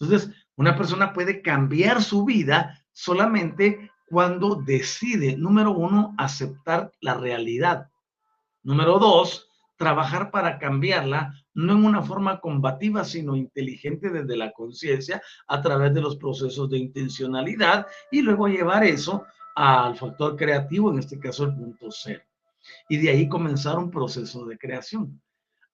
Entonces, 0.00 0.30
una 0.56 0.76
persona 0.78 1.12
puede 1.12 1.42
cambiar 1.42 2.02
su 2.02 2.24
vida 2.24 2.82
solamente 2.92 3.90
cuando 4.08 4.54
decide, 4.54 5.36
número 5.36 5.72
uno, 5.72 6.14
aceptar 6.16 6.92
la 7.00 7.14
realidad. 7.14 7.90
Número 8.62 8.98
dos, 8.98 9.47
trabajar 9.78 10.30
para 10.30 10.58
cambiarla, 10.58 11.32
no 11.54 11.72
en 11.72 11.84
una 11.84 12.02
forma 12.02 12.40
combativa, 12.40 13.04
sino 13.04 13.36
inteligente 13.36 14.10
desde 14.10 14.36
la 14.36 14.52
conciencia 14.52 15.22
a 15.46 15.62
través 15.62 15.94
de 15.94 16.02
los 16.02 16.16
procesos 16.16 16.68
de 16.68 16.78
intencionalidad 16.78 17.86
y 18.10 18.20
luego 18.20 18.48
llevar 18.48 18.84
eso 18.84 19.24
al 19.54 19.96
factor 19.96 20.36
creativo, 20.36 20.90
en 20.90 20.98
este 20.98 21.18
caso 21.18 21.44
el 21.44 21.54
punto 21.54 21.86
cero. 21.90 22.22
Y 22.88 22.98
de 22.98 23.10
ahí 23.10 23.28
comenzar 23.28 23.78
un 23.78 23.90
proceso 23.90 24.44
de 24.44 24.58
creación. 24.58 25.22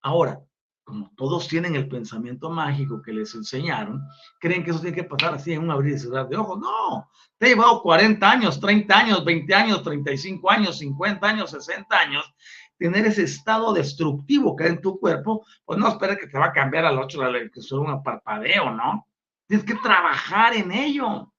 Ahora, 0.02 0.40
como 0.84 1.10
todos 1.16 1.48
tienen 1.48 1.74
el 1.76 1.88
pensamiento 1.88 2.50
mágico 2.50 3.00
que 3.00 3.12
les 3.12 3.34
enseñaron, 3.34 4.06
creen 4.38 4.62
que 4.62 4.70
eso 4.70 4.80
tiene 4.80 4.94
que 4.94 5.04
pasar 5.04 5.34
así 5.34 5.52
en 5.52 5.62
un 5.62 5.70
abrir 5.70 5.94
y 5.94 5.98
cerrar 5.98 6.28
de 6.28 6.36
ojos. 6.36 6.60
No, 6.60 7.08
te 7.38 7.46
ha 7.46 7.48
llevado 7.48 7.80
40 7.82 8.30
años, 8.30 8.60
30 8.60 8.98
años, 8.98 9.24
20 9.24 9.54
años, 9.54 9.82
35 9.82 10.50
años, 10.50 10.78
50 10.78 11.26
años, 11.26 11.50
60 11.50 11.96
años 11.96 12.34
tener 12.78 13.06
ese 13.06 13.22
estado 13.22 13.72
destructivo 13.72 14.56
que 14.56 14.64
hay 14.64 14.70
en 14.70 14.80
tu 14.80 14.98
cuerpo, 14.98 15.46
pues 15.64 15.78
no 15.78 15.88
espera 15.88 16.16
que 16.16 16.26
te 16.26 16.38
va 16.38 16.46
a 16.46 16.52
cambiar 16.52 16.84
al 16.84 16.98
otro, 16.98 17.20
que 17.32 17.60
es 17.60 17.72
un 17.72 18.02
parpadeo, 18.02 18.70
¿no? 18.70 19.06
Tienes 19.46 19.66
que 19.66 19.74
trabajar 19.74 20.54
en 20.54 20.72
ello. 20.72 21.32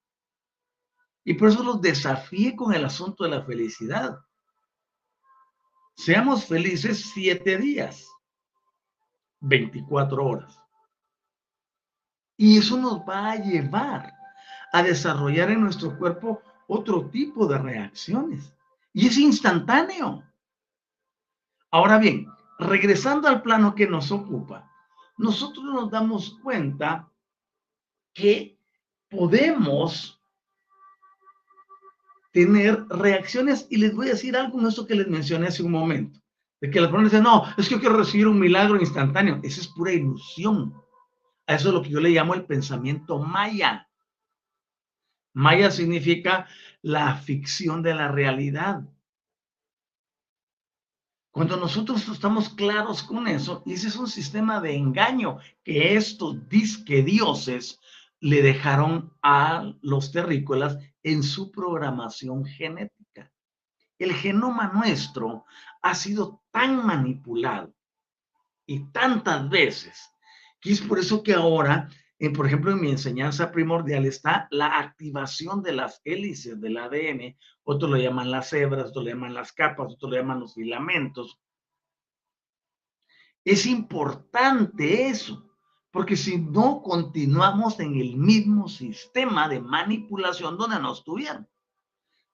Y 1.24 1.34
por 1.34 1.48
eso 1.48 1.62
los 1.62 1.80
desafié 1.80 2.54
con 2.54 2.72
el 2.72 2.84
asunto 2.84 3.24
de 3.24 3.30
la 3.30 3.42
felicidad. 3.42 4.18
Seamos 5.96 6.46
felices 6.46 7.10
siete 7.12 7.56
días, 7.56 8.06
24 9.40 10.24
horas. 10.24 10.60
Y 12.36 12.58
eso 12.58 12.76
nos 12.76 13.00
va 13.00 13.32
a 13.32 13.36
llevar 13.36 14.12
a 14.72 14.82
desarrollar 14.82 15.50
en 15.50 15.62
nuestro 15.62 15.96
cuerpo 15.98 16.42
otro 16.68 17.08
tipo 17.08 17.46
de 17.46 17.58
reacciones. 17.58 18.52
Y 18.92 19.06
es 19.06 19.16
instantáneo. 19.16 20.22
Ahora 21.76 21.98
bien, 21.98 22.26
regresando 22.58 23.28
al 23.28 23.42
plano 23.42 23.74
que 23.74 23.86
nos 23.86 24.10
ocupa, 24.10 24.66
nosotros 25.18 25.62
nos 25.62 25.90
damos 25.90 26.38
cuenta 26.42 27.12
que 28.14 28.58
podemos 29.10 30.18
tener 32.32 32.82
reacciones 32.88 33.66
y 33.68 33.76
les 33.76 33.94
voy 33.94 34.06
a 34.06 34.12
decir 34.12 34.38
algo 34.38 34.58
en 34.58 34.68
esto 34.68 34.86
que 34.86 34.94
les 34.94 35.06
mencioné 35.06 35.48
hace 35.48 35.62
un 35.62 35.72
momento, 35.72 36.18
de 36.62 36.70
que 36.70 36.80
las 36.80 36.88
personas 36.88 37.12
dicen, 37.12 37.24
no, 37.24 37.44
es 37.58 37.68
que 37.68 37.74
yo 37.74 37.80
quiero 37.80 37.98
recibir 37.98 38.26
un 38.26 38.40
milagro 38.40 38.80
instantáneo, 38.80 39.38
esa 39.42 39.60
es 39.60 39.68
pura 39.68 39.92
ilusión. 39.92 40.72
A 41.46 41.56
eso 41.56 41.68
es 41.68 41.74
lo 41.74 41.82
que 41.82 41.90
yo 41.90 42.00
le 42.00 42.08
llamo 42.08 42.32
el 42.32 42.46
pensamiento 42.46 43.18
maya. 43.18 43.86
Maya 45.34 45.70
significa 45.70 46.46
la 46.80 47.16
ficción 47.16 47.82
de 47.82 47.94
la 47.94 48.08
realidad. 48.08 48.80
Cuando 51.36 51.58
nosotros 51.58 52.08
estamos 52.08 52.48
claros 52.48 53.02
con 53.02 53.28
eso, 53.28 53.62
ese 53.66 53.88
es 53.88 53.96
un 53.96 54.08
sistema 54.08 54.58
de 54.58 54.74
engaño 54.74 55.36
que 55.62 55.94
estos 55.94 56.48
disque 56.48 57.02
dioses 57.02 57.78
le 58.20 58.40
dejaron 58.40 59.12
a 59.20 59.70
los 59.82 60.12
terrícolas 60.12 60.78
en 61.02 61.22
su 61.22 61.52
programación 61.52 62.46
genética. 62.46 63.30
El 63.98 64.14
genoma 64.14 64.72
nuestro 64.72 65.44
ha 65.82 65.94
sido 65.94 66.42
tan 66.50 66.86
manipulado 66.86 67.70
y 68.64 68.90
tantas 68.90 69.46
veces 69.50 70.10
que 70.58 70.72
es 70.72 70.80
por 70.80 70.98
eso 70.98 71.22
que 71.22 71.34
ahora, 71.34 71.90
por 72.34 72.46
ejemplo, 72.46 72.72
en 72.72 72.80
mi 72.80 72.90
enseñanza 72.90 73.52
primordial 73.52 74.06
está 74.06 74.48
la 74.50 74.78
activación 74.78 75.62
de 75.62 75.72
las 75.72 76.00
hélices 76.04 76.60
del 76.60 76.78
ADN 76.78 77.36
otros 77.68 77.90
lo 77.90 77.96
llaman 77.96 78.30
las 78.30 78.52
hebras, 78.52 78.90
otros 78.90 79.04
lo 79.04 79.10
llaman 79.10 79.34
las 79.34 79.52
capas, 79.52 79.92
otros 79.92 80.10
lo 80.10 80.16
llaman 80.16 80.38
los 80.38 80.54
filamentos. 80.54 81.36
Es 83.44 83.66
importante 83.66 85.08
eso, 85.08 85.50
porque 85.90 86.16
si 86.16 86.38
no 86.38 86.80
continuamos 86.80 87.80
en 87.80 87.96
el 87.96 88.16
mismo 88.16 88.68
sistema 88.68 89.48
de 89.48 89.60
manipulación 89.60 90.56
donde 90.56 90.78
nos 90.78 91.02
tuvieron. 91.02 91.48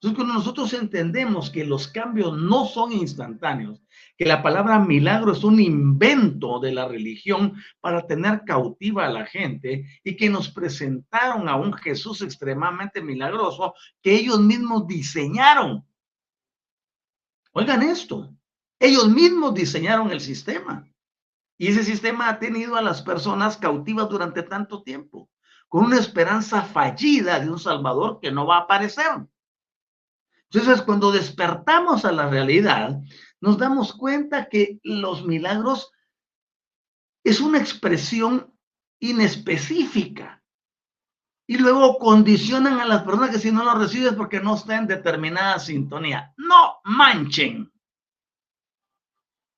Entonces, 0.03 0.17
cuando 0.17 0.35
nosotros 0.35 0.73
entendemos 0.73 1.49
que 1.49 1.65
los 1.65 1.87
cambios 1.87 2.37
no 2.37 2.67
son 2.67 2.91
instantáneos, 2.91 3.81
que 4.19 4.25
la 4.25 4.43
palabra 4.43 4.81
milagro 4.81 5.31
es 5.31 5.45
un 5.45 5.61
invento 5.61 6.59
de 6.59 6.73
la 6.73 6.89
religión 6.89 7.55
para 7.81 8.05
tener 8.05 8.43
cautiva 8.45 9.07
a 9.07 9.13
la 9.13 9.27
gente 9.27 9.87
y 10.03 10.17
que 10.17 10.29
nos 10.29 10.51
presentaron 10.51 11.49
a 11.49 11.55
un 11.55 11.73
Jesús 11.73 12.21
extremadamente 12.21 13.01
milagroso 13.01 13.75
que 14.03 14.17
ellos 14.17 14.41
mismos 14.41 14.89
diseñaron. 14.89 15.87
Oigan 17.53 17.83
esto, 17.83 18.35
ellos 18.81 19.09
mismos 19.09 19.55
diseñaron 19.55 20.11
el 20.11 20.21
sistema 20.21 20.85
y 21.57 21.69
ese 21.69 21.85
sistema 21.85 22.29
ha 22.29 22.41
tenido 22.41 22.75
a 22.75 22.83
las 22.83 23.03
personas 23.03 23.57
cautivas 23.57 24.09
durante 24.09 24.43
tanto 24.43 24.83
tiempo, 24.83 25.31
con 25.69 25.85
una 25.85 26.01
esperanza 26.01 26.63
fallida 26.63 27.39
de 27.39 27.49
un 27.49 27.61
Salvador 27.61 28.19
que 28.21 28.33
no 28.33 28.45
va 28.49 28.57
a 28.57 28.61
aparecer. 28.63 29.29
Entonces, 30.53 30.83
cuando 30.83 31.11
despertamos 31.11 32.05
a 32.05 32.13
la 32.13 32.29
realidad, 32.29 33.01
nos 33.41 33.57
damos 33.57 33.95
cuenta 33.95 34.51
que 34.51 34.81
los 34.83 35.25
milagros 35.25 35.91
es 37.25 37.41
una 37.41 37.59
expresión 37.59 38.55
inespecífica. 39.01 40.43
Y 41.47 41.57
luego 41.57 41.99
condicionan 41.99 42.81
a 42.81 42.85
las 42.87 43.03
personas 43.03 43.31
que 43.31 43.39
si 43.39 43.51
no 43.51 43.65
lo 43.65 43.75
recibes 43.75 44.13
porque 44.13 44.41
no 44.41 44.55
está 44.55 44.77
en 44.77 44.87
determinada 44.87 45.59
sintonía. 45.59 46.35
No 46.37 46.81
manchen. 46.85 47.73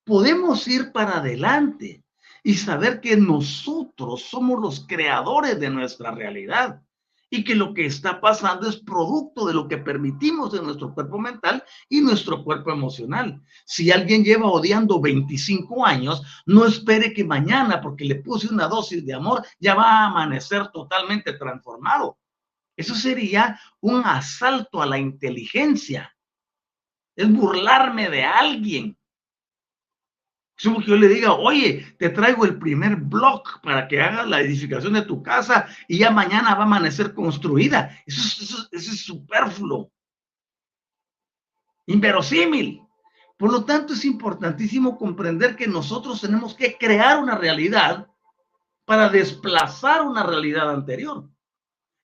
Podemos 0.04 0.66
ir 0.68 0.92
para 0.92 1.18
adelante 1.18 2.04
y 2.44 2.54
saber 2.54 3.00
que 3.00 3.16
nosotros 3.16 4.22
somos 4.22 4.60
los 4.60 4.86
creadores 4.86 5.58
de 5.58 5.70
nuestra 5.70 6.12
realidad 6.12 6.80
y 7.30 7.44
que 7.44 7.54
lo 7.54 7.74
que 7.74 7.86
está 7.86 8.20
pasando 8.20 8.68
es 8.68 8.76
producto 8.76 9.46
de 9.46 9.54
lo 9.54 9.66
que 9.66 9.78
permitimos 9.78 10.54
en 10.54 10.64
nuestro 10.64 10.94
cuerpo 10.94 11.18
mental 11.18 11.64
y 11.88 12.00
nuestro 12.00 12.44
cuerpo 12.44 12.70
emocional. 12.70 13.42
Si 13.64 13.90
alguien 13.90 14.24
lleva 14.24 14.50
odiando 14.50 15.00
25 15.00 15.84
años, 15.84 16.22
no 16.46 16.64
espere 16.64 17.12
que 17.12 17.24
mañana, 17.24 17.80
porque 17.80 18.04
le 18.04 18.16
puse 18.16 18.52
una 18.52 18.68
dosis 18.68 19.04
de 19.04 19.14
amor, 19.14 19.44
ya 19.58 19.74
va 19.74 19.84
a 19.84 20.06
amanecer 20.06 20.68
totalmente 20.68 21.32
transformado. 21.34 22.18
Eso 22.76 22.94
sería 22.94 23.58
un 23.80 24.02
asalto 24.04 24.82
a 24.82 24.86
la 24.86 24.98
inteligencia. 24.98 26.14
Es 27.16 27.30
burlarme 27.30 28.10
de 28.10 28.24
alguien. 28.24 28.98
Como 30.62 30.80
que 30.80 30.86
yo 30.86 30.96
le 30.96 31.08
diga, 31.08 31.32
oye, 31.32 31.94
te 31.98 32.10
traigo 32.10 32.44
el 32.44 32.58
primer 32.58 32.96
block 32.96 33.60
para 33.62 33.88
que 33.88 34.00
hagas 34.00 34.28
la 34.28 34.40
edificación 34.40 34.92
de 34.92 35.02
tu 35.02 35.22
casa 35.22 35.66
y 35.88 35.98
ya 35.98 36.10
mañana 36.10 36.54
va 36.54 36.62
a 36.62 36.66
amanecer 36.66 37.12
construida. 37.12 37.98
Eso, 38.06 38.68
es 38.70 39.04
superfluo. 39.04 39.90
Inverosímil. 41.86 42.82
Por 43.36 43.50
lo 43.50 43.64
tanto, 43.64 43.94
es 43.94 44.04
importantísimo 44.04 44.96
comprender 44.96 45.56
que 45.56 45.66
nosotros 45.66 46.20
tenemos 46.20 46.54
que 46.54 46.78
crear 46.78 47.20
una 47.20 47.36
realidad 47.36 48.06
para 48.84 49.08
desplazar 49.08 50.02
una 50.02 50.22
realidad 50.22 50.70
anterior. 50.70 51.28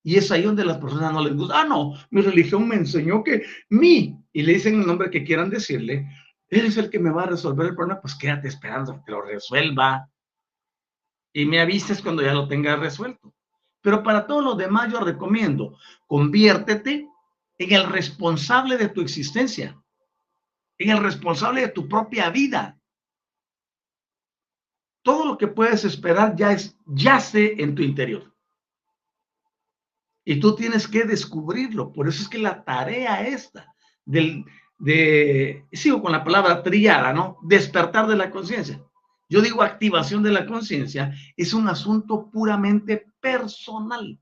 Y 0.02 0.16
es 0.16 0.30
ahí 0.32 0.42
donde 0.42 0.64
las 0.64 0.78
personas 0.78 1.12
no 1.12 1.22
les 1.22 1.36
gusta. 1.36 1.60
Ah, 1.60 1.64
no, 1.64 1.94
mi 2.10 2.20
religión 2.20 2.66
me 2.66 2.74
enseñó 2.74 3.22
que 3.22 3.44
mi, 3.68 4.18
y 4.32 4.42
le 4.42 4.54
dicen 4.54 4.80
el 4.80 4.86
nombre 4.86 5.10
que 5.10 5.24
quieran 5.24 5.50
decirle, 5.50 6.08
él 6.50 6.66
es 6.66 6.76
el 6.76 6.90
que 6.90 6.98
me 6.98 7.10
va 7.10 7.22
a 7.22 7.26
resolver 7.26 7.68
el 7.68 7.76
problema, 7.76 8.00
pues 8.00 8.16
quédate 8.16 8.48
esperando 8.48 9.02
que 9.04 9.12
lo 9.12 9.22
resuelva. 9.22 10.10
Y 11.32 11.46
me 11.46 11.60
avises 11.60 12.02
cuando 12.02 12.22
ya 12.22 12.34
lo 12.34 12.48
tenga 12.48 12.74
resuelto. 12.74 13.32
Pero 13.80 14.02
para 14.02 14.26
todo 14.26 14.42
lo 14.42 14.54
demás 14.56 14.92
yo 14.92 15.00
recomiendo, 15.00 15.78
conviértete 16.06 17.08
en 17.56 17.72
el 17.72 17.84
responsable 17.84 18.76
de 18.76 18.88
tu 18.88 19.00
existencia, 19.00 19.80
en 20.76 20.90
el 20.90 20.98
responsable 20.98 21.60
de 21.60 21.68
tu 21.68 21.88
propia 21.88 22.30
vida. 22.30 22.76
Todo 25.02 25.24
lo 25.24 25.38
que 25.38 25.46
puedes 25.46 25.84
esperar 25.84 26.34
ya 26.34 26.52
es, 26.52 26.76
yace 26.84 27.62
en 27.62 27.76
tu 27.76 27.82
interior. 27.82 28.34
Y 30.24 30.40
tú 30.40 30.56
tienes 30.56 30.86
que 30.86 31.04
descubrirlo. 31.04 31.92
Por 31.92 32.08
eso 32.08 32.22
es 32.22 32.28
que 32.28 32.38
la 32.38 32.64
tarea 32.64 33.26
esta 33.26 33.72
del, 34.04 34.44
de, 34.80 35.66
sigo 35.72 36.02
con 36.02 36.10
la 36.10 36.24
palabra 36.24 36.62
triada, 36.62 37.12
¿no? 37.12 37.38
Despertar 37.42 38.06
de 38.08 38.16
la 38.16 38.30
conciencia. 38.30 38.82
Yo 39.28 39.40
digo 39.40 39.62
activación 39.62 40.22
de 40.22 40.32
la 40.32 40.46
conciencia, 40.46 41.14
es 41.36 41.54
un 41.54 41.68
asunto 41.68 42.30
puramente 42.30 43.06
personal. 43.20 44.18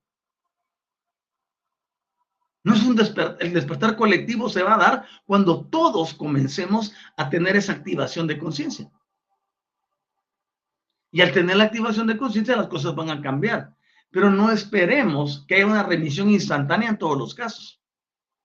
No 2.64 2.74
es 2.74 2.82
un 2.82 2.96
despertar, 2.96 3.38
el 3.40 3.54
despertar 3.54 3.96
colectivo 3.96 4.50
se 4.50 4.62
va 4.62 4.74
a 4.74 4.78
dar 4.78 5.06
cuando 5.24 5.64
todos 5.64 6.12
comencemos 6.12 6.92
a 7.16 7.30
tener 7.30 7.56
esa 7.56 7.72
activación 7.72 8.26
de 8.26 8.38
conciencia. 8.38 8.90
Y 11.10 11.22
al 11.22 11.32
tener 11.32 11.56
la 11.56 11.64
activación 11.64 12.06
de 12.06 12.18
conciencia, 12.18 12.56
las 12.56 12.66
cosas 12.66 12.94
van 12.94 13.08
a 13.08 13.22
cambiar. 13.22 13.74
Pero 14.10 14.28
no 14.30 14.50
esperemos 14.50 15.44
que 15.46 15.54
haya 15.54 15.66
una 15.66 15.82
remisión 15.84 16.28
instantánea 16.28 16.90
en 16.90 16.98
todos 16.98 17.16
los 17.16 17.34
casos. 17.34 17.80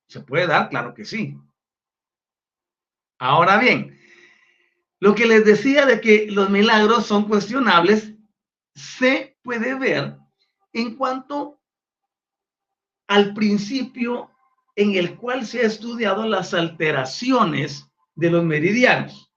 ¿Se 0.07 0.21
puede 0.21 0.47
dar? 0.47 0.69
Claro 0.69 0.93
que 0.93 1.03
sí. 1.03 1.37
Ahora 3.23 3.57
bien, 3.57 3.97
lo 4.99 5.15
que 5.15 5.25
les 5.25 5.45
decía 5.45 5.85
de 5.85 6.01
que 6.01 6.29
los 6.29 6.49
milagros 6.49 7.05
son 7.05 7.23
cuestionables 7.23 8.13
se 8.75 9.37
puede 9.41 9.75
ver 9.75 10.17
en 10.73 10.97
cuanto 10.97 11.61
al 13.07 13.33
principio 13.33 14.29
en 14.75 14.95
el 14.95 15.15
cual 15.15 15.45
se 15.45 15.61
ha 15.61 15.67
estudiado 15.67 16.27
las 16.27 16.53
alteraciones 16.53 17.89
de 18.13 18.29
los 18.29 18.43
meridianos 18.43 19.31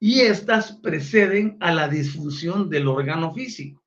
y 0.00 0.22
estas 0.22 0.72
preceden 0.72 1.58
a 1.60 1.70
la 1.70 1.86
disfunción 1.86 2.68
del 2.68 2.88
órgano 2.88 3.32
físico. 3.32 3.84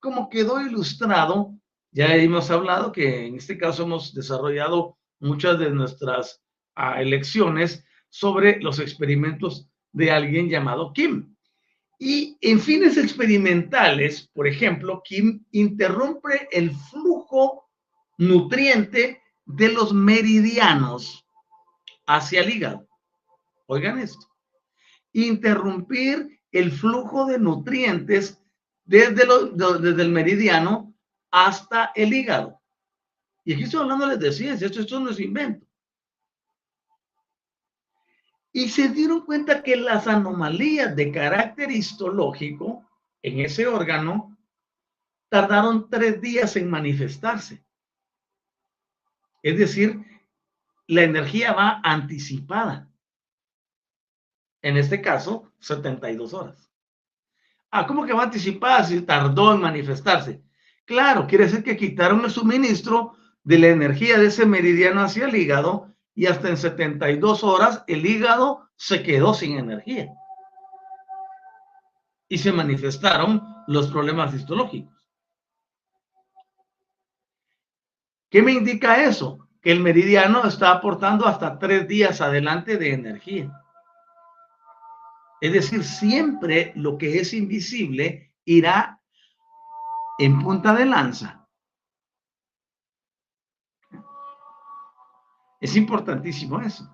Como 0.00 0.28
quedó 0.28 0.60
ilustrado, 0.60 1.54
ya 1.92 2.16
hemos 2.16 2.50
hablado 2.50 2.90
que 2.90 3.28
en 3.28 3.36
este 3.36 3.56
caso 3.56 3.84
hemos 3.84 4.12
desarrollado 4.14 4.98
muchas 5.20 5.60
de 5.60 5.70
nuestras 5.70 6.42
ah, 6.74 7.00
elecciones 7.00 7.84
sobre 8.10 8.60
los 8.60 8.78
experimentos 8.78 9.68
de 9.92 10.10
alguien 10.10 10.48
llamado 10.48 10.92
Kim. 10.92 11.34
Y 11.98 12.36
en 12.40 12.60
fines 12.60 12.96
experimentales, 12.96 14.28
por 14.32 14.46
ejemplo, 14.46 15.02
Kim 15.04 15.44
interrumpe 15.52 16.48
el 16.50 16.72
flujo 16.72 17.68
nutriente 18.18 19.22
de 19.46 19.68
los 19.72 19.92
meridianos 19.92 21.26
hacia 22.06 22.40
el 22.40 22.50
hígado. 22.50 22.88
Oigan 23.66 23.98
esto. 23.98 24.26
Interrumpir 25.12 26.40
el 26.52 26.72
flujo 26.72 27.26
de 27.26 27.38
nutrientes 27.38 28.40
desde, 28.84 29.22
el 29.22 30.10
meridiano 30.10 30.94
hasta 31.30 31.92
el 31.94 32.12
hígado. 32.12 32.60
Y 33.44 33.54
aquí 33.54 33.64
estoy 33.64 33.82
hablando 33.82 34.16
de 34.16 34.32
ciencia, 34.32 34.66
esto 34.66 35.00
no 35.00 35.10
es 35.10 35.20
invento. 35.20 35.66
Y 38.52 38.68
se 38.68 38.88
dieron 38.88 39.24
cuenta 39.24 39.62
que 39.62 39.76
las 39.76 40.06
anomalías 40.06 40.96
de 40.96 41.12
carácter 41.12 41.70
histológico 41.70 42.84
en 43.22 43.40
ese 43.40 43.66
órgano 43.66 44.36
tardaron 45.28 45.88
tres 45.88 46.20
días 46.20 46.56
en 46.56 46.68
manifestarse. 46.68 47.64
Es 49.42 49.56
decir, 49.58 50.04
la 50.88 51.02
energía 51.02 51.52
va 51.52 51.80
anticipada. 51.84 52.90
En 54.62 54.76
este 54.76 55.00
caso, 55.00 55.52
72 55.60 56.34
horas. 56.34 56.70
Ah, 57.70 57.86
¿cómo 57.86 58.04
que 58.04 58.12
va 58.12 58.24
anticipada 58.24 58.84
si 58.84 59.00
tardó 59.02 59.54
en 59.54 59.60
manifestarse? 59.60 60.42
Claro, 60.84 61.26
quiere 61.28 61.44
decir 61.44 61.62
que 61.62 61.76
quitaron 61.76 62.24
el 62.24 62.30
suministro 62.30 63.14
de 63.44 63.58
la 63.60 63.68
energía 63.68 64.18
de 64.18 64.26
ese 64.26 64.44
meridiano 64.44 65.02
hacia 65.02 65.26
el 65.26 65.36
hígado 65.36 65.89
y 66.14 66.26
hasta 66.26 66.48
en 66.48 66.56
72 66.56 67.44
horas 67.44 67.84
el 67.86 68.04
hígado 68.04 68.68
se 68.76 69.02
quedó 69.02 69.34
sin 69.34 69.58
energía. 69.58 70.12
Y 72.28 72.38
se 72.38 72.52
manifestaron 72.52 73.42
los 73.66 73.90
problemas 73.90 74.34
histológicos. 74.34 74.94
¿Qué 78.30 78.42
me 78.42 78.52
indica 78.52 79.02
eso? 79.02 79.48
Que 79.60 79.72
el 79.72 79.80
meridiano 79.80 80.44
está 80.44 80.70
aportando 80.70 81.26
hasta 81.26 81.58
tres 81.58 81.88
días 81.88 82.20
adelante 82.20 82.76
de 82.76 82.94
energía. 82.94 83.60
Es 85.40 85.52
decir, 85.52 85.82
siempre 85.82 86.72
lo 86.76 86.96
que 86.98 87.18
es 87.18 87.32
invisible 87.32 88.32
irá 88.44 89.00
en 90.18 90.38
punta 90.40 90.74
de 90.74 90.86
lanza. 90.86 91.39
Es 95.60 95.76
importantísimo 95.76 96.60
eso. 96.60 96.88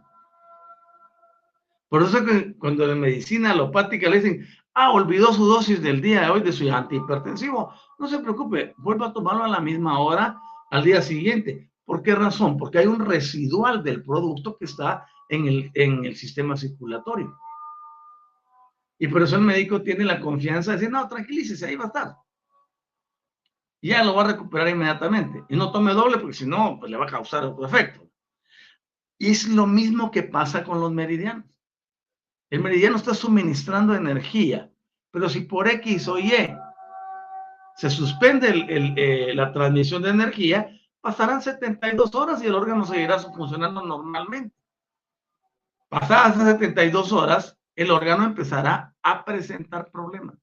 Por 1.89 2.03
eso 2.03 2.25
que 2.25 2.57
cuando 2.59 2.91
en 2.91 3.01
medicina 3.01 3.53
alopática 3.53 4.11
le 4.11 4.21
dicen, 4.21 4.47
ah, 4.75 4.91
olvidó 4.91 5.33
su 5.33 5.47
dosis 5.47 5.81
del 5.81 6.03
día 6.03 6.23
de 6.23 6.31
hoy 6.31 6.41
de 6.41 6.53
su 6.53 6.71
antihipertensivo, 6.71 7.73
no 7.99 8.09
se 8.09 8.19
preocupe, 8.19 8.75
vuelva 8.79 9.07
a 9.07 9.12
tomarlo 9.12 9.45
a 9.45 9.49
la 9.49 9.61
misma 9.61 10.01
hora 10.01 10.39
al 10.71 10.83
día 10.83 11.01
siguiente. 11.01 11.71
¿Por 11.85 12.03
qué 12.03 12.17
razón? 12.17 12.57
Porque 12.57 12.79
hay 12.79 12.87
un 12.87 12.99
residual 12.99 13.85
del 13.85 14.05
producto 14.05 14.57
que 14.57 14.64
está 14.64 15.07
en 15.29 15.47
el, 15.47 15.71
en 15.75 16.05
el 16.05 16.17
sistema 16.17 16.57
circulatorio. 16.57 17.39
Y 18.99 19.07
por 19.09 19.23
eso 19.23 19.37
el 19.37 19.43
médico 19.43 19.83
tiene 19.83 20.05
la 20.05 20.21
confianza 20.21 20.73
de 20.73 20.79
decir, 20.79 20.91
no, 20.91 21.07
tranquilícese, 21.07 21.67
ahí 21.67 21.77
va 21.77 21.85
a 21.85 21.89
estar. 21.89 22.17
Ya 23.83 24.03
lo 24.03 24.14
va 24.14 24.25
a 24.25 24.29
recuperar 24.29 24.69
inmediatamente. 24.69 25.45
Y 25.49 25.57
no 25.57 25.71
tome 25.71 25.93
doble 25.93 26.19
porque 26.19 26.35
si 26.35 26.47
no, 26.47 26.79
pues 26.81 26.91
le 26.91 26.97
va 26.97 27.05
a 27.05 27.11
causar 27.11 27.45
otro 27.45 27.67
efecto. 27.67 28.05
Y 29.19 29.31
es 29.31 29.49
lo 29.49 29.67
mismo 29.67 30.11
que 30.11 30.23
pasa 30.23 30.64
con 30.64 30.81
los 30.81 30.93
meridianos. 30.93 31.45
El 32.51 32.62
meridiano 32.62 32.97
está 32.97 33.14
suministrando 33.14 33.95
energía, 33.95 34.71
pero 35.11 35.29
si 35.29 35.41
por 35.41 35.69
X 35.69 36.07
o 36.09 36.19
Y 36.19 36.33
se 37.77 37.91
suspende 37.91 38.67
eh, 38.69 39.35
la 39.35 39.53
transmisión 39.53 40.03
de 40.03 40.11
energía, 40.11 40.71
pasarán 41.01 41.43
72 41.43 42.14
horas 42.14 42.43
y 42.43 42.47
el 42.47 42.55
órgano 42.55 42.85
seguirá 42.85 43.19
funcionando 43.19 43.83
normalmente. 43.83 44.55
Pasadas 45.89 46.37
esas 46.37 46.59
72 46.59 47.12
horas, 47.12 47.59
el 47.75 47.91
órgano 47.91 48.25
empezará 48.25 48.95
a 49.03 49.25
presentar 49.25 49.91
problemas. 49.91 50.37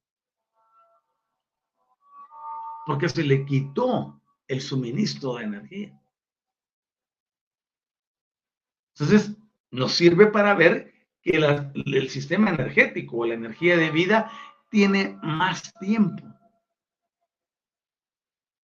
Porque 2.85 3.09
se 3.09 3.23
le 3.23 3.45
quitó 3.45 4.21
el 4.47 4.61
suministro 4.61 5.35
de 5.35 5.43
energía. 5.43 6.02
Entonces, 8.93 9.35
nos 9.71 9.93
sirve 9.93 10.27
para 10.27 10.53
ver 10.53 10.93
que 11.21 11.37
el 11.37 12.09
sistema 12.09 12.49
energético 12.49 13.17
o 13.17 13.25
la 13.25 13.33
energía 13.33 13.77
de 13.77 13.89
vida 13.89 14.31
tiene 14.69 15.17
más 15.21 15.73
tiempo 15.79 16.23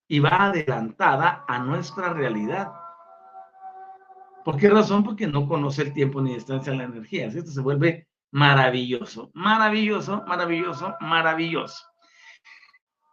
y 0.08 0.20
va 0.20 0.46
adelantada 0.46 1.46
a 1.48 1.60
nuestra 1.60 2.14
realidad. 2.14 2.72
¿Por 4.44 4.58
qué 4.58 4.70
razón? 4.70 5.04
Porque 5.04 5.28
no 5.28 5.48
conoce 5.48 5.84
el 5.84 5.94
tiempo 5.94 6.22
ni 6.22 6.34
distancia 6.34 6.72
de 6.72 6.80
la 6.80 6.86
energía. 6.86 7.28
Esto 7.28 7.52
se 7.52 7.62
vuelve 7.62 8.08
maravilloso, 8.32 9.30
maravilloso, 9.34 10.24
maravilloso, 10.28 10.96
maravilloso. 11.00 11.86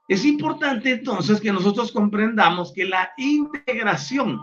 Es 0.08 0.24
importante 0.24 0.92
entonces 0.92 1.40
que 1.40 1.52
nosotros 1.52 1.92
comprendamos 1.92 2.72
que 2.72 2.84
la 2.84 3.12
integración, 3.16 4.40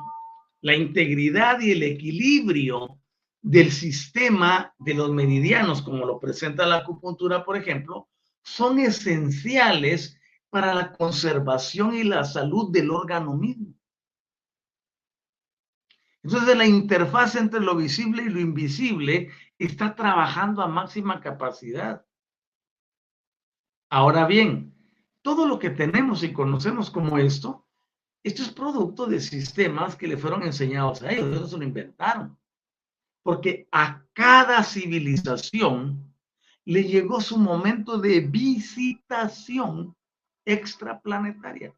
la 0.64 0.76
integridad 0.76 1.60
y 1.60 1.72
el 1.72 1.84
equilibrio 1.84 2.98
del 3.42 3.70
sistema 3.70 4.74
de 4.80 4.94
los 4.94 5.12
meridianos, 5.12 5.82
como 5.82 6.06
lo 6.06 6.22
presenta 6.22 6.66
la 6.66 6.78
acupuntura, 6.78 7.44
por 7.44 7.58
ejemplo, 7.58 8.10
son 8.44 8.80
esenciales 8.80 10.18
para 10.50 10.74
la 10.74 10.94
conservación 10.94 11.94
y 11.94 12.06
la 12.06 12.24
salud 12.24 12.72
del 12.72 12.92
órgano 12.92 13.36
mismo. 13.36 13.74
Entonces, 16.24 16.56
la 16.56 16.66
interfaz 16.66 17.36
entre 17.36 17.60
lo 17.60 17.76
visible 17.76 18.24
y 18.24 18.30
lo 18.30 18.40
invisible 18.40 19.32
está 19.60 19.94
trabajando 19.94 20.62
a 20.62 20.68
máxima 20.70 21.20
capacidad. 21.20 22.06
Ahora 23.90 24.26
bien, 24.28 24.74
todo 25.22 25.46
lo 25.46 25.60
que 25.60 25.72
tenemos 25.72 26.24
y 26.24 26.32
conocemos 26.32 26.90
como 26.90 27.18
esto, 27.18 27.68
esto 28.24 28.42
es 28.42 28.52
producto 28.52 29.06
de 29.06 29.20
sistemas 29.20 29.96
que 29.96 30.08
le 30.08 30.18
fueron 30.18 30.44
enseñados 30.44 31.02
a 31.02 31.12
ellos, 31.12 31.36
ellos 31.36 31.52
se 31.52 31.58
lo 31.58 31.64
inventaron. 31.64 32.38
Porque 33.22 33.68
a 33.72 34.04
cada 34.14 34.64
civilización 34.64 36.14
le 36.66 36.84
llegó 36.84 37.20
su 37.20 37.38
momento 37.38 37.98
de 37.98 38.22
visitación 38.22 39.96
extraplanetaria. 40.46 41.74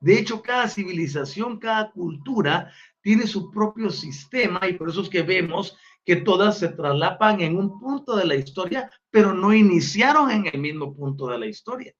De 0.00 0.18
hecho, 0.18 0.42
cada 0.42 0.68
civilización, 0.68 1.58
cada 1.58 1.90
cultura 1.90 2.70
tiene 3.00 3.26
su 3.26 3.50
propio 3.50 3.90
sistema 3.90 4.60
y 4.68 4.74
por 4.74 4.90
eso 4.90 5.00
es 5.00 5.08
que 5.08 5.22
vemos 5.22 5.76
que 6.04 6.16
todas 6.16 6.58
se 6.58 6.68
traslapan 6.68 7.40
en 7.40 7.56
un 7.56 7.80
punto 7.80 8.14
de 8.14 8.26
la 8.26 8.34
historia, 8.34 8.90
pero 9.10 9.32
no 9.32 9.54
iniciaron 9.54 10.30
en 10.30 10.46
el 10.46 10.60
mismo 10.60 10.94
punto 10.94 11.26
de 11.28 11.38
la 11.38 11.46
historia. 11.46 11.94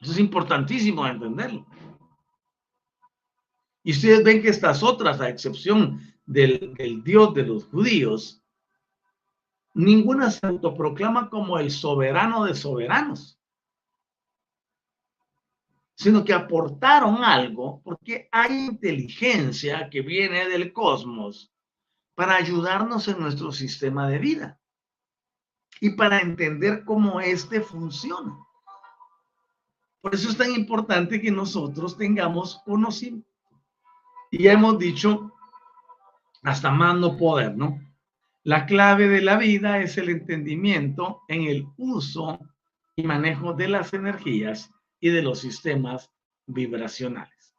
Eso 0.00 0.12
es 0.12 0.18
importantísimo 0.18 1.06
entenderlo. 1.06 1.66
Y 3.82 3.92
ustedes 3.92 4.22
ven 4.22 4.42
que 4.42 4.48
estas 4.48 4.82
otras, 4.82 5.20
a 5.20 5.28
excepción 5.28 6.00
del, 6.26 6.74
del 6.74 7.02
Dios 7.02 7.34
de 7.34 7.42
los 7.44 7.64
judíos, 7.64 8.42
ninguna 9.74 10.30
se 10.30 10.46
autoproclama 10.46 11.30
como 11.30 11.58
el 11.58 11.70
soberano 11.70 12.44
de 12.44 12.54
soberanos 12.54 13.38
sino 15.98 16.24
que 16.24 16.32
aportaron 16.32 17.24
algo 17.24 17.82
porque 17.82 18.28
hay 18.30 18.66
inteligencia 18.66 19.90
que 19.90 20.00
viene 20.00 20.48
del 20.48 20.72
cosmos 20.72 21.52
para 22.14 22.36
ayudarnos 22.36 23.08
en 23.08 23.18
nuestro 23.18 23.50
sistema 23.50 24.08
de 24.08 24.18
vida 24.18 24.60
y 25.80 25.90
para 25.90 26.20
entender 26.20 26.84
cómo 26.84 27.20
éste 27.20 27.60
funciona. 27.60 28.38
Por 30.00 30.14
eso 30.14 30.28
es 30.28 30.36
tan 30.36 30.52
importante 30.52 31.20
que 31.20 31.30
nosotros 31.30 31.96
tengamos 31.96 32.60
conocimiento. 32.64 33.28
Y 34.30 34.44
ya 34.44 34.52
hemos 34.52 34.78
dicho, 34.78 35.32
hasta 36.42 36.70
más 36.70 36.96
no 36.96 37.16
poder, 37.16 37.56
¿no? 37.56 37.80
La 38.44 38.66
clave 38.66 39.08
de 39.08 39.20
la 39.20 39.36
vida 39.36 39.80
es 39.80 39.98
el 39.98 40.08
entendimiento 40.08 41.22
en 41.28 41.42
el 41.42 41.66
uso 41.76 42.38
y 42.96 43.02
manejo 43.02 43.52
de 43.52 43.68
las 43.68 43.92
energías 43.92 44.70
y 45.00 45.10
de 45.10 45.22
los 45.22 45.40
sistemas 45.40 46.10
vibracionales. 46.46 47.54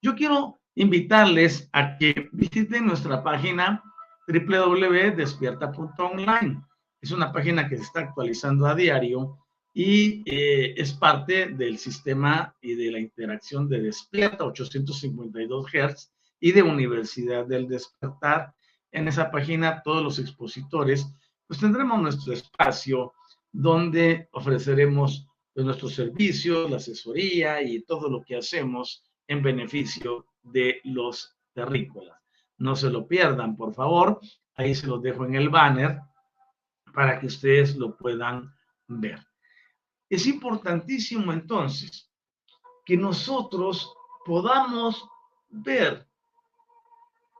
Yo 0.00 0.14
quiero 0.14 0.60
invitarles 0.74 1.68
a 1.72 1.98
que 1.98 2.30
visiten 2.32 2.86
nuestra 2.86 3.22
página 3.22 3.82
www.despierta.online. 4.28 6.62
Es 7.00 7.10
una 7.10 7.32
página 7.32 7.68
que 7.68 7.76
se 7.76 7.82
está 7.82 8.00
actualizando 8.00 8.66
a 8.66 8.74
diario 8.74 9.39
y 9.72 10.22
eh, 10.26 10.74
es 10.76 10.92
parte 10.92 11.46
del 11.46 11.78
sistema 11.78 12.54
y 12.60 12.74
de 12.74 12.90
la 12.90 12.98
interacción 12.98 13.68
de 13.68 13.80
Despierta 13.80 14.44
852 14.44 15.66
Hz 15.72 16.12
y 16.40 16.52
de 16.52 16.62
Universidad 16.62 17.46
del 17.46 17.68
Despertar. 17.68 18.52
En 18.90 19.06
esa 19.06 19.30
página 19.30 19.82
todos 19.82 20.02
los 20.02 20.18
expositores 20.18 21.06
pues 21.46 21.60
tendremos 21.60 22.00
nuestro 22.00 22.32
espacio 22.32 23.12
donde 23.52 24.28
ofreceremos 24.32 25.26
pues, 25.52 25.66
nuestros 25.66 25.94
servicios, 25.94 26.70
la 26.70 26.76
asesoría 26.76 27.62
y 27.62 27.82
todo 27.82 28.08
lo 28.08 28.22
que 28.22 28.36
hacemos 28.36 29.04
en 29.26 29.42
beneficio 29.42 30.26
de 30.42 30.80
los 30.84 31.36
terrícolas. 31.52 32.18
No 32.58 32.76
se 32.76 32.90
lo 32.90 33.06
pierdan, 33.06 33.56
por 33.56 33.74
favor. 33.74 34.20
Ahí 34.54 34.74
se 34.74 34.86
los 34.86 35.02
dejo 35.02 35.24
en 35.24 35.34
el 35.34 35.48
banner 35.48 36.00
para 36.92 37.18
que 37.18 37.26
ustedes 37.26 37.76
lo 37.76 37.96
puedan 37.96 38.52
ver. 38.86 39.20
Es 40.10 40.26
importantísimo 40.26 41.32
entonces 41.32 42.10
que 42.84 42.96
nosotros 42.96 43.94
podamos 44.26 45.08
ver 45.48 46.06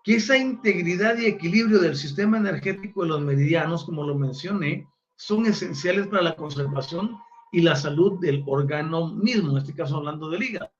que 0.04 0.14
esa 0.16 0.38
integridad 0.38 1.18
y 1.18 1.26
equilibrio 1.26 1.80
del 1.80 1.96
sistema 1.96 2.38
energético 2.38 3.02
de 3.02 3.08
los 3.08 3.20
meridianos, 3.20 3.84
como 3.84 4.06
lo 4.06 4.14
mencioné, 4.14 4.88
son 5.16 5.44
esenciales 5.46 6.06
para 6.06 6.22
la 6.22 6.36
conservación 6.36 7.18
y 7.52 7.60
la 7.60 7.74
salud 7.76 8.20
del 8.20 8.42
órgano 8.46 9.08
mismo, 9.08 9.50
en 9.50 9.58
este 9.58 9.74
caso 9.74 9.96
hablando 9.96 10.30
del 10.30 10.42
hígado. 10.42 10.72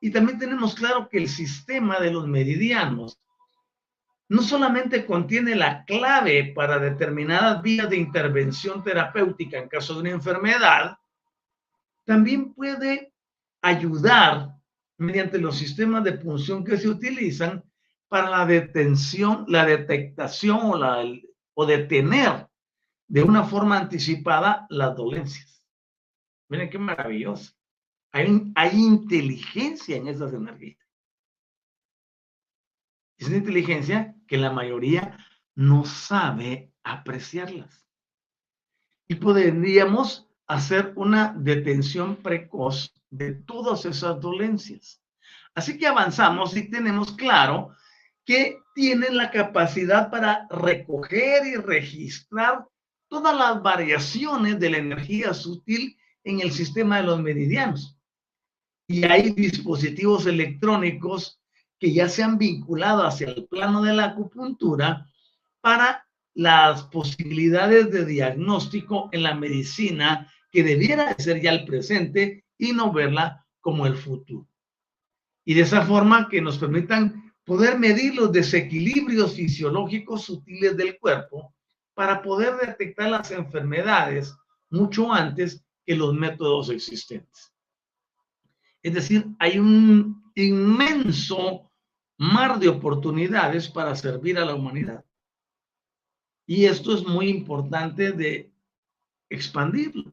Y 0.00 0.10
también 0.10 0.38
tenemos 0.38 0.74
claro 0.74 1.08
que 1.08 1.18
el 1.18 1.28
sistema 1.28 2.00
de 2.00 2.10
los 2.10 2.26
meridianos 2.26 3.20
no 4.28 4.42
solamente 4.42 5.06
contiene 5.06 5.54
la 5.54 5.84
clave 5.84 6.52
para 6.54 6.78
determinadas 6.78 7.62
vías 7.62 7.88
de 7.88 7.96
intervención 7.96 8.82
terapéutica 8.82 9.58
en 9.58 9.68
caso 9.68 9.94
de 9.94 10.00
una 10.00 10.10
enfermedad, 10.10 10.98
también 12.04 12.52
puede 12.52 13.12
ayudar 13.62 14.54
mediante 14.98 15.38
los 15.38 15.56
sistemas 15.56 16.04
de 16.04 16.12
punción 16.12 16.64
que 16.64 16.76
se 16.76 16.88
utilizan 16.88 17.64
para 18.08 18.30
la 18.30 18.46
detención, 18.46 19.44
la 19.48 19.64
detectación 19.64 20.60
o, 20.62 20.76
la, 20.76 21.04
o 21.54 21.66
detener 21.66 22.48
de 23.06 23.22
una 23.22 23.44
forma 23.44 23.78
anticipada 23.78 24.66
las 24.68 24.96
dolencias. 24.96 25.62
Miren 26.48 26.70
qué 26.70 26.78
maravilloso. 26.78 27.52
Hay, 28.12 28.52
hay 28.54 28.76
inteligencia 28.76 29.96
en 29.96 30.08
esas 30.08 30.32
energías. 30.32 30.87
Es 33.18 33.28
una 33.28 33.38
inteligencia 33.38 34.14
que 34.26 34.38
la 34.38 34.52
mayoría 34.52 35.18
no 35.54 35.84
sabe 35.84 36.72
apreciarlas. 36.84 37.84
Y 39.08 39.16
podríamos 39.16 40.28
hacer 40.46 40.92
una 40.96 41.34
detención 41.36 42.16
precoz 42.16 42.94
de 43.10 43.34
todas 43.34 43.84
esas 43.84 44.20
dolencias. 44.20 45.02
Así 45.54 45.76
que 45.78 45.86
avanzamos 45.86 46.56
y 46.56 46.70
tenemos 46.70 47.12
claro 47.12 47.74
que 48.24 48.58
tienen 48.74 49.16
la 49.16 49.30
capacidad 49.30 50.10
para 50.10 50.46
recoger 50.50 51.46
y 51.46 51.56
registrar 51.56 52.66
todas 53.08 53.36
las 53.36 53.62
variaciones 53.62 54.60
de 54.60 54.70
la 54.70 54.78
energía 54.78 55.34
sutil 55.34 55.96
en 56.22 56.40
el 56.40 56.52
sistema 56.52 56.98
de 56.98 57.04
los 57.04 57.20
meridianos. 57.20 57.98
Y 58.86 59.04
hay 59.04 59.30
dispositivos 59.30 60.26
electrónicos 60.26 61.37
que 61.78 61.92
ya 61.92 62.08
se 62.08 62.22
han 62.22 62.38
vinculado 62.38 63.06
hacia 63.06 63.28
el 63.28 63.46
plano 63.46 63.82
de 63.82 63.94
la 63.94 64.06
acupuntura 64.06 65.06
para 65.60 66.06
las 66.34 66.84
posibilidades 66.84 67.90
de 67.90 68.04
diagnóstico 68.04 69.08
en 69.12 69.22
la 69.22 69.34
medicina 69.34 70.32
que 70.50 70.62
debiera 70.62 71.14
ser 71.18 71.40
ya 71.40 71.52
el 71.52 71.64
presente 71.64 72.44
y 72.56 72.72
no 72.72 72.92
verla 72.92 73.46
como 73.60 73.86
el 73.86 73.96
futuro. 73.96 74.48
Y 75.44 75.54
de 75.54 75.62
esa 75.62 75.84
forma 75.84 76.28
que 76.28 76.40
nos 76.40 76.58
permitan 76.58 77.32
poder 77.44 77.78
medir 77.78 78.14
los 78.14 78.30
desequilibrios 78.30 79.34
fisiológicos 79.34 80.22
sutiles 80.24 80.76
del 80.76 80.98
cuerpo 80.98 81.54
para 81.94 82.22
poder 82.22 82.56
detectar 82.56 83.10
las 83.10 83.30
enfermedades 83.30 84.36
mucho 84.70 85.12
antes 85.12 85.64
que 85.84 85.96
los 85.96 86.14
métodos 86.14 86.68
existentes. 86.70 87.52
Es 88.82 88.94
decir, 88.94 89.26
hay 89.38 89.58
un 89.58 90.30
inmenso 90.34 91.67
mar 92.18 92.58
de 92.58 92.68
oportunidades 92.68 93.68
para 93.68 93.94
servir 93.94 94.38
a 94.38 94.44
la 94.44 94.54
humanidad. 94.54 95.04
Y 96.46 96.64
esto 96.64 96.94
es 96.94 97.06
muy 97.06 97.28
importante 97.28 98.12
de 98.12 98.52
expandirlo, 99.30 100.12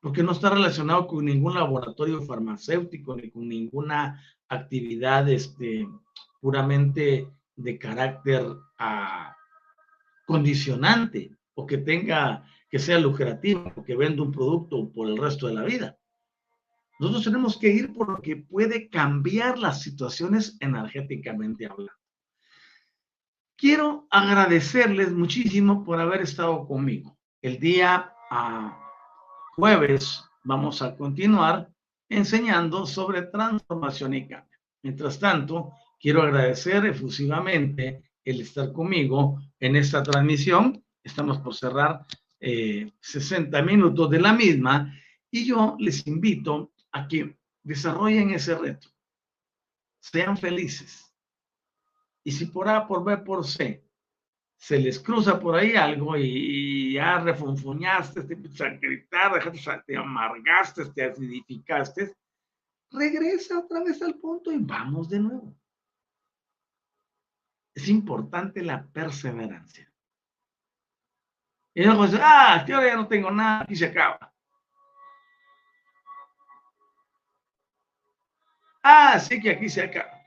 porque 0.00 0.22
no 0.22 0.32
está 0.32 0.50
relacionado 0.50 1.06
con 1.06 1.24
ningún 1.24 1.54
laboratorio 1.54 2.22
farmacéutico 2.22 3.16
ni 3.16 3.30
con 3.30 3.48
ninguna 3.48 4.22
actividad 4.48 5.28
este, 5.28 5.88
puramente 6.40 7.28
de 7.56 7.78
carácter 7.78 8.46
ah, 8.78 9.34
condicionante 10.26 11.36
o 11.54 11.66
que 11.66 11.78
tenga 11.78 12.44
que 12.70 12.78
sea 12.78 12.98
lucrativo 12.98 13.70
o 13.76 13.84
que 13.84 13.96
venda 13.96 14.22
un 14.22 14.32
producto 14.32 14.90
por 14.90 15.08
el 15.08 15.18
resto 15.18 15.46
de 15.46 15.54
la 15.54 15.62
vida. 15.62 15.98
Nosotros 17.02 17.24
tenemos 17.24 17.58
que 17.58 17.68
ir 17.68 17.92
por 17.92 18.10
lo 18.10 18.22
que 18.22 18.36
puede 18.36 18.88
cambiar 18.88 19.58
las 19.58 19.82
situaciones 19.82 20.56
energéticamente 20.60 21.66
hablando. 21.66 21.92
Quiero 23.56 24.06
agradecerles 24.08 25.10
muchísimo 25.10 25.82
por 25.82 25.98
haber 25.98 26.20
estado 26.20 26.64
conmigo. 26.64 27.18
El 27.40 27.58
día 27.58 28.14
ah, 28.30 28.78
jueves 29.56 30.22
vamos 30.44 30.80
a 30.80 30.94
continuar 30.94 31.68
enseñando 32.08 32.86
sobre 32.86 33.22
transformación 33.22 34.14
y 34.14 34.28
cambio. 34.28 34.58
Mientras 34.84 35.18
tanto, 35.18 35.72
quiero 35.98 36.22
agradecer 36.22 36.86
efusivamente 36.86 38.12
el 38.24 38.42
estar 38.42 38.72
conmigo 38.72 39.40
en 39.58 39.74
esta 39.74 40.04
transmisión. 40.04 40.84
Estamos 41.02 41.38
por 41.38 41.56
cerrar 41.56 42.06
60 42.38 43.58
eh, 43.58 43.62
minutos 43.64 44.08
de 44.08 44.20
la 44.20 44.32
misma 44.32 44.96
y 45.32 45.46
yo 45.46 45.76
les 45.80 46.06
invito 46.06 46.71
a 46.92 47.08
que 47.08 47.36
desarrollen 47.62 48.30
ese 48.30 48.54
reto. 48.54 48.88
Sean 50.00 50.36
felices. 50.36 51.12
Y 52.24 52.32
si 52.32 52.46
por 52.46 52.68
A, 52.68 52.86
por 52.86 53.04
B, 53.04 53.16
por 53.18 53.46
C, 53.46 53.84
se 54.56 54.78
les 54.78 55.00
cruza 55.00 55.40
por 55.40 55.56
ahí 55.56 55.74
algo 55.74 56.16
y, 56.16 56.94
ya 56.94 57.18
refunfuñaste, 57.18 58.22
te 58.22 58.34
empiezas 58.34 58.60
a 58.60 58.70
gritar, 58.76 59.84
te 59.84 59.96
amargaste, 59.96 60.84
te 60.86 61.04
acidificaste, 61.04 62.14
regresa 62.92 63.58
otra 63.58 63.82
vez 63.82 64.00
al 64.02 64.14
punto 64.14 64.52
y 64.52 64.58
vamos 64.58 65.08
de 65.08 65.18
nuevo. 65.18 65.54
Es 67.74 67.88
importante 67.88 68.62
la 68.62 68.86
perseverancia. 68.86 69.90
Y 71.74 71.84
luego 71.84 72.04
dice, 72.04 72.18
ah, 72.22 72.60
ahora 72.60 72.86
ya 72.86 72.96
no 72.96 73.08
tengo 73.08 73.30
nada, 73.30 73.62
aquí 73.62 73.74
se 73.74 73.86
acaba. 73.86 74.31
Ah, 78.82 79.18
sí 79.20 79.40
que 79.40 79.50
aquí 79.50 79.68
se 79.68 79.82
acaba. 79.82 80.20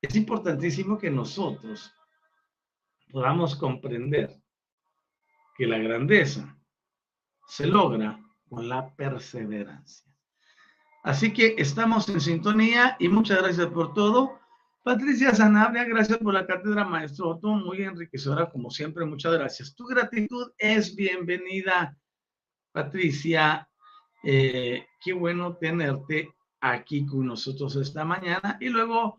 Es 0.00 0.14
importantísimo 0.16 0.98
que 0.98 1.10
nosotros 1.10 1.92
podamos 3.10 3.54
comprender 3.56 4.34
que 5.56 5.66
la 5.66 5.78
grandeza 5.78 6.58
se 7.46 7.66
logra 7.66 8.18
con 8.48 8.68
la 8.68 8.94
perseverancia. 8.94 10.10
Así 11.02 11.32
que 11.32 11.54
estamos 11.58 12.08
en 12.08 12.20
sintonía 12.20 12.96
y 12.98 13.08
muchas 13.08 13.42
gracias 13.42 13.66
por 13.68 13.92
todo. 13.92 14.40
Patricia 14.82 15.34
Sanabria, 15.34 15.84
gracias 15.84 16.18
por 16.18 16.34
la 16.34 16.46
cátedra, 16.46 16.84
maestro 16.84 17.30
Otto, 17.30 17.48
muy 17.48 17.82
enriquecedora 17.82 18.50
como 18.50 18.70
siempre, 18.70 19.04
muchas 19.04 19.32
gracias. 19.32 19.74
Tu 19.74 19.84
gratitud 19.86 20.52
es 20.58 20.94
bienvenida, 20.94 21.96
Patricia. 22.72 23.68
Eh, 24.22 24.86
qué 25.02 25.12
bueno 25.12 25.56
tenerte 25.56 26.34
aquí 26.64 27.04
con 27.04 27.26
nosotros 27.26 27.76
esta 27.76 28.04
mañana. 28.04 28.56
Y 28.60 28.68
luego 28.70 29.18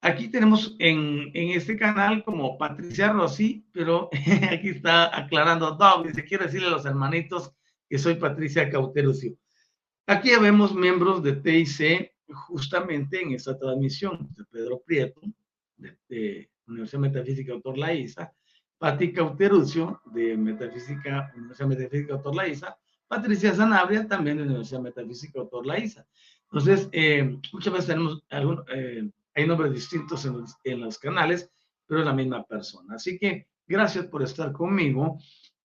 aquí 0.00 0.28
tenemos 0.28 0.76
en, 0.78 1.30
en 1.34 1.50
este 1.50 1.76
canal 1.76 2.22
como 2.22 2.56
Patricia 2.56 3.12
Rossi, 3.12 3.66
pero 3.72 4.08
aquí 4.50 4.68
está 4.68 5.16
aclarando 5.16 5.72
Doug, 5.72 6.06
dice, 6.06 6.24
quiero 6.24 6.44
decirle 6.44 6.68
a 6.68 6.72
los 6.72 6.86
hermanitos 6.86 7.52
que 7.88 7.98
soy 7.98 8.14
Patricia 8.14 8.70
Cauterucio. 8.70 9.36
Aquí 10.06 10.30
vemos 10.40 10.74
miembros 10.74 11.22
de 11.22 11.34
TIC 11.34 12.12
justamente 12.32 13.20
en 13.20 13.32
esta 13.32 13.58
transmisión 13.58 14.28
de 14.34 14.44
Pedro 14.44 14.82
Prieto, 14.84 15.20
de, 15.76 16.48
Universidad 16.64 17.00
Metafísica 17.00 17.52
Autor 17.52 17.76
Laiza, 17.76 18.32
Pati 18.78 19.12
Cauterucio, 19.12 20.00
de 20.06 20.36
Metafísica, 20.36 21.32
Universidad 21.36 21.68
Metafísica 21.68 22.14
Autor 22.14 22.36
Laiza, 22.36 22.76
Patricia 23.08 23.52
Sanabria, 23.52 24.06
también 24.06 24.38
de 24.38 24.44
Universidad 24.44 24.80
Metafísica 24.80 25.40
Autor 25.40 25.66
Laiza. 25.66 26.06
Entonces, 26.52 26.88
eh, 26.92 27.38
muchas 27.52 27.72
veces 27.72 27.86
tenemos 27.86 28.22
algún, 28.28 28.62
eh, 28.74 29.08
hay 29.34 29.46
nombres 29.46 29.72
distintos 29.72 30.24
en 30.26 30.38
los, 30.38 30.54
en 30.64 30.80
los, 30.80 30.98
canales, 30.98 31.50
pero 31.86 32.00
es 32.00 32.06
la 32.06 32.12
misma 32.12 32.44
persona. 32.44 32.96
Así 32.96 33.18
que 33.18 33.46
gracias 33.66 34.06
por 34.06 34.22
estar 34.22 34.52
conmigo. 34.52 35.18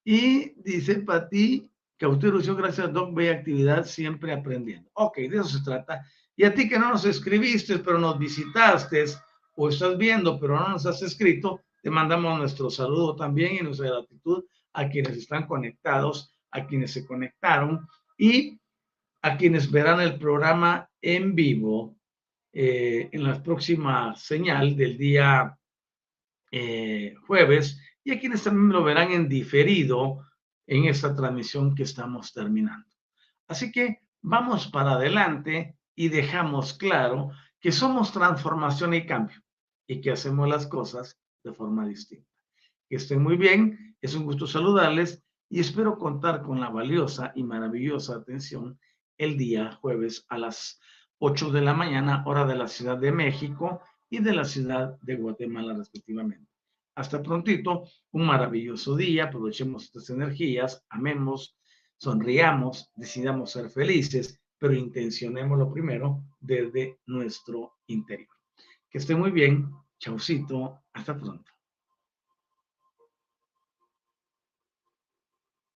Y 0.06 0.54
dice 0.62 1.00
Pati 1.00 1.70
Cautero, 1.98 2.40
gracias 2.56 2.94
Doc, 2.94 3.14
bella 3.14 3.34
actividad, 3.34 3.86
siempre 3.86 4.32
aprendiendo. 4.32 4.90
Ok, 4.94 5.18
de 5.18 5.38
eso 5.38 5.46
se 5.46 5.64
trata. 5.64 6.06
Y 6.38 6.46
a 6.46 6.54
ti 6.54 6.70
que 6.70 6.80
no 6.80 6.92
nos 6.92 7.04
escribiste, 7.04 7.80
pero 7.80 7.98
nos 8.00 8.18
visitaste, 8.18 9.04
o 9.56 9.68
estás 9.68 9.98
viendo, 9.98 10.40
pero 10.40 10.58
no 10.58 10.70
nos 10.70 10.86
has 10.86 11.02
escrito, 11.02 11.62
te 11.82 11.90
mandamos 11.90 12.38
nuestro 12.38 12.70
saludo 12.70 13.16
también 13.16 13.56
y 13.56 13.64
nuestra 13.64 13.88
gratitud 13.88 14.46
a 14.72 14.88
quienes 14.88 15.18
están 15.18 15.48
conectados, 15.48 16.32
a 16.52 16.66
quienes 16.66 16.92
se 16.92 17.06
conectaron 17.06 17.88
y 18.18 18.60
a 19.28 19.38
quienes 19.38 19.70
verán 19.70 20.00
el 20.00 20.18
programa 20.18 20.90
en 21.02 21.36
vivo 21.36 21.98
eh, 22.54 23.10
en 23.12 23.24
la 23.24 23.44
próxima 23.44 24.16
señal 24.16 24.76
del 24.78 24.98
día 24.98 25.58
eh, 26.50 27.14
jueves 27.28 27.82
y 28.06 28.12
a 28.12 28.20
quienes 28.20 28.44
también 28.44 28.70
lo 28.70 28.86
verán 28.86 29.12
en 29.12 29.28
diferido 29.28 30.26
en 30.66 30.86
esta 30.86 31.14
transmisión 31.14 31.76
que 31.76 31.84
estamos 31.84 32.32
terminando. 32.32 32.88
Así 33.50 33.70
que 33.70 34.00
vamos 34.22 34.68
para 34.68 34.94
adelante 34.94 35.78
y 35.94 36.08
dejamos 36.08 36.74
claro 36.74 37.32
que 37.60 37.74
somos 37.74 38.14
transformación 38.14 38.94
y 38.94 39.06
cambio 39.06 39.42
y 39.88 40.00
que 40.00 40.12
hacemos 40.12 40.48
las 40.48 40.68
cosas 40.68 41.20
de 41.44 41.52
forma 41.52 41.86
distinta. 41.86 42.30
Que 42.90 42.96
estén 42.96 43.22
muy 43.22 43.36
bien, 43.36 43.98
es 44.02 44.16
un 44.16 44.24
gusto 44.24 44.48
saludarles 44.48 45.22
y 45.50 45.60
espero 45.60 45.98
contar 45.98 46.44
con 46.44 46.62
la 46.62 46.70
valiosa 46.70 47.34
y 47.36 47.44
maravillosa 47.44 48.16
atención 48.16 48.80
el 49.18 49.38
día 49.38 49.74
jueves 49.82 50.26
a 50.30 50.38
las 50.38 50.80
8 51.20 51.52
de 51.52 51.62
la 51.62 51.74
mañana, 51.74 52.24
hora 52.26 52.46
de 52.46 52.56
la 52.56 52.68
Ciudad 52.68 52.98
de 52.98 53.12
México 53.12 53.82
y 54.10 54.20
de 54.20 54.34
la 54.34 54.46
Ciudad 54.46 54.98
de 55.02 55.16
Guatemala 55.16 55.74
respectivamente. 55.74 56.48
Hasta 56.96 57.22
prontito, 57.22 57.86
un 58.12 58.26
maravilloso 58.26 58.96
día, 58.96 59.26
aprovechemos 59.26 59.84
estas 59.84 60.10
energías, 60.10 60.84
amemos, 60.90 61.58
sonriamos, 61.98 62.92
decidamos 62.96 63.52
ser 63.52 63.70
felices, 63.70 64.40
pero 64.58 64.74
intencionemos 64.74 65.58
lo 65.58 65.72
primero 65.72 66.24
desde 66.40 67.00
nuestro 67.06 67.76
interior. 67.88 68.30
Que 68.90 68.98
esté 68.98 69.16
muy 69.16 69.32
bien, 69.32 69.72
chaucito, 70.00 70.82
hasta 70.94 71.16
pronto. 71.18 71.57